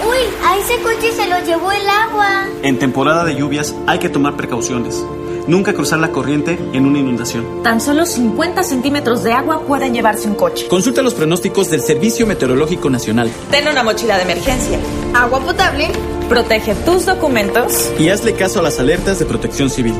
Uy, 0.04 0.18
a 0.44 0.58
ese 0.58 0.82
coche 0.82 1.14
se 1.16 1.30
lo 1.30 1.40
llevó 1.46 1.72
el 1.72 1.88
agua. 1.88 2.50
En 2.62 2.78
temporada 2.78 3.24
de 3.24 3.36
lluvias 3.36 3.74
hay 3.88 4.00
que 4.00 4.10
tomar 4.10 4.36
precauciones. 4.36 5.02
Nunca 5.48 5.74
cruzar 5.74 6.00
la 6.00 6.12
corriente 6.12 6.58
en 6.74 6.86
una 6.86 7.00
inundación. 7.00 7.64
Tan 7.64 7.80
solo 7.80 8.06
50 8.06 8.64
centímetros 8.64 9.24
de 9.24 9.34
agua 9.34 9.62
pueden 9.62 9.94
llevarse 9.94 10.28
un 10.28 10.36
coche. 10.36 10.68
Consulta 10.68 11.02
los 11.02 11.14
pronósticos 11.14 11.70
del 11.70 11.82
Servicio 11.82 12.26
Meteorológico 12.26 12.90
Nacional. 12.90 13.30
Ten 13.52 13.68
una 13.68 13.84
mochila 13.84 14.18
de 14.18 14.24
emergencia. 14.24 14.80
Agua 15.14 15.40
potable. 15.40 15.90
Protege 16.30 16.74
tus 16.74 17.06
documentos. 17.06 17.92
Y 18.00 18.10
hazle 18.10 18.34
caso 18.34 18.60
a 18.60 18.64
las 18.64 18.80
alertas 18.80 19.20
de 19.20 19.26
protección 19.26 19.70
civil. 19.70 19.94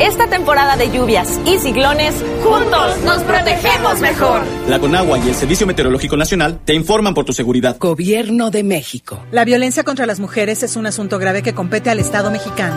Esta 0.00 0.26
temporada 0.26 0.76
de 0.76 0.90
lluvias 0.90 1.40
y 1.46 1.58
ciclones, 1.58 2.14
juntos 2.44 2.98
nos 3.04 3.22
protegemos 3.22 3.98
mejor. 4.00 4.42
La 4.68 4.78
Conagua 4.78 5.18
y 5.18 5.28
el 5.28 5.34
Servicio 5.34 5.66
Meteorológico 5.66 6.18
Nacional 6.18 6.60
te 6.64 6.74
informan 6.74 7.14
por 7.14 7.24
tu 7.24 7.32
seguridad. 7.32 7.78
Gobierno 7.78 8.50
de 8.50 8.62
México. 8.62 9.22
La 9.30 9.46
violencia 9.46 9.84
contra 9.84 10.04
las 10.04 10.20
mujeres 10.20 10.62
es 10.62 10.76
un 10.76 10.86
asunto 10.86 11.18
grave 11.18 11.42
que 11.42 11.54
compete 11.54 11.88
al 11.88 11.98
Estado 11.98 12.30
mexicano. 12.30 12.76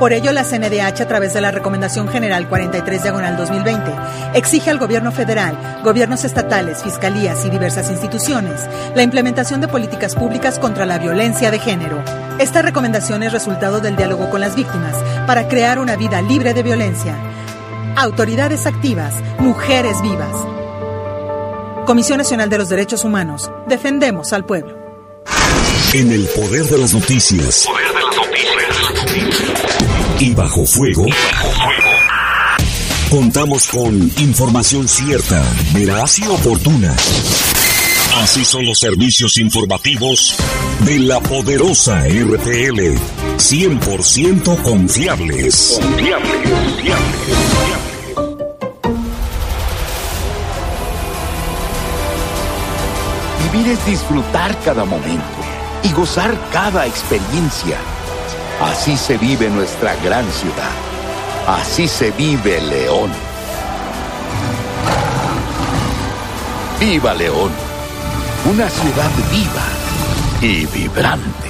Por 0.00 0.14
ello, 0.14 0.32
la 0.32 0.44
CNDH, 0.44 1.02
a 1.02 1.08
través 1.08 1.34
de 1.34 1.42
la 1.42 1.50
Recomendación 1.50 2.08
General 2.08 2.48
43 2.48 3.02
Diagonal 3.02 3.36
2020, 3.36 3.92
exige 4.32 4.70
al 4.70 4.78
Gobierno 4.78 5.12
federal, 5.12 5.82
gobiernos 5.84 6.24
estatales, 6.24 6.82
fiscalías 6.82 7.44
y 7.44 7.50
diversas 7.50 7.90
instituciones 7.90 8.62
la 8.94 9.02
implementación 9.02 9.60
de 9.60 9.68
políticas 9.68 10.14
públicas 10.14 10.58
contra 10.58 10.86
la 10.86 10.98
violencia 10.98 11.50
de 11.50 11.58
género. 11.58 12.02
Esta 12.38 12.62
recomendación 12.62 13.22
es 13.22 13.32
resultado 13.34 13.80
del 13.80 13.96
diálogo 13.96 14.30
con 14.30 14.40
las 14.40 14.56
víctimas 14.56 14.96
para 15.26 15.48
crear 15.48 15.78
una 15.78 15.96
vida 15.96 16.22
libre 16.22 16.54
de 16.54 16.62
violencia. 16.62 17.14
Autoridades 17.94 18.64
activas, 18.64 19.12
mujeres 19.38 20.00
vivas. 20.00 20.34
Comisión 21.84 22.16
Nacional 22.16 22.48
de 22.48 22.56
los 22.56 22.70
Derechos 22.70 23.04
Humanos. 23.04 23.50
Defendemos 23.68 24.32
al 24.32 24.46
pueblo. 24.46 24.78
En 25.92 26.10
el 26.10 26.26
poder 26.28 26.64
de 26.64 26.78
las 26.78 26.94
noticias. 26.94 27.66
Poder 27.66 27.92
de 27.92 28.00
las 28.00 28.16
noticias. 28.16 29.49
Y 30.20 30.34
bajo 30.34 30.66
fuego. 30.66 31.06
Contamos 33.08 33.66
con 33.68 34.12
información 34.18 34.86
cierta, 34.86 35.42
veraz 35.72 36.18
y 36.18 36.26
oportuna. 36.26 36.94
Así 38.16 38.44
son 38.44 38.66
los 38.66 38.78
servicios 38.78 39.38
informativos 39.38 40.36
de 40.80 40.98
la 40.98 41.20
poderosa 41.20 42.02
RTL. 42.06 42.98
100% 43.38 44.62
confiables. 44.62 45.78
Confiables, 45.80 46.50
confiables. 46.50 47.00
Vivir 53.52 53.68
es 53.72 53.86
disfrutar 53.86 54.58
cada 54.60 54.84
momento 54.84 55.24
y 55.82 55.90
gozar 55.92 56.38
cada 56.52 56.86
experiencia. 56.86 57.78
Así 58.60 58.96
se 58.96 59.16
vive 59.16 59.48
nuestra 59.48 59.94
gran 60.04 60.30
ciudad. 60.30 60.70
Así 61.46 61.88
se 61.88 62.10
vive 62.10 62.60
León. 62.60 63.10
¡Viva 66.78 67.14
León! 67.14 67.50
Una 68.44 68.68
ciudad 68.68 69.10
viva 69.30 69.64
y 70.42 70.66
vibrante. 70.66 71.49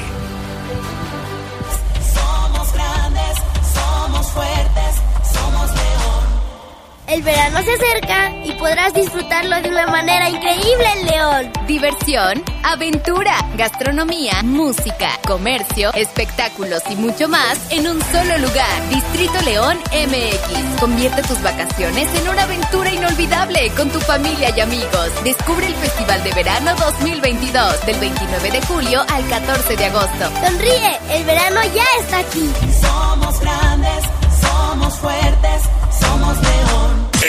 El 7.11 7.22
verano 7.22 7.61
se 7.64 7.72
acerca 7.72 8.32
y 8.44 8.52
podrás 8.52 8.94
disfrutarlo 8.94 9.61
de 9.61 9.68
una 9.68 9.88
manera 9.88 10.28
increíble 10.28 10.86
en 10.96 11.06
León. 11.06 11.52
Diversión, 11.66 12.44
aventura, 12.62 13.34
gastronomía, 13.56 14.44
música, 14.44 15.18
comercio, 15.26 15.92
espectáculos 15.94 16.84
y 16.88 16.94
mucho 16.94 17.28
más 17.28 17.58
en 17.72 17.88
un 17.88 18.00
solo 18.00 18.38
lugar. 18.38 18.88
Distrito 18.90 19.42
León 19.42 19.76
MX. 19.90 20.78
Convierte 20.80 21.22
tus 21.24 21.42
vacaciones 21.42 22.06
en 22.14 22.28
una 22.28 22.44
aventura 22.44 22.92
inolvidable 22.92 23.72
con 23.76 23.90
tu 23.90 23.98
familia 23.98 24.54
y 24.56 24.61
amigos. 24.61 25.11
Descubre 25.24 25.66
el 25.66 25.74
Festival 25.74 26.22
de 26.22 26.32
Verano 26.32 26.76
2022 26.76 27.86
del 27.86 27.98
29 27.98 28.50
de 28.52 28.62
julio 28.62 29.00
al 29.00 29.28
14 29.28 29.76
de 29.76 29.84
agosto. 29.84 30.30
Sonríe, 30.46 30.98
el 31.11 31.24
verano 31.24 31.61
ya 31.74 31.84
está 31.98 32.18
aquí. 32.20 32.48
Somos 32.80 33.40
grandes, 33.40 34.04
somos 34.40 34.94
fuertes, 34.94 35.62
somos 35.98 36.40
león. 36.40 36.99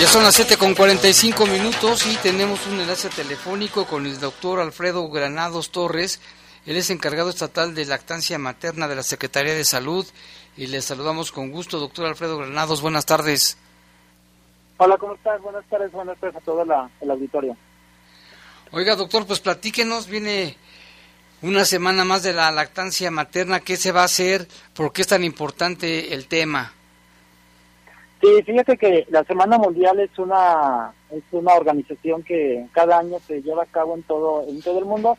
Ya 0.00 0.06
son 0.06 0.22
las 0.22 0.34
7 0.34 0.56
con 0.56 0.74
45 0.74 1.46
minutos 1.46 2.06
y 2.06 2.16
tenemos 2.16 2.66
un 2.66 2.80
enlace 2.80 3.10
telefónico 3.10 3.84
con 3.84 4.06
el 4.06 4.18
doctor 4.18 4.58
Alfredo 4.60 5.06
Granados 5.10 5.70
Torres. 5.72 6.22
Él 6.64 6.76
es 6.76 6.88
encargado 6.88 7.28
estatal 7.28 7.74
de 7.74 7.84
lactancia 7.84 8.38
materna 8.38 8.88
de 8.88 8.96
la 8.96 9.02
Secretaría 9.02 9.52
de 9.52 9.64
Salud 9.66 10.06
y 10.56 10.68
le 10.68 10.80
saludamos 10.80 11.32
con 11.32 11.50
gusto, 11.50 11.78
doctor 11.78 12.06
Alfredo 12.06 12.38
Granados. 12.38 12.80
Buenas 12.80 13.04
tardes. 13.04 13.58
Hola, 14.78 14.96
¿cómo 14.96 15.16
estás? 15.16 15.42
Buenas 15.42 15.66
tardes, 15.66 15.92
buenas 15.92 16.18
tardes 16.18 16.36
a 16.36 16.40
todo 16.40 16.64
la, 16.64 16.88
el 17.02 17.10
auditorio. 17.10 17.54
Oiga, 18.72 18.96
doctor, 18.96 19.26
pues 19.26 19.40
platíquenos, 19.40 20.06
viene 20.06 20.56
una 21.42 21.66
semana 21.66 22.06
más 22.06 22.22
de 22.22 22.32
la 22.32 22.50
lactancia 22.50 23.10
materna. 23.10 23.60
¿Qué 23.60 23.76
se 23.76 23.92
va 23.92 24.00
a 24.00 24.04
hacer? 24.04 24.48
¿Por 24.72 24.94
qué 24.94 25.02
es 25.02 25.08
tan 25.08 25.24
importante 25.24 26.14
el 26.14 26.26
tema? 26.26 26.72
Sí, 28.20 28.42
fíjate 28.44 28.76
que 28.76 29.06
la 29.08 29.24
Semana 29.24 29.56
Mundial 29.56 29.98
es 29.98 30.18
una 30.18 30.92
es 31.10 31.22
una 31.32 31.54
organización 31.54 32.22
que 32.22 32.66
cada 32.72 32.98
año 32.98 33.18
se 33.20 33.40
lleva 33.40 33.62
a 33.62 33.66
cabo 33.66 33.94
en 33.94 34.02
todo 34.02 34.44
en 34.46 34.60
todo 34.60 34.78
el 34.78 34.84
mundo. 34.84 35.16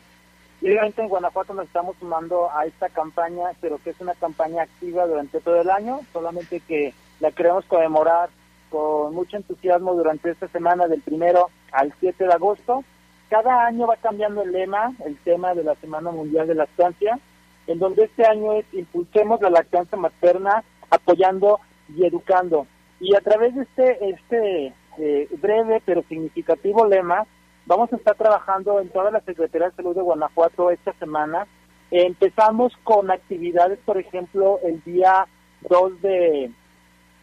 Y 0.60 0.68
obviamente 0.68 1.02
en 1.02 1.08
Guanajuato 1.08 1.54
nos 1.54 1.66
estamos 1.66 1.96
sumando 1.98 2.48
a 2.52 2.64
esta 2.64 2.88
campaña, 2.88 3.50
pero 3.60 3.78
que 3.82 3.90
es 3.90 4.00
una 4.00 4.14
campaña 4.14 4.62
activa 4.62 5.06
durante 5.08 5.40
todo 5.40 5.60
el 5.60 5.68
año, 5.68 6.00
solamente 6.12 6.60
que 6.60 6.94
la 7.18 7.32
queremos 7.32 7.64
conmemorar 7.64 8.30
con 8.70 9.12
mucho 9.12 9.36
entusiasmo 9.36 9.94
durante 9.94 10.30
esta 10.30 10.46
semana 10.48 10.86
del 10.86 11.02
primero 11.02 11.50
al 11.72 11.92
7 11.98 12.24
de 12.24 12.32
agosto. 12.32 12.84
Cada 13.28 13.66
año 13.66 13.88
va 13.88 13.96
cambiando 13.96 14.42
el 14.42 14.52
lema, 14.52 14.94
el 15.04 15.16
tema 15.18 15.54
de 15.54 15.64
la 15.64 15.74
Semana 15.76 16.12
Mundial 16.12 16.46
de 16.46 16.54
Lactancia, 16.54 17.18
en 17.66 17.80
donde 17.80 18.04
este 18.04 18.24
año 18.24 18.52
es 18.52 18.64
Impulsemos 18.72 19.40
la 19.40 19.50
lactancia 19.50 19.98
materna 19.98 20.62
apoyando 20.90 21.58
y 21.96 22.06
educando. 22.06 22.68
Y 23.02 23.16
a 23.16 23.20
través 23.20 23.52
de 23.56 23.62
este, 23.62 24.10
este 24.10 24.74
eh, 24.98 25.28
breve 25.40 25.82
pero 25.84 26.04
significativo 26.08 26.86
lema, 26.86 27.26
vamos 27.66 27.92
a 27.92 27.96
estar 27.96 28.14
trabajando 28.14 28.78
en 28.78 28.90
toda 28.90 29.10
la 29.10 29.20
Secretaría 29.22 29.70
de 29.70 29.74
Salud 29.74 29.96
de 29.96 30.02
Guanajuato 30.02 30.70
esta 30.70 30.92
semana. 31.00 31.48
empezamos 31.90 32.72
con 32.84 33.10
actividades, 33.10 33.80
por 33.84 33.98
ejemplo, 33.98 34.60
el 34.62 34.80
día 34.84 35.26
2 35.68 36.00
de 36.00 36.52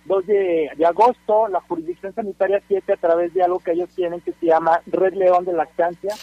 2 0.04 0.26
de, 0.28 0.86
agosto, 0.86 1.48
la 1.48 1.62
jurisdicción 1.62 2.14
sanitaria 2.14 2.62
7, 2.68 2.92
a 2.92 2.98
través 2.98 3.34
de 3.34 3.44
algo 3.44 3.60
que 3.60 3.72
ellos 3.72 3.90
tienen 3.96 4.20
que 4.20 4.34
se 4.34 4.48
llama 4.48 4.82
Red 4.86 5.14
León 5.14 5.46
de 5.46 5.54
Lactancia, 5.54 6.14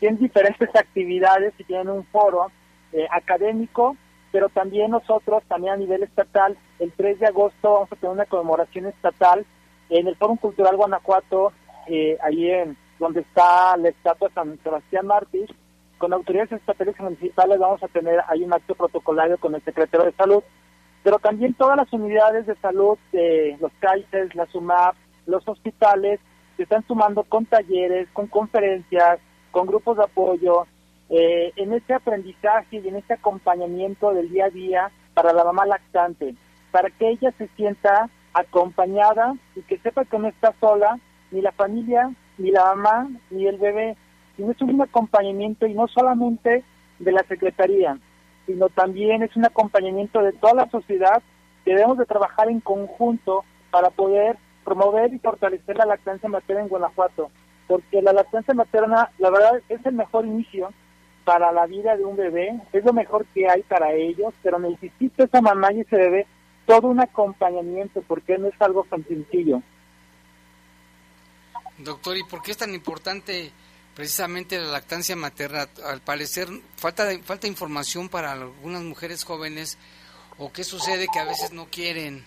tienen 0.00 0.18
diferentes 0.18 0.74
actividades 0.74 1.54
y 1.58 1.64
tienen 1.64 1.90
un 1.90 2.04
foro 2.06 2.50
eh, 2.92 3.06
académico 3.12 3.96
pero 4.36 4.50
también 4.50 4.90
nosotros, 4.90 5.42
también 5.48 5.72
a 5.72 5.76
nivel 5.78 6.02
estatal, 6.02 6.58
el 6.78 6.92
3 6.92 7.20
de 7.20 7.26
agosto 7.26 7.72
vamos 7.72 7.90
a 7.90 7.96
tener 7.96 8.12
una 8.12 8.26
conmemoración 8.26 8.84
estatal 8.84 9.46
en 9.88 10.06
el 10.06 10.14
Fórum 10.16 10.36
Cultural 10.36 10.76
Guanajuato, 10.76 11.54
eh, 11.86 12.18
ahí 12.22 12.50
en 12.50 12.76
donde 12.98 13.20
está 13.20 13.78
la 13.78 13.88
estatua 13.88 14.28
de 14.28 14.34
San 14.34 14.58
Sebastián 14.62 15.06
Mártir, 15.06 15.56
con 15.96 16.12
autoridades 16.12 16.52
estatales 16.52 16.94
y 16.98 17.02
municipales 17.02 17.58
vamos 17.58 17.82
a 17.82 17.88
tener 17.88 18.20
ahí 18.28 18.44
un 18.44 18.52
acto 18.52 18.74
protocolario 18.74 19.38
con 19.38 19.54
el 19.54 19.64
secretario 19.64 20.04
de 20.04 20.12
Salud, 20.12 20.42
pero 21.02 21.18
también 21.18 21.54
todas 21.54 21.78
las 21.78 21.90
unidades 21.94 22.44
de 22.44 22.56
salud, 22.56 22.98
de 23.12 23.56
los 23.58 23.72
CAICES, 23.80 24.34
la 24.34 24.44
SUMAP, 24.48 24.96
los 25.24 25.48
hospitales, 25.48 26.20
se 26.58 26.64
están 26.64 26.86
sumando 26.86 27.24
con 27.24 27.46
talleres, 27.46 28.06
con 28.12 28.26
conferencias, 28.26 29.18
con 29.50 29.66
grupos 29.66 29.96
de 29.96 30.04
apoyo, 30.04 30.66
eh, 31.08 31.52
en 31.56 31.72
este 31.72 31.94
aprendizaje 31.94 32.78
y 32.78 32.88
en 32.88 32.96
este 32.96 33.14
acompañamiento 33.14 34.12
del 34.12 34.28
día 34.30 34.46
a 34.46 34.50
día 34.50 34.90
para 35.14 35.32
la 35.32 35.44
mamá 35.44 35.64
lactante, 35.64 36.34
para 36.70 36.90
que 36.90 37.10
ella 37.10 37.32
se 37.38 37.48
sienta 37.56 38.08
acompañada 38.34 39.34
y 39.54 39.62
que 39.62 39.78
sepa 39.78 40.04
que 40.04 40.18
no 40.18 40.28
está 40.28 40.52
sola, 40.60 40.98
ni 41.30 41.40
la 41.40 41.52
familia, 41.52 42.12
ni 42.38 42.50
la 42.50 42.64
mamá, 42.74 43.08
ni 43.30 43.46
el 43.46 43.56
bebé, 43.56 43.96
sino 44.36 44.50
es 44.50 44.60
un 44.60 44.80
acompañamiento 44.82 45.66
y 45.66 45.74
no 45.74 45.88
solamente 45.88 46.64
de 46.98 47.12
la 47.12 47.22
Secretaría, 47.24 47.98
sino 48.46 48.68
también 48.68 49.22
es 49.22 49.34
un 49.36 49.46
acompañamiento 49.46 50.22
de 50.22 50.32
toda 50.32 50.54
la 50.54 50.70
sociedad 50.70 51.22
que 51.64 51.72
debemos 51.72 51.98
de 51.98 52.06
trabajar 52.06 52.48
en 52.48 52.60
conjunto 52.60 53.44
para 53.70 53.90
poder 53.90 54.36
promover 54.64 55.14
y 55.14 55.18
fortalecer 55.18 55.76
la 55.76 55.86
lactancia 55.86 56.28
materna 56.28 56.62
en 56.62 56.68
Guanajuato, 56.68 57.30
porque 57.66 58.02
la 58.02 58.12
lactancia 58.12 58.54
materna, 58.54 59.10
la 59.18 59.30
verdad, 59.30 59.60
es 59.68 59.84
el 59.86 59.94
mejor 59.94 60.26
inicio 60.26 60.70
para 61.26 61.50
la 61.50 61.66
vida 61.66 61.96
de 61.96 62.04
un 62.04 62.16
bebé, 62.16 62.56
es 62.72 62.84
lo 62.84 62.92
mejor 62.92 63.26
que 63.34 63.48
hay 63.50 63.64
para 63.64 63.92
ellos, 63.92 64.32
pero 64.44 64.60
necesita 64.60 65.24
esa 65.24 65.40
mamá 65.40 65.72
y 65.72 65.80
ese 65.80 65.96
bebé 65.96 66.26
todo 66.66 66.86
un 66.86 67.00
acompañamiento 67.00 68.00
porque 68.02 68.38
no 68.38 68.46
es 68.46 68.54
algo 68.62 68.84
tan 68.88 69.04
sencillo. 69.08 69.60
Doctor, 71.78 72.16
¿y 72.16 72.22
por 72.22 72.42
qué 72.42 72.52
es 72.52 72.56
tan 72.56 72.72
importante 72.74 73.50
precisamente 73.96 74.56
la 74.56 74.68
lactancia 74.68 75.16
materna? 75.16 75.66
Al 75.84 76.00
parecer 76.00 76.46
falta 76.76 77.08
falta 77.24 77.48
información 77.48 78.08
para 78.08 78.30
algunas 78.30 78.84
mujeres 78.84 79.24
jóvenes 79.24 79.78
o 80.38 80.52
qué 80.52 80.62
sucede 80.62 81.08
que 81.12 81.18
a 81.18 81.24
veces 81.24 81.52
no 81.52 81.66
quieren. 81.66 82.24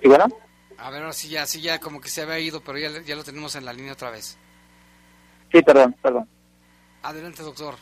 ¿Sí, 0.00 0.06
bueno? 0.06 0.45
A 0.86 0.90
ver, 0.90 1.12
sí 1.14 1.28
ya, 1.28 1.44
sí 1.46 1.60
ya 1.60 1.80
como 1.80 2.00
que 2.00 2.08
se 2.08 2.22
había 2.22 2.38
ido, 2.38 2.60
pero 2.60 2.78
ya, 2.78 3.02
ya 3.02 3.16
lo 3.16 3.24
tenemos 3.24 3.56
en 3.56 3.64
la 3.64 3.72
línea 3.72 3.94
otra 3.94 4.10
vez. 4.12 4.38
Sí, 5.50 5.60
perdón, 5.60 5.96
perdón. 6.00 6.28
Adelante, 7.02 7.42
doctor. 7.42 7.74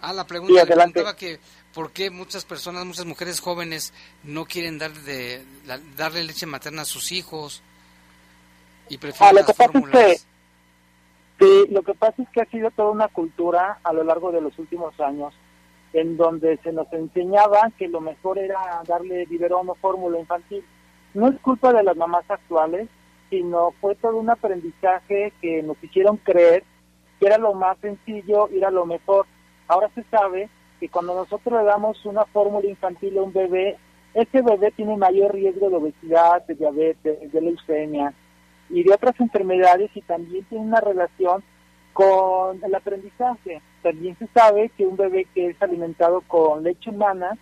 Ah, 0.00 0.12
la 0.12 0.26
pregunta 0.26 0.62
sí, 0.62 0.66
preguntaba 0.66 1.14
que 1.14 1.38
por 1.72 1.92
qué 1.92 2.10
muchas 2.10 2.44
personas, 2.44 2.84
muchas 2.84 3.04
mujeres 3.04 3.38
jóvenes 3.38 3.94
no 4.24 4.46
quieren 4.46 4.78
darle, 4.78 5.00
de, 5.02 5.44
la, 5.64 5.78
darle 5.96 6.24
leche 6.24 6.44
materna 6.44 6.82
a 6.82 6.86
sus 6.86 7.12
hijos 7.12 7.62
y 8.88 8.98
prefieren 8.98 9.28
ah, 9.28 9.32
lo 9.40 9.46
las 9.46 9.46
que 9.46 9.54
pasa. 9.54 10.12
Es 10.12 10.26
que, 11.38 11.44
sí, 11.44 11.72
lo 11.72 11.82
que 11.82 11.94
pasa 11.94 12.20
es 12.20 12.28
que 12.30 12.40
ha 12.40 12.46
sido 12.46 12.68
toda 12.72 12.90
una 12.90 13.06
cultura 13.06 13.78
a 13.84 13.92
lo 13.92 14.02
largo 14.02 14.32
de 14.32 14.40
los 14.40 14.58
últimos 14.58 14.98
años 14.98 15.34
en 15.92 16.16
donde 16.16 16.56
se 16.64 16.72
nos 16.72 16.92
enseñaba 16.92 17.70
que 17.78 17.86
lo 17.86 18.00
mejor 18.00 18.40
era 18.40 18.82
darle 18.88 19.24
biberón 19.26 19.70
o 19.70 19.76
fórmula 19.76 20.18
infantil 20.18 20.64
no 21.16 21.28
es 21.28 21.40
culpa 21.40 21.72
de 21.72 21.82
las 21.82 21.96
mamás 21.96 22.30
actuales, 22.30 22.88
sino 23.30 23.72
fue 23.80 23.94
todo 23.94 24.18
un 24.18 24.28
aprendizaje 24.28 25.32
que 25.40 25.62
nos 25.62 25.82
hicieron 25.82 26.18
creer 26.18 26.62
que 27.18 27.26
era 27.26 27.38
lo 27.38 27.54
más 27.54 27.78
sencillo 27.78 28.48
era 28.50 28.70
lo 28.70 28.84
mejor. 28.84 29.26
Ahora 29.66 29.88
se 29.94 30.02
sabe 30.04 30.50
que 30.78 30.90
cuando 30.90 31.14
nosotros 31.14 31.58
le 31.58 31.66
damos 31.66 32.04
una 32.04 32.26
fórmula 32.26 32.68
infantil 32.68 33.16
a 33.16 33.22
un 33.22 33.32
bebé, 33.32 33.78
ese 34.12 34.42
bebé 34.42 34.70
tiene 34.72 34.96
mayor 34.98 35.32
riesgo 35.32 35.70
de 35.70 35.76
obesidad, 35.76 36.44
de 36.46 36.54
diabetes, 36.54 37.32
de 37.32 37.40
leucemia 37.40 38.12
y 38.68 38.82
de 38.82 38.92
otras 38.92 39.18
enfermedades 39.18 39.90
y 39.94 40.02
también 40.02 40.44
tiene 40.44 40.66
una 40.66 40.80
relación 40.80 41.42
con 41.94 42.62
el 42.62 42.74
aprendizaje. 42.74 43.62
También 43.82 44.18
se 44.18 44.26
sabe 44.34 44.70
que 44.76 44.86
un 44.86 44.96
bebé 44.96 45.26
que 45.34 45.48
es 45.48 45.62
alimentado 45.62 46.20
con 46.28 46.62
leche 46.62 46.90
humana 46.90 47.38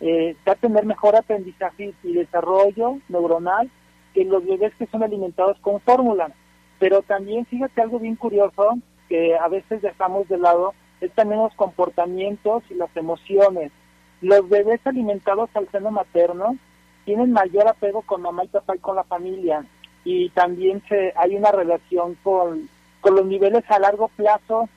eh, 0.00 0.36
va 0.46 0.52
a 0.52 0.56
tener 0.56 0.86
mejor 0.86 1.16
aprendizaje 1.16 1.92
y 2.02 2.12
desarrollo 2.12 2.98
neuronal 3.08 3.70
que 4.14 4.24
los 4.24 4.44
bebés 4.44 4.74
que 4.76 4.86
son 4.86 5.02
alimentados 5.02 5.58
con 5.60 5.80
fórmula. 5.80 6.32
Pero 6.78 7.02
también 7.02 7.46
fíjate 7.46 7.82
algo 7.82 7.98
bien 7.98 8.16
curioso 8.16 8.78
que 9.08 9.36
a 9.36 9.48
veces 9.48 9.82
dejamos 9.82 10.28
de 10.28 10.38
lado, 10.38 10.74
es 11.00 11.12
también 11.12 11.42
los 11.42 11.54
comportamientos 11.54 12.62
y 12.70 12.74
las 12.74 12.94
emociones. 12.96 13.72
Los 14.20 14.48
bebés 14.48 14.80
alimentados 14.86 15.50
al 15.54 15.68
seno 15.70 15.90
materno 15.90 16.56
tienen 17.04 17.32
mayor 17.32 17.68
apego 17.68 18.02
con 18.02 18.22
mamá 18.22 18.44
y 18.44 18.48
papá 18.48 18.76
y 18.76 18.78
con 18.78 18.96
la 18.96 19.04
familia 19.04 19.64
y 20.04 20.30
también 20.30 20.82
se, 20.88 21.12
hay 21.16 21.36
una 21.36 21.52
relación 21.52 22.16
con, 22.22 22.68
con 23.00 23.14
los 23.14 23.26
niveles 23.26 23.64
a 23.68 23.78
largo 23.78 24.08
plazo 24.08 24.68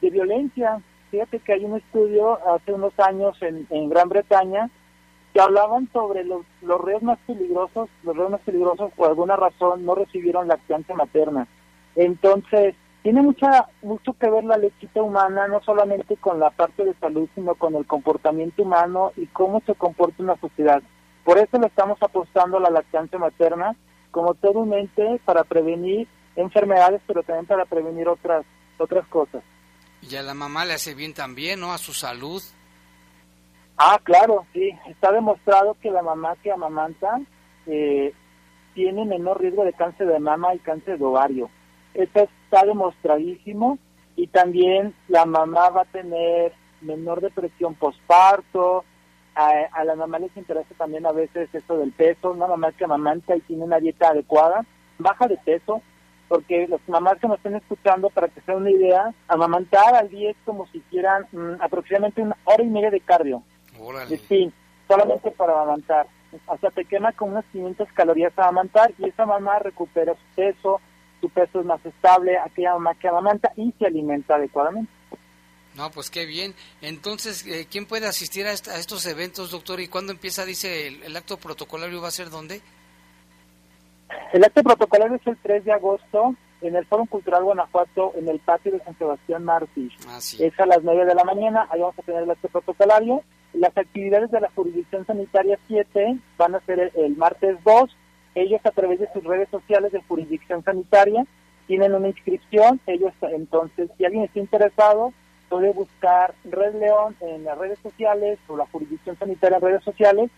de 0.00 0.10
violencia. 0.10 0.80
Fíjate 1.10 1.38
que 1.40 1.52
hay 1.54 1.64
un 1.64 1.76
estudio 1.76 2.38
hace 2.48 2.72
unos 2.72 2.92
años 2.98 3.36
en, 3.42 3.66
en 3.70 3.88
Gran 3.88 4.08
Bretaña 4.08 4.70
que 5.32 5.40
hablaban 5.40 5.88
sobre 5.92 6.24
los, 6.24 6.44
los 6.62 6.80
reos 6.80 7.02
más 7.02 7.18
peligrosos, 7.26 7.88
los 8.02 8.16
reos 8.16 8.30
más 8.30 8.40
peligrosos 8.42 8.92
por 8.94 9.08
alguna 9.08 9.36
razón 9.36 9.84
no 9.84 9.94
recibieron 9.94 10.48
lactancia 10.48 10.94
materna. 10.94 11.46
Entonces, 11.96 12.74
tiene 13.02 13.22
mucha 13.22 13.68
mucho 13.82 14.12
que 14.14 14.28
ver 14.28 14.44
la 14.44 14.58
lechita 14.58 15.02
humana, 15.02 15.48
no 15.48 15.62
solamente 15.62 16.16
con 16.16 16.40
la 16.40 16.50
parte 16.50 16.84
de 16.84 16.94
salud, 16.94 17.28
sino 17.34 17.54
con 17.54 17.74
el 17.74 17.86
comportamiento 17.86 18.62
humano 18.62 19.12
y 19.16 19.26
cómo 19.26 19.60
se 19.66 19.74
comporta 19.74 20.22
una 20.22 20.36
sociedad. 20.36 20.82
Por 21.24 21.38
eso 21.38 21.58
le 21.58 21.66
estamos 21.66 22.02
apostando 22.02 22.58
a 22.58 22.60
la 22.60 22.70
lactancia 22.70 23.18
materna 23.18 23.76
como 24.10 24.34
todo 24.34 24.60
un 24.60 24.72
ente 24.72 25.20
para 25.24 25.44
prevenir 25.44 26.08
enfermedades, 26.36 27.00
pero 27.06 27.22
también 27.22 27.46
para 27.46 27.64
prevenir 27.66 28.08
otras 28.08 28.44
otras 28.78 29.06
cosas. 29.08 29.42
Y 30.02 30.16
a 30.16 30.22
la 30.22 30.34
mamá 30.34 30.64
le 30.64 30.74
hace 30.74 30.94
bien 30.94 31.14
también, 31.14 31.60
¿no? 31.60 31.72
A 31.72 31.78
su 31.78 31.92
salud. 31.92 32.42
Ah, 33.76 34.00
claro, 34.02 34.46
sí. 34.52 34.70
Está 34.88 35.12
demostrado 35.12 35.76
que 35.80 35.90
la 35.90 36.02
mamá 36.02 36.36
que 36.42 36.50
amamanta 36.50 37.20
eh, 37.66 38.12
tiene 38.74 39.04
menor 39.04 39.40
riesgo 39.40 39.64
de 39.64 39.72
cáncer 39.72 40.06
de 40.06 40.18
mama 40.18 40.54
y 40.54 40.58
cáncer 40.58 40.98
de 40.98 41.04
ovario. 41.04 41.50
Eso 41.94 42.28
está 42.44 42.64
demostradísimo. 42.64 43.78
Y 44.16 44.26
también 44.28 44.94
la 45.08 45.26
mamá 45.26 45.70
va 45.70 45.82
a 45.82 45.92
tener 45.92 46.52
menor 46.80 47.20
depresión 47.20 47.74
postparto. 47.74 48.84
A, 49.34 49.50
a 49.72 49.84
la 49.84 49.94
mamá 49.94 50.18
les 50.18 50.36
interesa 50.36 50.74
también 50.76 51.06
a 51.06 51.12
veces 51.12 51.48
eso 51.54 51.78
del 51.78 51.92
peso. 51.92 52.32
Una 52.32 52.48
mamá 52.48 52.72
que 52.72 52.84
amamanta 52.84 53.36
y 53.36 53.40
tiene 53.42 53.62
una 53.62 53.78
dieta 53.78 54.08
adecuada, 54.08 54.64
baja 54.98 55.28
de 55.28 55.36
peso, 55.36 55.82
porque 56.28 56.68
las 56.68 56.80
mamás 56.88 57.18
que 57.18 57.26
nos 57.26 57.38
estén 57.38 57.56
escuchando, 57.56 58.10
para 58.10 58.28
que 58.28 58.40
se 58.42 58.52
den 58.52 58.60
una 58.60 58.70
idea, 58.70 59.14
amamantar 59.28 59.94
al 59.94 60.08
día 60.10 60.30
es 60.30 60.36
como 60.44 60.66
si 60.68 60.78
hicieran 60.78 61.26
mm, 61.32 61.60
aproximadamente 61.60 62.22
una 62.22 62.36
hora 62.44 62.62
y 62.62 62.68
media 62.68 62.90
de 62.90 63.00
cardio. 63.00 63.42
Órale. 63.80 64.18
Sí, 64.28 64.52
solamente 64.86 65.30
para 65.30 65.54
amamantar. 65.54 66.06
O 66.46 66.58
sea, 66.58 66.70
te 66.70 66.84
quema 66.84 67.12
con 67.12 67.30
unas 67.30 67.44
500 67.52 67.88
calorías 67.94 68.38
a 68.38 68.42
amamantar 68.42 68.92
y 68.98 69.08
esa 69.08 69.24
mamá 69.24 69.58
recupera 69.58 70.12
su 70.14 70.34
peso, 70.36 70.80
su 71.22 71.30
peso 71.30 71.60
es 71.60 71.66
más 71.66 71.84
estable, 71.86 72.36
aquella 72.36 72.74
mamá 72.74 72.94
que 72.94 73.08
amamanta 73.08 73.50
y 73.56 73.72
se 73.78 73.86
alimenta 73.86 74.34
adecuadamente. 74.34 74.92
No, 75.74 75.90
pues 75.90 76.10
qué 76.10 76.26
bien. 76.26 76.54
Entonces, 76.82 77.46
eh, 77.46 77.66
¿quién 77.70 77.86
puede 77.86 78.06
asistir 78.06 78.46
a 78.46 78.52
estos 78.52 79.06
eventos, 79.06 79.52
doctor? 79.52 79.80
¿Y 79.80 79.88
cuándo 79.88 80.12
empieza, 80.12 80.44
dice, 80.44 80.88
el, 80.88 81.02
el 81.04 81.16
acto 81.16 81.38
protocolario 81.38 82.02
va 82.02 82.08
a 82.08 82.10
ser 82.10 82.30
dónde? 82.30 82.60
El 84.32 84.44
acto 84.44 84.62
protocolario 84.62 85.16
es 85.16 85.26
el 85.26 85.36
3 85.36 85.64
de 85.64 85.72
agosto 85.72 86.34
en 86.60 86.76
el 86.76 86.86
Foro 86.86 87.06
Cultural 87.06 87.44
Guanajuato, 87.44 88.12
en 88.16 88.28
el 88.28 88.40
patio 88.40 88.72
de 88.72 88.80
San 88.80 88.96
Sebastián 88.98 89.44
Martí. 89.44 89.90
Ah, 90.08 90.20
sí. 90.20 90.42
Es 90.42 90.58
a 90.58 90.66
las 90.66 90.82
9 90.82 91.06
de 91.06 91.14
la 91.14 91.24
mañana, 91.24 91.68
ahí 91.70 91.80
vamos 91.80 91.98
a 91.98 92.02
tener 92.02 92.22
el 92.22 92.30
acto 92.30 92.48
protocolario. 92.48 93.22
Las 93.52 93.76
actividades 93.76 94.30
de 94.30 94.40
la 94.40 94.50
jurisdicción 94.54 95.06
sanitaria 95.06 95.58
7 95.68 96.18
van 96.36 96.54
a 96.54 96.60
ser 96.60 96.80
el, 96.80 96.92
el 96.96 97.16
martes 97.16 97.56
2. 97.64 97.96
Ellos 98.34 98.60
a 98.64 98.70
través 98.70 99.00
de 99.00 99.08
sus 99.12 99.24
redes 99.24 99.48
sociales 99.50 99.92
de 99.92 100.02
jurisdicción 100.02 100.62
sanitaria 100.62 101.24
tienen 101.66 101.94
una 101.94 102.08
inscripción. 102.08 102.80
Ellos 102.86 103.12
entonces, 103.22 103.90
si 103.96 104.04
alguien 104.04 104.24
está 104.24 104.38
interesado, 104.40 105.12
puede 105.48 105.72
buscar 105.72 106.34
Red 106.44 106.74
León 106.74 107.16
en 107.20 107.44
las 107.44 107.56
redes 107.56 107.78
sociales 107.80 108.38
o 108.48 108.56
la 108.56 108.66
jurisdicción 108.66 109.16
sanitaria 109.18 109.56
en 109.56 109.62
redes 109.62 109.84
sociales 109.84 110.30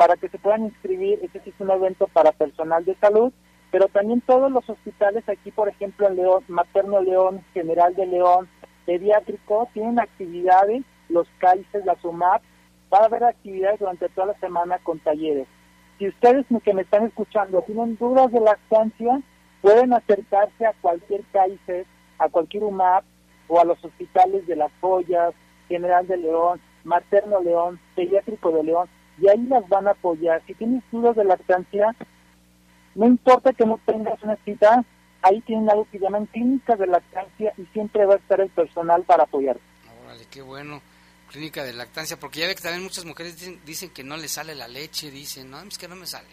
para 0.00 0.16
que 0.16 0.30
se 0.30 0.38
puedan 0.38 0.64
inscribir. 0.64 1.18
Este 1.22 1.40
sí 1.40 1.50
es 1.50 1.60
un 1.60 1.70
evento 1.70 2.06
para 2.06 2.32
personal 2.32 2.82
de 2.86 2.94
salud, 2.94 3.34
pero 3.70 3.86
también 3.88 4.22
todos 4.22 4.50
los 4.50 4.66
hospitales 4.66 5.28
aquí, 5.28 5.50
por 5.50 5.68
ejemplo, 5.68 6.08
en 6.08 6.16
León, 6.16 6.42
Materno 6.48 7.02
León, 7.02 7.44
General 7.52 7.94
de 7.94 8.06
León, 8.06 8.48
Pediátrico, 8.86 9.68
tienen 9.74 10.00
actividades, 10.00 10.84
los 11.10 11.28
CAICES, 11.36 11.84
la 11.84 11.96
SUMAP, 11.96 12.40
va 12.90 13.00
a 13.00 13.04
haber 13.04 13.24
actividades 13.24 13.78
durante 13.78 14.08
toda 14.08 14.28
la 14.28 14.38
semana 14.38 14.78
con 14.78 15.00
talleres. 15.00 15.46
Si 15.98 16.08
ustedes 16.08 16.46
que 16.64 16.72
me 16.72 16.80
están 16.80 17.04
escuchando 17.04 17.60
tienen 17.66 17.98
dudas 17.98 18.32
de 18.32 18.40
lactancia, 18.40 19.20
pueden 19.60 19.92
acercarse 19.92 20.64
a 20.64 20.72
cualquier 20.80 21.24
CAICES, 21.30 21.86
a 22.18 22.30
cualquier 22.30 22.64
UMAP 22.64 23.04
o 23.48 23.60
a 23.60 23.66
los 23.66 23.84
hospitales 23.84 24.46
de 24.46 24.56
Las 24.56 24.72
Joyas, 24.80 25.34
General 25.68 26.06
de 26.06 26.16
León, 26.16 26.58
Materno 26.84 27.42
León, 27.42 27.78
Pediátrico 27.94 28.50
de 28.50 28.64
León, 28.64 28.88
y 29.20 29.28
ahí 29.28 29.42
las 29.46 29.68
van 29.68 29.86
a 29.88 29.92
apoyar. 29.92 30.42
Si 30.46 30.54
tienes 30.54 30.82
dudas 30.90 31.16
de 31.16 31.24
lactancia, 31.24 31.94
no 32.94 33.06
importa 33.06 33.52
que 33.52 33.66
no 33.66 33.78
tengas 33.84 34.22
una 34.22 34.36
cita, 34.44 34.84
ahí 35.22 35.40
tienen 35.42 35.68
algo 35.70 35.86
que 35.90 35.98
llaman 35.98 36.26
clínicas 36.26 36.78
de 36.78 36.86
lactancia 36.86 37.52
y 37.56 37.64
siempre 37.72 38.06
va 38.06 38.14
a 38.14 38.18
estar 38.18 38.40
el 38.40 38.50
personal 38.50 39.02
para 39.02 39.24
apoyarte. 39.24 39.62
Órale, 40.04 40.24
qué 40.30 40.42
bueno. 40.42 40.80
Clínica 41.30 41.62
de 41.62 41.72
lactancia, 41.72 42.18
porque 42.18 42.40
ya 42.40 42.48
ve 42.48 42.56
que 42.56 42.62
también 42.62 42.82
muchas 42.82 43.04
mujeres 43.04 43.38
dicen, 43.38 43.60
dicen 43.64 43.90
que 43.90 44.02
no 44.02 44.16
les 44.16 44.32
sale 44.32 44.54
la 44.56 44.66
leche, 44.66 45.12
dicen, 45.12 45.48
no, 45.48 45.60
es 45.60 45.78
que 45.78 45.86
no 45.86 45.94
me 45.94 46.06
sale. 46.06 46.28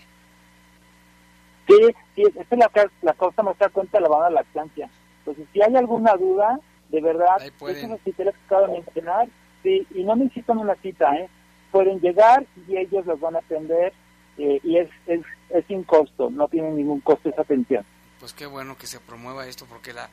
Sí, 1.68 1.76
sí, 2.16 2.24
esa 2.24 2.42
es 2.50 2.58
la, 2.58 2.72
la 3.04 3.14
causa 3.14 3.44
más 3.44 3.58
da 3.60 3.70
cuenta 3.70 3.98
de 3.98 4.04
la 4.04 4.10
banda 4.10 4.30
de 4.30 4.36
lactancia. 4.36 4.90
Entonces, 5.20 5.46
si 5.54 5.62
hay 5.62 5.76
alguna 5.76 6.14
duda, 6.14 6.60
de 6.90 7.02
verdad, 7.02 7.38
esos 7.44 7.92
hospitales 7.92 8.34
que 8.34 8.46
acabo 8.46 8.68
de 8.68 8.74
mencionar, 8.74 9.28
sí, 9.62 9.86
y 9.94 10.04
no 10.04 10.16
necesitan 10.16 10.58
una 10.58 10.76
cita, 10.76 11.14
¿eh? 11.16 11.30
Pueden 11.78 12.00
llegar 12.00 12.44
y 12.68 12.76
ellos 12.76 13.06
los 13.06 13.20
van 13.20 13.36
a 13.36 13.40
atender 13.40 13.94
eh, 14.40 14.60
y 14.64 14.78
es, 14.78 14.90
es, 15.06 15.22
es 15.52 15.64
sin 15.68 15.84
costo, 15.84 16.32
no 16.32 16.48
tienen 16.48 16.76
ningún 16.76 17.02
costo 17.02 17.30
esa 17.30 17.44
atención. 17.44 17.86
Pues 18.20 18.34
qué 18.34 18.48
bueno 18.48 18.76
que 18.76 18.88
se 18.88 19.00
promueva 19.00 19.46
esto, 19.46 19.68
porque 19.70 19.94
la, 19.94 20.10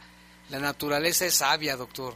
la 0.51 0.59
naturaleza 0.59 1.25
es 1.25 1.37
sabia, 1.37 1.75
doctor. 1.77 2.13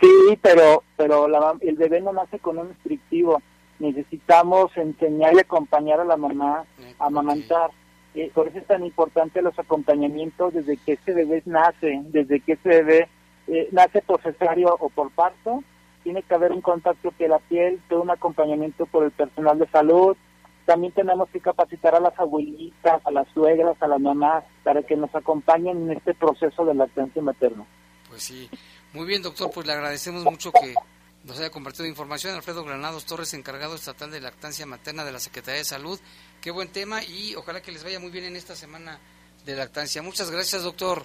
Sí, 0.00 0.38
pero 0.40 0.84
pero 0.96 1.26
la 1.26 1.56
el 1.60 1.74
bebé 1.74 2.00
no 2.00 2.12
nace 2.12 2.38
con 2.38 2.58
un 2.58 2.68
restrictivo. 2.68 3.42
Necesitamos 3.80 4.70
enseñar 4.76 5.34
y 5.34 5.40
acompañar 5.40 5.98
a 5.98 6.04
la 6.04 6.16
mamá 6.16 6.64
a 7.00 7.06
amamantar. 7.06 7.70
Eh, 8.14 8.30
por 8.32 8.46
eso 8.46 8.58
es 8.58 8.66
tan 8.68 8.84
importante 8.84 9.42
los 9.42 9.58
acompañamientos 9.58 10.54
desde 10.54 10.76
que 10.76 10.92
ese 10.92 11.12
bebé 11.12 11.42
nace, 11.46 12.00
desde 12.04 12.40
que 12.40 12.52
ese 12.52 12.68
bebé 12.68 13.08
eh, 13.48 13.68
nace 13.72 14.02
por 14.02 14.22
cesárea 14.22 14.68
o 14.68 14.88
por 14.88 15.10
parto. 15.10 15.64
Tiene 16.06 16.22
que 16.22 16.36
haber 16.36 16.52
un 16.52 16.60
contacto 16.60 17.10
piel 17.10 17.32
a 17.32 17.40
piel, 17.40 17.82
todo 17.88 18.02
un 18.02 18.10
acompañamiento 18.10 18.86
por 18.86 19.02
el 19.02 19.10
personal 19.10 19.58
de 19.58 19.68
salud. 19.70 20.16
También 20.64 20.92
tenemos 20.92 21.28
que 21.30 21.40
capacitar 21.40 21.96
a 21.96 21.98
las 21.98 22.16
abuelitas, 22.16 23.04
a 23.04 23.10
las 23.10 23.26
suegras, 23.34 23.76
a 23.82 23.88
las 23.88 23.98
mamás, 23.98 24.44
para 24.62 24.84
que 24.84 24.94
nos 24.94 25.12
acompañen 25.16 25.82
en 25.82 25.96
este 25.96 26.14
proceso 26.14 26.64
de 26.64 26.74
lactancia 26.74 27.20
materna. 27.20 27.66
Pues 28.08 28.22
sí. 28.22 28.48
Muy 28.92 29.04
bien, 29.04 29.20
doctor, 29.20 29.50
pues 29.52 29.66
le 29.66 29.72
agradecemos 29.72 30.22
mucho 30.22 30.52
que 30.52 30.76
nos 31.24 31.40
haya 31.40 31.50
compartido 31.50 31.86
información. 31.86 32.36
Alfredo 32.36 32.62
Granados 32.62 33.04
Torres, 33.04 33.34
encargado 33.34 33.74
estatal 33.74 34.12
de 34.12 34.20
lactancia 34.20 34.64
materna 34.64 35.04
de 35.04 35.10
la 35.10 35.18
Secretaría 35.18 35.58
de 35.58 35.64
Salud. 35.64 35.98
Qué 36.40 36.52
buen 36.52 36.68
tema 36.68 37.02
y 37.02 37.34
ojalá 37.34 37.62
que 37.62 37.72
les 37.72 37.82
vaya 37.82 37.98
muy 37.98 38.12
bien 38.12 38.26
en 38.26 38.36
esta 38.36 38.54
semana 38.54 39.00
de 39.44 39.56
lactancia. 39.56 40.02
Muchas 40.02 40.30
gracias, 40.30 40.62
doctor. 40.62 41.04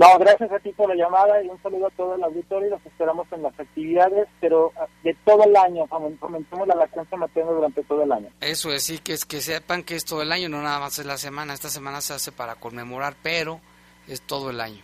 No, 0.00 0.18
gracias 0.18 0.50
a 0.50 0.58
ti 0.60 0.72
por 0.72 0.88
la 0.88 0.94
llamada 0.94 1.42
y 1.44 1.48
un 1.48 1.60
saludo 1.62 1.88
a 1.88 1.90
todo 1.90 2.14
el 2.14 2.24
auditorio 2.24 2.68
y 2.68 2.70
los 2.70 2.86
esperamos 2.86 3.26
en 3.32 3.42
las 3.42 3.60
actividades, 3.60 4.28
pero 4.40 4.72
ah, 4.80 4.86
de 5.04 5.14
todo 5.26 5.44
el 5.44 5.54
año, 5.54 5.84
fomen- 5.88 6.18
fomentemos 6.18 6.66
la 6.66 6.74
lactancia 6.74 7.18
materna 7.18 7.50
durante 7.52 7.82
todo 7.84 8.02
el 8.04 8.10
año. 8.10 8.28
Eso 8.40 8.72
es, 8.72 8.82
sí, 8.82 8.98
que, 8.98 9.12
es, 9.12 9.26
que 9.26 9.42
sepan 9.42 9.82
que 9.82 9.96
es 9.96 10.06
todo 10.06 10.22
el 10.22 10.32
año, 10.32 10.48
no 10.48 10.62
nada 10.62 10.80
más 10.80 10.98
es 10.98 11.04
la 11.04 11.18
semana. 11.18 11.52
Esta 11.52 11.68
semana 11.68 12.00
se 12.00 12.14
hace 12.14 12.32
para 12.32 12.54
conmemorar, 12.54 13.14
pero 13.22 13.60
es 14.08 14.22
todo 14.22 14.48
el 14.48 14.62
año. 14.62 14.82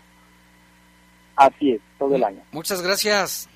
Así 1.36 1.70
es, 1.72 1.80
todo 1.98 2.14
el 2.14 2.22
año. 2.22 2.42
Muchas 2.52 2.82
gracias. 2.82 3.48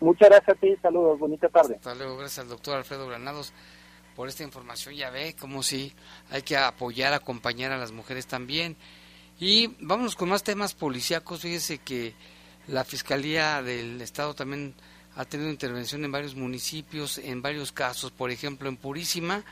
Muchas 0.00 0.28
gracias 0.28 0.56
a 0.56 0.60
ti, 0.60 0.76
saludos, 0.82 1.20
bonita 1.20 1.48
tarde. 1.48 1.76
Hasta 1.76 1.94
luego, 1.94 2.16
gracias 2.16 2.40
al 2.40 2.48
doctor 2.48 2.78
Alfredo 2.78 3.06
Granados 3.06 3.52
por 4.16 4.28
esta 4.28 4.42
información. 4.42 4.96
Ya 4.96 5.10
ve 5.10 5.36
como 5.38 5.62
si 5.62 5.92
hay 6.30 6.42
que 6.42 6.56
apoyar, 6.56 7.12
acompañar 7.12 7.70
a 7.70 7.78
las 7.78 7.92
mujeres 7.92 8.26
también. 8.26 8.76
Y 9.38 9.68
vámonos 9.80 10.16
con 10.16 10.30
más 10.30 10.42
temas 10.42 10.74
policíacos. 10.74 11.42
Fíjese 11.42 11.78
que 11.78 12.14
la 12.68 12.84
Fiscalía 12.84 13.62
del 13.62 14.00
Estado 14.00 14.34
también 14.34 14.74
ha 15.14 15.24
tenido 15.24 15.50
intervención 15.50 16.04
en 16.04 16.12
varios 16.12 16.34
municipios, 16.34 17.18
en 17.18 17.42
varios 17.42 17.72
casos. 17.72 18.12
Por 18.12 18.30
ejemplo, 18.30 18.68
en 18.68 18.76
Purísima, 18.76 19.44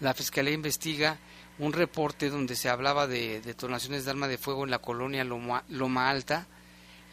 la 0.00 0.14
Fiscalía 0.14 0.54
investiga 0.54 1.18
un 1.58 1.72
reporte 1.72 2.30
donde 2.30 2.56
se 2.56 2.68
hablaba 2.68 3.06
de 3.06 3.40
detonaciones 3.40 4.04
de 4.04 4.10
arma 4.10 4.28
de 4.28 4.38
fuego 4.38 4.64
en 4.64 4.70
la 4.70 4.80
colonia 4.80 5.24
Loma, 5.24 5.64
Loma 5.68 6.10
Alta 6.10 6.46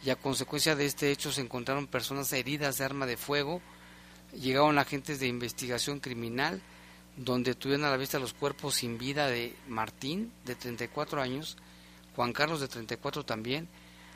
y 0.04 0.10
a 0.10 0.16
consecuencia 0.16 0.74
de 0.74 0.86
este 0.86 1.12
hecho 1.12 1.30
se 1.30 1.40
encontraron 1.40 1.86
personas 1.86 2.32
heridas 2.32 2.78
de 2.78 2.84
arma 2.84 3.06
de 3.06 3.16
fuego. 3.16 3.60
Llegaron 4.32 4.78
agentes 4.78 5.20
de 5.20 5.28
investigación 5.28 6.00
criminal 6.00 6.60
donde 7.16 7.54
tuvieron 7.54 7.84
a 7.84 7.90
la 7.90 7.96
vista 7.96 8.18
los 8.18 8.32
cuerpos 8.32 8.76
sin 8.76 8.98
vida 8.98 9.28
de 9.28 9.54
Martín, 9.68 10.32
de 10.44 10.54
34 10.54 11.20
años, 11.20 11.56
Juan 12.14 12.32
Carlos, 12.32 12.60
de 12.60 12.68
34 12.68 13.24
también, 13.24 13.68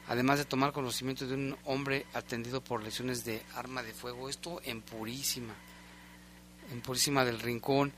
además 0.08 0.38
de 0.38 0.44
tomar 0.44 0.72
conocimiento 0.72 1.26
de 1.26 1.34
un 1.34 1.56
hombre 1.64 2.06
atendido 2.14 2.62
por 2.62 2.82
lesiones 2.82 3.24
de 3.24 3.42
arma 3.54 3.82
de 3.82 3.92
fuego. 3.92 4.28
Esto 4.28 4.60
en 4.64 4.82
Purísima, 4.82 5.54
en 6.70 6.80
Purísima 6.80 7.24
del 7.24 7.40
Rincón. 7.40 7.92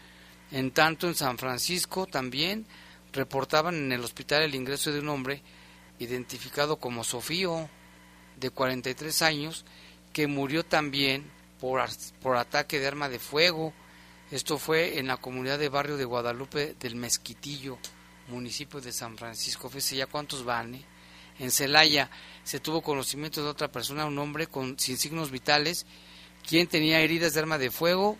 En 0.51 0.71
tanto, 0.71 1.09
en 1.09 1.15
San 1.15 1.37
Francisco 1.37 2.07
también 2.07 2.65
reportaban 3.13 3.75
en 3.75 3.93
el 3.93 4.05
hospital 4.05 4.43
el 4.43 4.55
ingreso 4.55 4.93
de 4.93 5.01
un 5.01 5.09
hombre 5.09 5.43
identificado 5.99 6.77
como 6.77 7.05
Sofío, 7.05 7.69
de 8.37 8.51
43 8.51 9.23
años, 9.23 9.65
que 10.13 10.27
murió 10.27 10.65
también 10.65 11.25
por, 11.61 11.83
por 12.23 12.37
ataque 12.37 12.79
de 12.79 12.87
arma 12.87 13.09
de 13.09 13.19
fuego. 13.19 13.73
Esto 14.31 14.59
fue 14.59 14.99
en 14.99 15.09
la 15.09 15.17
comunidad 15.17 15.59
de 15.59 15.69
barrio 15.69 15.97
de 15.97 16.05
Guadalupe 16.05 16.77
del 16.79 16.97
Mezquitillo, 16.97 17.79
municipio 18.29 18.81
de 18.81 18.93
San 18.93 19.16
Francisco. 19.16 19.68
Fíjese 19.68 19.97
ya 19.97 20.07
cuántos 20.07 20.45
van. 20.45 20.74
Eh? 20.74 20.85
En 21.39 21.51
Celaya 21.51 22.11
se 22.45 22.61
tuvo 22.61 22.83
conocimiento 22.83 23.43
de 23.43 23.49
otra 23.49 23.68
persona, 23.68 24.07
un 24.07 24.18
hombre 24.18 24.47
con, 24.47 24.79
sin 24.79 24.97
signos 24.97 25.31
vitales, 25.31 25.87
quien 26.47 26.66
tenía 26.66 27.01
heridas 27.01 27.35
de 27.35 27.41
arma 27.41 27.59
de 27.59 27.70
fuego. 27.70 28.18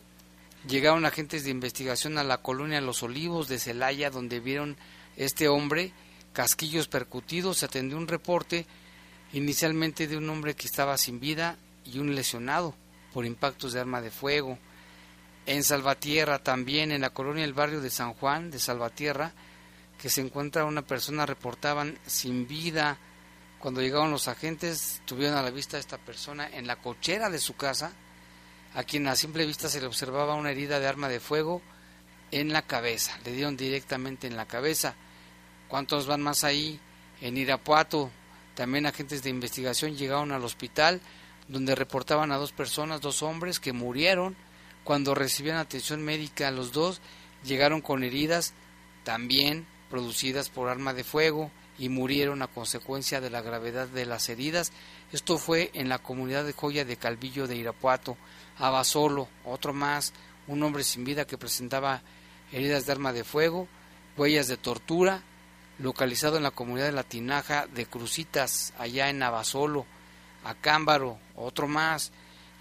Llegaron 0.69 1.05
agentes 1.05 1.45
de 1.45 1.51
investigación 1.51 2.19
a 2.19 2.25
la 2.25 2.39
colonia 2.39 2.81
Los 2.81 3.03
Olivos 3.03 3.49
de 3.49 3.59
Celaya, 3.59 4.11
donde 4.11 4.41
vieron 4.41 4.77
este 5.17 5.49
hombre, 5.49 5.93
casquillos 6.33 6.89
percutidos, 6.89 7.59
se 7.59 7.67
atendió 7.67 7.97
un 7.97 8.09
reporte 8.09 8.67
inicialmente 9.33 10.07
de 10.07 10.17
un 10.17 10.29
hombre 10.31 10.55
que 10.55 10.67
estaba 10.67 10.97
sin 10.97 11.21
vida 11.21 11.57
y 11.85 11.99
un 11.99 12.15
lesionado 12.15 12.75
por 13.13 13.25
impactos 13.25 13.73
de 13.73 13.81
arma 13.81 14.01
de 14.01 14.11
fuego. 14.11 14.59
En 15.47 15.65
Salvatierra 15.65 16.39
también, 16.39 16.93
en 16.93 17.01
la 17.01 17.11
colonia 17.11 17.43
del 17.43 17.55
barrio 17.55 17.81
de 17.81 17.91
San 17.91 18.13
Juan 18.15 18.51
de 18.51 18.59
Salvatierra, 18.59 19.33
que 19.99 20.09
se 20.09 20.21
encuentra 20.21 20.65
una 20.65 20.83
persona 20.83 21.27
reportaban 21.27 21.99
sin 22.07 22.47
vida. 22.47 22.99
Cuando 23.59 23.81
llegaron 23.81 24.13
los 24.13 24.29
agentes, 24.29 25.03
tuvieron 25.05 25.37
a 25.37 25.43
la 25.43 25.51
vista 25.51 25.77
a 25.77 25.81
esta 25.81 25.99
persona 25.99 26.49
en 26.49 26.67
la 26.67 26.77
cochera 26.77 27.29
de 27.29 27.41
su 27.41 27.57
casa, 27.57 27.93
a 28.75 28.85
quien 28.85 29.09
a 29.09 29.17
simple 29.17 29.45
vista 29.45 29.69
se 29.69 29.81
le 29.81 29.87
observaba 29.87 30.37
una 30.37 30.53
herida 30.53 30.79
de 30.79 30.87
arma 30.87 31.09
de 31.09 31.19
fuego 31.19 31.61
en 32.31 32.53
la 32.53 32.63
cabeza. 32.63 33.19
Le 33.25 33.33
dieron 33.33 33.57
directamente 33.57 34.27
en 34.29 34.37
la 34.37 34.47
cabeza. 34.47 34.95
¿Cuántos 35.67 36.07
van 36.07 36.23
más 36.23 36.45
ahí? 36.45 36.79
En 37.21 37.37
Irapuato, 37.37 38.11
también 38.55 38.87
agentes 38.87 39.23
de 39.25 39.31
investigación 39.31 39.97
llegaron 39.97 40.31
al 40.31 40.45
hospital 40.45 41.01
donde 41.49 41.75
reportaban 41.75 42.31
a 42.31 42.37
dos 42.37 42.53
personas, 42.53 43.01
dos 43.01 43.23
hombres 43.23 43.59
que 43.59 43.73
murieron 43.73 44.37
cuando 44.85 45.15
recibían 45.15 45.57
atención 45.57 46.03
médica. 46.03 46.51
Los 46.53 46.73
dos 46.73 47.01
llegaron 47.43 47.81
con 47.81 48.05
heridas 48.05 48.53
también 49.03 49.67
producidas 49.91 50.51
por 50.51 50.69
arma 50.69 50.95
de 50.95 51.05
fuego 51.05 51.51
y 51.79 51.89
murieron 51.89 52.43
a 52.43 52.49
consecuencia 52.49 53.21
de 53.21 53.31
la 53.31 53.41
gravedad 53.41 53.87
de 53.89 54.05
las 54.05 54.29
heridas. 54.29 54.73
Esto 55.13 55.39
fue 55.39 55.71
en 55.75 55.89
la 55.89 55.99
comunidad 55.99 56.45
de 56.45 56.53
Joya 56.53 56.85
de 56.85 56.97
Calvillo 56.97 57.47
de 57.47 57.57
Irapuato. 57.57 58.17
Abasolo, 58.59 59.29
otro 59.45 59.73
más, 59.73 60.13
un 60.49 60.63
hombre 60.63 60.83
sin 60.83 61.05
vida 61.05 61.27
que 61.27 61.39
presentaba 61.39 62.03
heridas 62.53 62.87
de 62.87 62.93
arma 62.93 63.13
de 63.13 63.25
fuego, 63.25 63.69
huellas 64.17 64.49
de 64.49 64.57
tortura, 64.57 65.23
localizado 65.79 66.37
en 66.37 66.43
la 66.43 66.51
comunidad 66.51 66.87
de 66.87 66.93
la 66.93 67.05
Tinaja 67.05 67.67
de 67.69 67.87
Crucitas, 67.87 68.75
allá 68.79 69.09
en 69.09 69.23
Abasolo. 69.23 69.87
Acámbaro, 70.45 71.19
otro 71.37 71.69
más, 71.69 72.11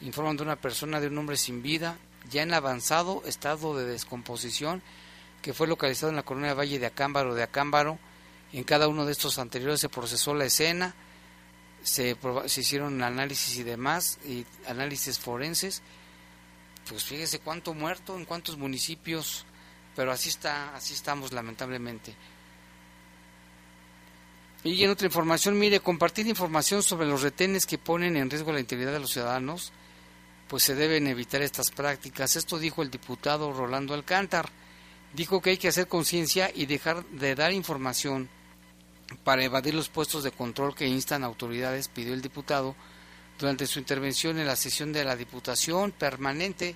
informan 0.02 0.38
de 0.38 0.44
una 0.44 0.56
persona 0.56 1.00
de 1.00 1.08
un 1.08 1.18
hombre 1.18 1.38
sin 1.38 1.62
vida, 1.62 1.98
ya 2.30 2.44
en 2.44 2.54
avanzado 2.54 3.24
estado 3.26 3.76
de 3.76 3.86
descomposición, 3.86 4.84
que 5.48 5.54
fue 5.54 5.66
localizado 5.66 6.10
en 6.10 6.18
la 6.18 6.24
colonia 6.24 6.54
Valle 6.54 6.78
de 6.78 6.88
Acámbaro 6.88 7.34
de 7.34 7.42
Acámbaro. 7.42 7.98
En 8.52 8.66
cada 8.66 8.90
uno 8.90 9.06
de 9.06 9.14
estos 9.14 9.40
anteriores 9.40 9.80
se 9.80 9.88
procesó 9.88 10.34
la 10.34 10.44
escena, 10.44 10.94
se, 11.82 12.18
se 12.48 12.60
hicieron 12.60 13.02
análisis 13.02 13.56
y 13.56 13.64
demás, 13.64 14.20
y 14.26 14.46
análisis 14.68 15.18
forenses. 15.18 15.82
Pues 16.90 17.06
fíjese 17.06 17.40
cuánto 17.40 17.74
muerto 17.74 18.18
en 18.18 18.26
cuántos 18.26 18.58
municipios, 18.58 19.46
pero 19.96 20.12
así 20.12 20.28
está, 20.28 20.76
así 20.76 20.94
estamos 20.94 21.32
lamentablemente. 21.32 22.14
Y 24.66 24.84
en 24.84 24.90
otra 24.90 25.08
información, 25.08 25.58
mire, 25.58 25.80
compartir 25.80 26.28
información 26.28 26.84
sobre 26.84 27.08
los 27.08 27.22
retenes 27.22 27.66
que 27.66 27.78
ponen 27.78 28.18
en 28.18 28.30
riesgo 28.30 28.52
la 28.52 28.60
integridad 28.60 28.92
de 28.92 29.00
los 29.00 29.12
ciudadanos, 29.12 29.72
pues 30.50 30.64
se 30.64 30.76
deben 30.76 31.08
evitar 31.08 31.42
estas 31.42 31.72
prácticas. 31.72 32.36
Esto 32.36 32.60
dijo 32.60 32.82
el 32.82 32.92
diputado 32.92 33.54
Rolando 33.54 33.94
Alcántar. 33.94 34.50
Dijo 35.14 35.42
que 35.42 35.52
hay 35.52 35.58
que 35.58 35.70
hacer 35.70 35.88
conciencia 35.88 36.52
y 36.54 36.66
dejar 36.66 37.06
de 37.06 37.36
dar 37.36 37.52
información 37.54 38.30
para 39.24 39.44
evadir 39.44 39.74
los 39.74 39.90
puestos 39.90 40.24
de 40.24 40.32
control 40.32 40.76
que 40.76 40.88
instan 40.88 41.24
autoridades, 41.24 41.88
pidió 41.88 42.14
el 42.14 42.22
diputado 42.22 42.76
durante 43.40 43.68
su 43.68 43.80
intervención 43.80 44.38
en 44.38 44.48
la 44.48 44.56
sesión 44.56 44.92
de 44.92 45.06
la 45.06 45.16
Diputación 45.16 45.92
Permanente. 45.92 46.76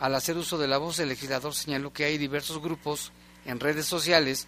Al 0.00 0.14
hacer 0.14 0.36
uso 0.36 0.58
de 0.58 0.68
la 0.68 0.78
voz, 0.78 0.98
el 0.98 1.08
legislador 1.08 1.54
señaló 1.54 1.92
que 1.92 2.04
hay 2.04 2.18
diversos 2.18 2.62
grupos 2.62 3.12
en 3.44 3.60
redes 3.60 3.86
sociales 3.86 4.46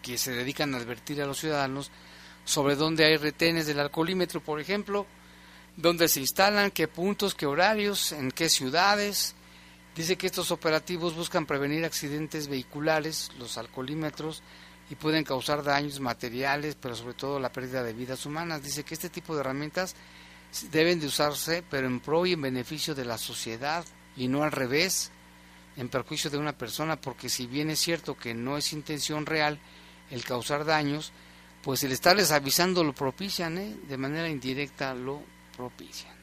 que 0.00 0.16
se 0.16 0.32
dedican 0.32 0.74
a 0.74 0.78
advertir 0.78 1.20
a 1.20 1.26
los 1.26 1.38
ciudadanos 1.38 1.90
sobre 2.44 2.76
dónde 2.76 3.04
hay 3.04 3.16
retenes 3.16 3.66
del 3.66 3.80
alcoholímetro, 3.80 4.40
por 4.40 4.60
ejemplo, 4.60 5.06
dónde 5.76 6.08
se 6.08 6.20
instalan, 6.20 6.70
qué 6.70 6.88
puntos, 6.88 7.34
qué 7.34 7.46
horarios, 7.46 8.12
en 8.12 8.30
qué 8.30 8.48
ciudades. 8.48 9.34
Dice 9.94 10.16
que 10.16 10.26
estos 10.26 10.50
operativos 10.50 11.14
buscan 11.14 11.44
prevenir 11.44 11.84
accidentes 11.84 12.48
vehiculares, 12.48 13.30
los 13.38 13.58
alcoholímetros, 13.58 14.42
y 14.88 14.94
pueden 14.94 15.24
causar 15.24 15.62
daños 15.62 16.00
materiales, 16.00 16.76
pero 16.80 16.94
sobre 16.94 17.14
todo 17.14 17.38
la 17.38 17.52
pérdida 17.52 17.82
de 17.82 17.92
vidas 17.92 18.26
humanas. 18.26 18.62
Dice 18.62 18.84
que 18.84 18.94
este 18.94 19.10
tipo 19.10 19.34
de 19.34 19.40
herramientas 19.40 19.94
deben 20.70 21.00
de 21.00 21.06
usarse, 21.06 21.62
pero 21.68 21.86
en 21.86 22.00
pro 22.00 22.26
y 22.26 22.32
en 22.32 22.42
beneficio 22.42 22.94
de 22.94 23.04
la 23.04 23.18
sociedad, 23.18 23.84
y 24.16 24.28
no 24.28 24.42
al 24.42 24.52
revés, 24.52 25.10
en 25.76 25.88
perjuicio 25.88 26.30
de 26.30 26.38
una 26.38 26.56
persona, 26.56 27.00
porque 27.00 27.28
si 27.28 27.46
bien 27.46 27.70
es 27.70 27.78
cierto 27.78 28.16
que 28.16 28.34
no 28.34 28.56
es 28.58 28.72
intención 28.72 29.24
real, 29.26 29.58
el 30.10 30.24
causar 30.24 30.64
daños, 30.64 31.12
pues 31.62 31.84
el 31.84 31.92
estarles 31.92 32.30
avisando 32.32 32.84
lo 32.84 32.94
propician, 32.94 33.56
¿eh? 33.58 33.76
de 33.88 33.96
manera 33.96 34.28
indirecta 34.28 34.94
lo 34.94 35.22
propician. 35.56 36.21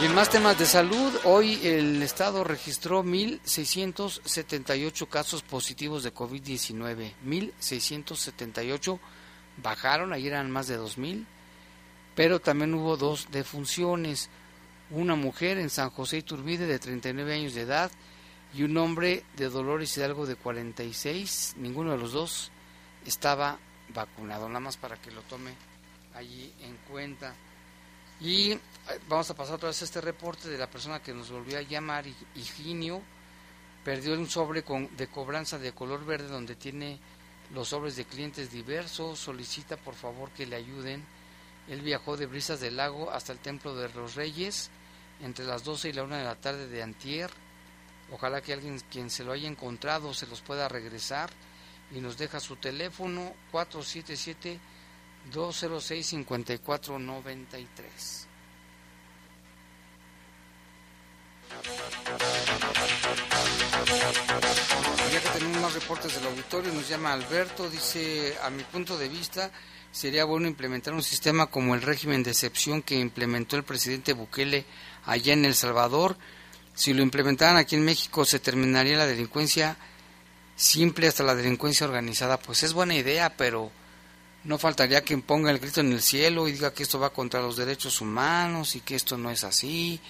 Y 0.00 0.06
en 0.06 0.14
más 0.14 0.30
temas 0.30 0.58
de 0.58 0.64
salud, 0.64 1.12
hoy 1.24 1.60
el 1.62 2.02
Estado 2.02 2.42
registró 2.42 3.04
1.678 3.04 5.06
casos 5.06 5.42
positivos 5.42 6.02
de 6.02 6.14
COVID-19. 6.14 7.12
1.678 7.22 8.98
bajaron, 9.62 10.14
ayer 10.14 10.32
eran 10.32 10.50
más 10.50 10.68
de 10.68 10.78
2.000, 10.78 11.26
pero 12.14 12.40
también 12.40 12.72
hubo 12.72 12.96
dos 12.96 13.28
defunciones. 13.30 14.30
Una 14.88 15.16
mujer 15.16 15.58
en 15.58 15.68
San 15.68 15.90
José 15.90 16.16
Iturbide 16.16 16.66
de 16.66 16.78
39 16.78 17.34
años 17.34 17.52
de 17.52 17.60
edad 17.60 17.90
y 18.54 18.62
un 18.62 18.74
hombre 18.78 19.24
de 19.36 19.50
Dolores 19.50 19.94
Hidalgo 19.98 20.24
de 20.24 20.36
46, 20.36 21.56
ninguno 21.58 21.92
de 21.92 21.98
los 21.98 22.12
dos 22.12 22.50
estaba 23.04 23.58
vacunado, 23.92 24.48
nada 24.48 24.60
más 24.60 24.78
para 24.78 24.96
que 24.96 25.10
lo 25.10 25.20
tome 25.22 25.52
allí 26.14 26.54
en 26.62 26.78
cuenta. 26.90 27.34
Y 28.18 28.58
vamos 29.08 29.30
a 29.30 29.34
pasar 29.34 29.56
otra 29.56 29.68
vez 29.68 29.82
este 29.82 30.00
reporte 30.00 30.48
de 30.48 30.58
la 30.58 30.68
persona 30.68 31.02
que 31.02 31.14
nos 31.14 31.30
volvió 31.30 31.58
a 31.58 31.62
llamar, 31.62 32.06
Higinio, 32.34 33.02
perdió 33.84 34.14
un 34.14 34.28
sobre 34.28 34.62
con, 34.62 34.94
de 34.96 35.08
cobranza 35.08 35.58
de 35.58 35.72
color 35.72 36.04
verde 36.04 36.28
donde 36.28 36.56
tiene 36.56 36.98
los 37.52 37.68
sobres 37.68 37.96
de 37.96 38.04
clientes 38.04 38.50
diversos, 38.50 39.18
solicita 39.18 39.76
por 39.76 39.94
favor 39.94 40.30
que 40.30 40.46
le 40.46 40.56
ayuden. 40.56 41.04
Él 41.68 41.82
viajó 41.82 42.16
de 42.16 42.26
Brisas 42.26 42.60
del 42.60 42.76
Lago 42.76 43.10
hasta 43.10 43.32
el 43.32 43.38
Templo 43.38 43.74
de 43.74 43.88
los 43.90 44.14
Reyes 44.14 44.70
entre 45.20 45.44
las 45.44 45.64
12 45.64 45.90
y 45.90 45.92
la 45.92 46.04
1 46.04 46.16
de 46.16 46.24
la 46.24 46.36
tarde 46.36 46.68
de 46.68 46.82
Antier 46.82 47.30
Ojalá 48.12 48.40
que 48.40 48.52
alguien 48.52 48.80
quien 48.90 49.08
se 49.08 49.22
lo 49.24 49.30
haya 49.32 49.48
encontrado 49.48 50.12
se 50.14 50.26
los 50.26 50.42
pueda 50.42 50.68
regresar 50.68 51.30
y 51.92 52.00
nos 52.00 52.18
deja 52.18 52.40
su 52.40 52.56
teléfono 52.56 53.32
477 53.52 54.58
206 55.32 56.06
5493. 56.06 58.29
Ya 65.12 65.20
que 65.20 65.28
tenemos 65.38 65.60
más 65.60 65.74
reportes 65.74 66.14
del 66.14 66.26
auditorio, 66.26 66.72
nos 66.72 66.88
llama 66.88 67.12
Alberto, 67.12 67.68
dice, 67.68 68.36
a 68.42 68.50
mi 68.50 68.62
punto 68.62 68.96
de 68.96 69.08
vista, 69.08 69.50
sería 69.90 70.24
bueno 70.24 70.46
implementar 70.46 70.94
un 70.94 71.02
sistema 71.02 71.46
como 71.46 71.74
el 71.74 71.82
régimen 71.82 72.22
de 72.22 72.30
excepción 72.30 72.82
que 72.82 72.98
implementó 72.98 73.56
el 73.56 73.64
presidente 73.64 74.12
Bukele 74.12 74.64
allá 75.04 75.32
en 75.32 75.44
El 75.44 75.54
Salvador, 75.54 76.16
si 76.74 76.94
lo 76.94 77.02
implementaran 77.02 77.56
aquí 77.56 77.74
en 77.74 77.84
México 77.84 78.24
se 78.24 78.38
terminaría 78.38 78.96
la 78.96 79.06
delincuencia 79.06 79.76
simple 80.54 81.08
hasta 81.08 81.24
la 81.24 81.34
delincuencia 81.34 81.86
organizada. 81.86 82.38
Pues 82.38 82.62
es 82.62 82.72
buena 82.72 82.94
idea, 82.94 83.36
pero 83.36 83.72
no 84.44 84.56
faltaría 84.56 85.02
quien 85.02 85.22
ponga 85.22 85.50
el 85.50 85.58
grito 85.58 85.80
en 85.80 85.92
el 85.92 86.00
cielo 86.00 86.46
y 86.46 86.52
diga 86.52 86.72
que 86.72 86.84
esto 86.84 87.00
va 87.00 87.10
contra 87.12 87.40
los 87.40 87.56
derechos 87.56 88.00
humanos 88.00 88.76
y 88.76 88.80
que 88.80 88.94
esto 88.94 89.18
no 89.18 89.30
es 89.30 89.42
así 89.42 90.00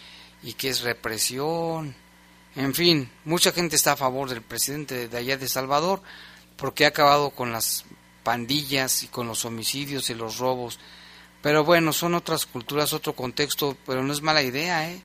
y 0.43 0.55
que 0.55 0.68
es 0.68 0.80
represión. 0.82 1.95
En 2.57 2.74
fin, 2.74 3.11
mucha 3.24 3.53
gente 3.53 3.76
está 3.76 3.93
a 3.93 3.97
favor 3.97 4.28
del 4.28 4.43
presidente 4.43 5.09
de 5.09 5.16
allá 5.16 5.36
de 5.36 5.49
Salvador 5.49 6.03
porque 6.57 6.84
ha 6.84 6.88
acabado 6.88 7.30
con 7.30 7.53
las 7.53 7.84
pandillas 8.22 9.03
y 9.03 9.09
con 9.09 9.26
los 9.26 9.45
homicidios 9.45 10.11
y 10.11 10.14
los 10.14 10.38
robos. 10.38 10.78
Pero 11.43 11.64
bueno, 11.64 11.93
son 11.93 12.14
otras 12.14 12.45
culturas, 12.45 12.93
otro 12.93 13.14
contexto, 13.14 13.76
pero 13.86 14.03
no 14.03 14.12
es 14.12 14.20
mala 14.20 14.43
idea, 14.43 14.91
¿eh? 14.91 15.03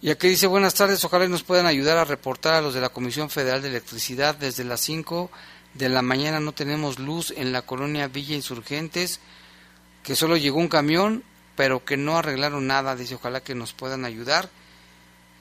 Y 0.00 0.10
aquí 0.10 0.28
dice, 0.28 0.46
buenas 0.46 0.74
tardes, 0.74 1.04
ojalá 1.04 1.26
nos 1.26 1.42
puedan 1.42 1.66
ayudar 1.66 1.98
a 1.98 2.04
reportar 2.04 2.54
a 2.54 2.60
los 2.60 2.74
de 2.74 2.80
la 2.80 2.90
Comisión 2.90 3.30
Federal 3.30 3.62
de 3.62 3.68
Electricidad. 3.68 4.36
Desde 4.36 4.62
las 4.62 4.80
5 4.82 5.28
de 5.74 5.88
la 5.88 6.02
mañana 6.02 6.38
no 6.38 6.52
tenemos 6.52 7.00
luz 7.00 7.34
en 7.36 7.50
la 7.50 7.62
colonia 7.62 8.06
Villa 8.06 8.36
Insurgentes, 8.36 9.18
que 10.04 10.14
solo 10.14 10.36
llegó 10.36 10.58
un 10.58 10.68
camión, 10.68 11.24
pero 11.58 11.84
que 11.84 11.96
no 11.96 12.16
arreglaron 12.16 12.68
nada. 12.68 12.94
Dice, 12.94 13.16
ojalá 13.16 13.40
que 13.40 13.56
nos 13.56 13.72
puedan 13.72 14.04
ayudar. 14.04 14.48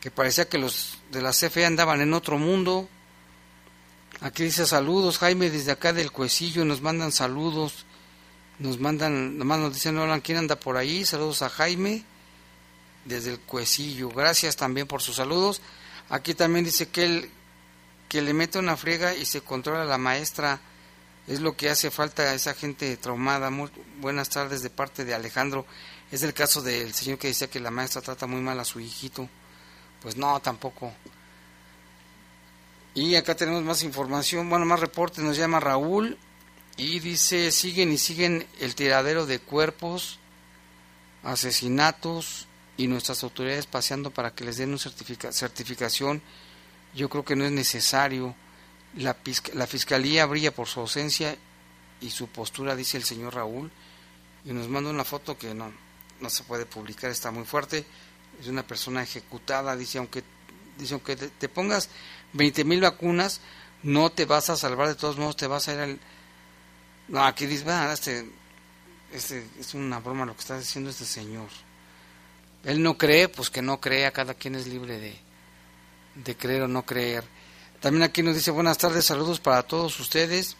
Que 0.02 0.10
parecía 0.10 0.50
que 0.50 0.58
los 0.58 0.98
de 1.12 1.22
la 1.22 1.30
CFE 1.30 1.64
andaban 1.64 2.02
en 2.02 2.16
otro 2.16 2.40
mundo. 2.40 2.90
Aquí 4.22 4.42
dice 4.42 4.66
saludos, 4.66 5.20
Jaime, 5.20 5.52
desde 5.52 5.72
acá 5.72 5.94
del 5.94 6.12
Cuecillo 6.12 6.66
nos 6.66 6.82
mandan 6.82 7.12
saludos. 7.12 7.86
Nos 8.58 8.80
mandan, 8.80 9.38
nomás 9.38 9.60
nos 9.60 9.76
dicen, 9.76 9.96
hola, 10.00 10.20
¿quién 10.22 10.40
anda 10.40 10.60
por 10.60 10.78
ahí? 10.78 11.06
Saludos 11.06 11.44
a 11.44 11.50
Jaime 11.50 12.04
desde 13.06 13.30
el 13.30 13.40
Cuecillo. 13.40 14.10
Gracias 14.10 14.56
también 14.56 14.88
por 14.88 15.04
sus 15.04 15.18
saludos. 15.18 15.62
Aquí 16.10 16.34
también 16.34 16.66
dice 16.66 16.90
que 16.90 17.06
él 17.06 17.32
que 18.10 18.24
le 18.24 18.34
mete 18.34 18.58
una 18.58 18.76
friega 18.76 19.14
y 19.14 19.26
se 19.26 19.42
controla 19.42 19.86
la 19.86 20.00
maestra. 20.00 20.62
Es 21.28 21.42
lo 21.42 21.56
que 21.56 21.70
hace 21.70 21.92
falta 21.92 22.24
a 22.24 22.34
esa 22.34 22.56
gente 22.56 22.98
traumada. 22.98 23.52
Muy 23.52 23.70
buenas 24.00 24.30
tardes 24.30 24.64
de 24.64 24.72
parte 24.72 25.06
de 25.06 25.14
Alejandro. 25.14 25.68
Es 26.12 26.24
el 26.24 26.34
caso 26.34 26.62
del 26.62 26.94
señor 26.94 27.18
que 27.18 27.28
decía 27.28 27.50
que 27.50 27.60
la 27.60 27.72
maestra 27.72 28.02
trata 28.02 28.28
muy 28.28 28.42
mal 28.42 28.60
a 28.60 28.66
su 28.66 28.80
hijito. 28.80 29.30
Pues 30.02 30.16
no, 30.16 30.40
tampoco. 30.40 30.94
Y 32.94 33.16
acá 33.16 33.36
tenemos 33.36 33.62
más 33.64 33.84
información, 33.84 34.50
bueno, 34.50 34.66
más 34.66 34.80
reportes. 34.80 35.24
Nos 35.24 35.38
llama 35.38 35.60
Raúl 35.60 36.18
y 36.78 37.00
dice, 37.00 37.52
siguen 37.52 37.92
y 37.92 37.98
siguen 37.98 38.48
el 38.60 38.74
tiradero 38.76 39.26
de 39.26 39.40
cuerpos, 39.40 40.20
asesinatos 41.24 42.48
y 42.78 42.88
nuestras 42.88 43.24
autoridades 43.24 43.66
paseando 43.66 44.12
para 44.12 44.34
que 44.34 44.46
les 44.46 44.58
den 44.58 44.70
una 44.70 44.80
certificación. 45.32 46.22
Yo 46.96 47.10
creo 47.10 47.26
que 47.26 47.36
no 47.36 47.46
es 47.46 47.52
necesario. 47.52 48.36
La, 48.96 49.18
la 49.54 49.68
fiscalía 49.68 50.26
brilla 50.26 50.56
por 50.56 50.68
su 50.68 50.80
ausencia 50.80 51.38
y 52.00 52.10
su 52.12 52.28
postura, 52.28 52.76
dice 52.76 52.98
el 52.98 53.04
señor 53.04 53.36
Raúl, 53.36 53.70
y 54.46 54.54
nos 54.54 54.70
manda 54.70 54.90
una 54.90 55.04
foto 55.04 55.38
que 55.38 55.54
no, 55.54 55.72
no 56.22 56.30
se 56.30 56.44
puede 56.44 56.66
publicar, 56.66 57.12
está 57.12 57.32
muy 57.32 57.46
fuerte. 57.46 57.86
Es 58.40 58.48
una 58.48 58.66
persona 58.66 59.04
ejecutada, 59.04 59.76
dice, 59.76 59.98
aunque, 59.98 60.24
dice, 60.78 60.94
aunque 60.94 61.16
te, 61.16 61.50
pongas 61.50 61.90
20 62.34 62.64
mil 62.64 62.82
vacunas, 62.82 63.42
no 63.84 64.12
te 64.12 64.26
vas 64.26 64.50
a 64.50 64.58
salvar, 64.58 64.88
de 64.88 64.96
todos 64.96 65.18
modos 65.18 65.36
te 65.36 65.48
vas 65.48 65.68
a 65.68 65.74
ir 65.74 65.80
al 65.80 66.00
no, 67.08 67.24
aquí 67.26 67.46
dice, 67.46 67.66
este, 67.94 68.30
este 69.14 69.48
es 69.60 69.74
una 69.74 70.00
broma 70.00 70.26
lo 70.26 70.34
que 70.34 70.42
está 70.42 70.60
diciendo 70.60 70.90
este 70.90 71.06
señor. 71.06 71.48
Él 72.66 72.84
no 72.84 72.98
cree, 72.98 73.30
pues 73.30 73.50
que 73.50 73.62
no 73.62 73.80
crea, 73.80 74.12
cada 74.12 74.34
quien 74.34 74.56
es 74.56 74.68
libre 74.68 75.00
de, 75.00 75.18
de 76.16 76.36
creer 76.36 76.64
o 76.64 76.68
no 76.68 76.86
creer. 76.86 77.24
También 77.80 78.04
aquí 78.04 78.24
nos 78.24 78.36
dice 78.36 78.52
buenas 78.52 78.78
tardes, 78.78 79.06
saludos 79.06 79.40
para 79.40 79.64
todos 79.64 79.98
ustedes. 80.02 80.58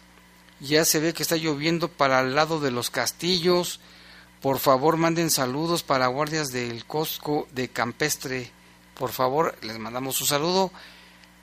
Ya 0.60 0.86
se 0.86 1.00
ve 1.00 1.12
que 1.12 1.22
está 1.22 1.36
lloviendo 1.36 1.88
para 1.88 2.20
el 2.20 2.34
lado 2.34 2.60
de 2.60 2.70
los 2.70 2.88
castillos. 2.88 3.80
Por 4.40 4.60
favor, 4.60 4.96
manden 4.96 5.30
saludos 5.30 5.82
para 5.82 6.06
guardias 6.06 6.52
del 6.52 6.84
Cosco 6.84 7.48
de 7.52 7.68
Campestre. 7.68 8.50
Por 8.94 9.10
favor, 9.10 9.56
les 9.62 9.78
mandamos 9.78 10.20
un 10.20 10.26
saludo. 10.28 10.70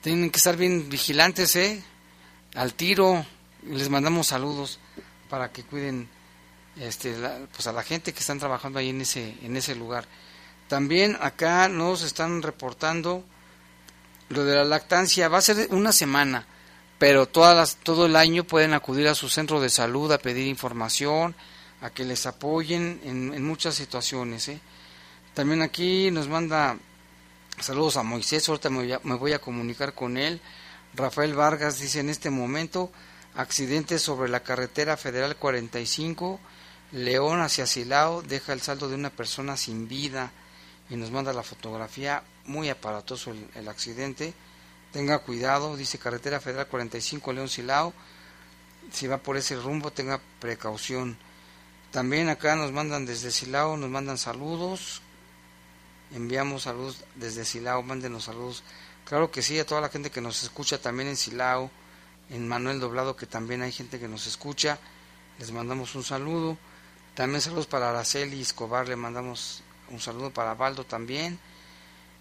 Tienen 0.00 0.30
que 0.30 0.38
estar 0.38 0.56
bien 0.56 0.88
vigilantes, 0.88 1.56
¿eh? 1.56 1.82
Al 2.54 2.72
tiro. 2.72 3.26
Les 3.64 3.90
mandamos 3.90 4.28
saludos 4.28 4.78
para 5.28 5.52
que 5.52 5.62
cuiden 5.62 6.08
este, 6.80 7.14
pues 7.52 7.66
a 7.66 7.72
la 7.72 7.82
gente 7.82 8.12
que 8.12 8.20
están 8.20 8.38
trabajando 8.38 8.78
ahí 8.78 8.90
en 8.90 9.02
ese, 9.02 9.36
en 9.42 9.56
ese 9.56 9.74
lugar. 9.74 10.06
También 10.68 11.18
acá 11.20 11.68
nos 11.68 12.02
están 12.02 12.42
reportando 12.42 13.24
lo 14.30 14.44
de 14.44 14.56
la 14.56 14.64
lactancia. 14.64 15.28
Va 15.28 15.38
a 15.38 15.42
ser 15.42 15.68
una 15.70 15.92
semana, 15.92 16.46
pero 16.98 17.26
todas 17.26 17.76
todo 17.76 18.06
el 18.06 18.16
año 18.16 18.44
pueden 18.44 18.72
acudir 18.72 19.06
a 19.08 19.14
su 19.14 19.28
centro 19.28 19.60
de 19.60 19.68
salud 19.68 20.10
a 20.12 20.18
pedir 20.18 20.46
información, 20.46 21.36
a 21.86 21.90
que 21.90 22.04
les 22.04 22.26
apoyen 22.26 23.00
en, 23.04 23.44
muchas 23.44 23.76
situaciones. 23.76 24.48
¿eh? 24.48 24.60
También 25.34 25.62
aquí 25.62 26.10
nos 26.10 26.26
manda 26.28 26.76
saludos 27.60 27.96
a 27.96 28.02
Moisés, 28.02 28.48
ahorita 28.48 28.70
me 28.70 28.98
me 29.02 29.14
voy 29.14 29.32
a 29.32 29.38
comunicar 29.38 29.94
con 29.94 30.16
él. 30.16 30.40
Rafael 30.94 31.34
Vargas 31.34 31.78
dice 31.78 32.00
en 32.00 32.10
este 32.10 32.30
momento 32.30 32.90
Accidente 33.36 33.98
sobre 33.98 34.30
la 34.30 34.40
carretera 34.40 34.96
federal 34.96 35.36
45, 35.36 36.40
León 36.92 37.40
hacia 37.42 37.66
Silao, 37.66 38.22
deja 38.22 38.54
el 38.54 38.62
saldo 38.62 38.88
de 38.88 38.94
una 38.94 39.10
persona 39.10 39.58
sin 39.58 39.88
vida 39.88 40.32
y 40.88 40.96
nos 40.96 41.10
manda 41.10 41.34
la 41.34 41.42
fotografía, 41.42 42.22
muy 42.46 42.70
aparatoso 42.70 43.34
el, 43.54 43.68
accidente. 43.68 44.32
Tenga 44.90 45.18
cuidado, 45.18 45.76
dice 45.76 45.98
carretera 45.98 46.40
federal 46.40 46.66
45, 46.66 47.32
León 47.34 47.50
Silao. 47.50 47.92
Si 48.90 49.06
va 49.06 49.18
por 49.18 49.36
ese 49.36 49.56
rumbo, 49.56 49.90
tenga 49.90 50.18
precaución. 50.40 51.18
También 51.96 52.28
acá 52.28 52.56
nos 52.56 52.72
mandan 52.72 53.06
desde 53.06 53.30
Silao, 53.30 53.78
nos 53.78 53.88
mandan 53.88 54.18
saludos. 54.18 55.00
Enviamos 56.12 56.64
saludos 56.64 57.02
desde 57.14 57.46
Silao, 57.46 57.82
mándenos 57.82 58.24
saludos. 58.24 58.64
Claro 59.06 59.30
que 59.30 59.40
sí, 59.40 59.58
a 59.58 59.64
toda 59.64 59.80
la 59.80 59.88
gente 59.88 60.10
que 60.10 60.20
nos 60.20 60.42
escucha 60.42 60.76
también 60.76 61.08
en 61.08 61.16
Silao 61.16 61.70
en 62.28 62.46
Manuel 62.46 62.80
Doblado, 62.80 63.16
que 63.16 63.24
también 63.24 63.62
hay 63.62 63.72
gente 63.72 63.98
que 63.98 64.08
nos 64.08 64.26
escucha. 64.26 64.78
Les 65.38 65.50
mandamos 65.52 65.94
un 65.94 66.04
saludo. 66.04 66.58
También 67.14 67.40
saludos 67.40 67.66
para 67.66 67.88
Araceli 67.88 68.42
Escobar, 68.42 68.86
le 68.86 68.96
mandamos 68.96 69.62
un 69.88 69.98
saludo 69.98 70.30
para 70.30 70.52
Baldo 70.52 70.84
también. 70.84 71.38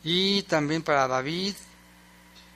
Y 0.05 0.43
también 0.43 0.83
para 0.83 1.05
David, 1.05 1.53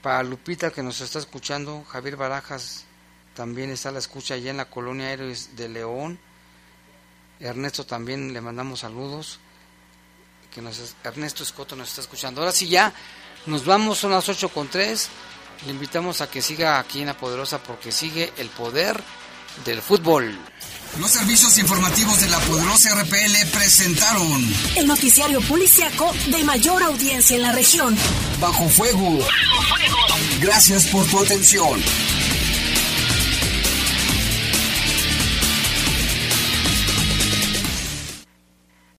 para 0.00 0.22
Lupita 0.22 0.70
que 0.70 0.82
nos 0.82 1.02
está 1.02 1.18
escuchando, 1.18 1.84
Javier 1.84 2.16
Barajas 2.16 2.86
también 3.34 3.68
está 3.68 3.90
a 3.90 3.92
la 3.92 3.98
escucha 3.98 4.32
allá 4.32 4.50
en 4.50 4.56
la 4.56 4.70
colonia 4.70 5.12
Héroes 5.12 5.54
de 5.54 5.68
León. 5.68 6.18
Ernesto 7.40 7.84
también 7.84 8.32
le 8.32 8.40
mandamos 8.40 8.80
saludos. 8.80 9.38
Que 10.52 10.60
nos, 10.60 10.94
Ernesto 11.04 11.42
Escoto 11.42 11.76
nos 11.76 11.88
está 11.88 12.00
escuchando. 12.02 12.40
Ahora 12.40 12.52
sí 12.52 12.68
ya, 12.68 12.92
nos 13.46 13.64
vamos, 13.64 13.98
son 13.98 14.12
las 14.12 14.28
8 14.28 14.48
con 14.50 14.68
3. 14.68 15.08
Le 15.66 15.72
invitamos 15.72 16.20
a 16.20 16.30
que 16.30 16.42
siga 16.42 16.78
aquí 16.78 17.00
en 17.00 17.06
La 17.06 17.16
Poderosa 17.16 17.62
porque 17.62 17.92
sigue 17.92 18.32
el 18.36 18.48
poder 18.48 19.00
del 19.64 19.82
fútbol. 19.82 20.38
Los 20.98 21.10
servicios 21.10 21.56
informativos 21.58 22.20
de 22.20 22.28
La 22.28 22.38
Poderosa 22.40 22.94
RPL 23.00 23.46
presentaron 23.52 24.54
el 24.76 24.86
noticiario 24.86 25.40
policiaco 25.42 26.12
de 26.26 26.42
mayor 26.42 26.82
audiencia 26.82 27.36
en 27.36 27.42
la 27.42 27.52
región. 27.52 27.96
Bajo 28.40 28.68
fuego. 28.68 29.18
Bajo 29.18 29.62
fuego. 29.76 29.96
Gracias 30.40 30.86
por 30.86 31.06
tu 31.06 31.20
atención. 31.20 31.80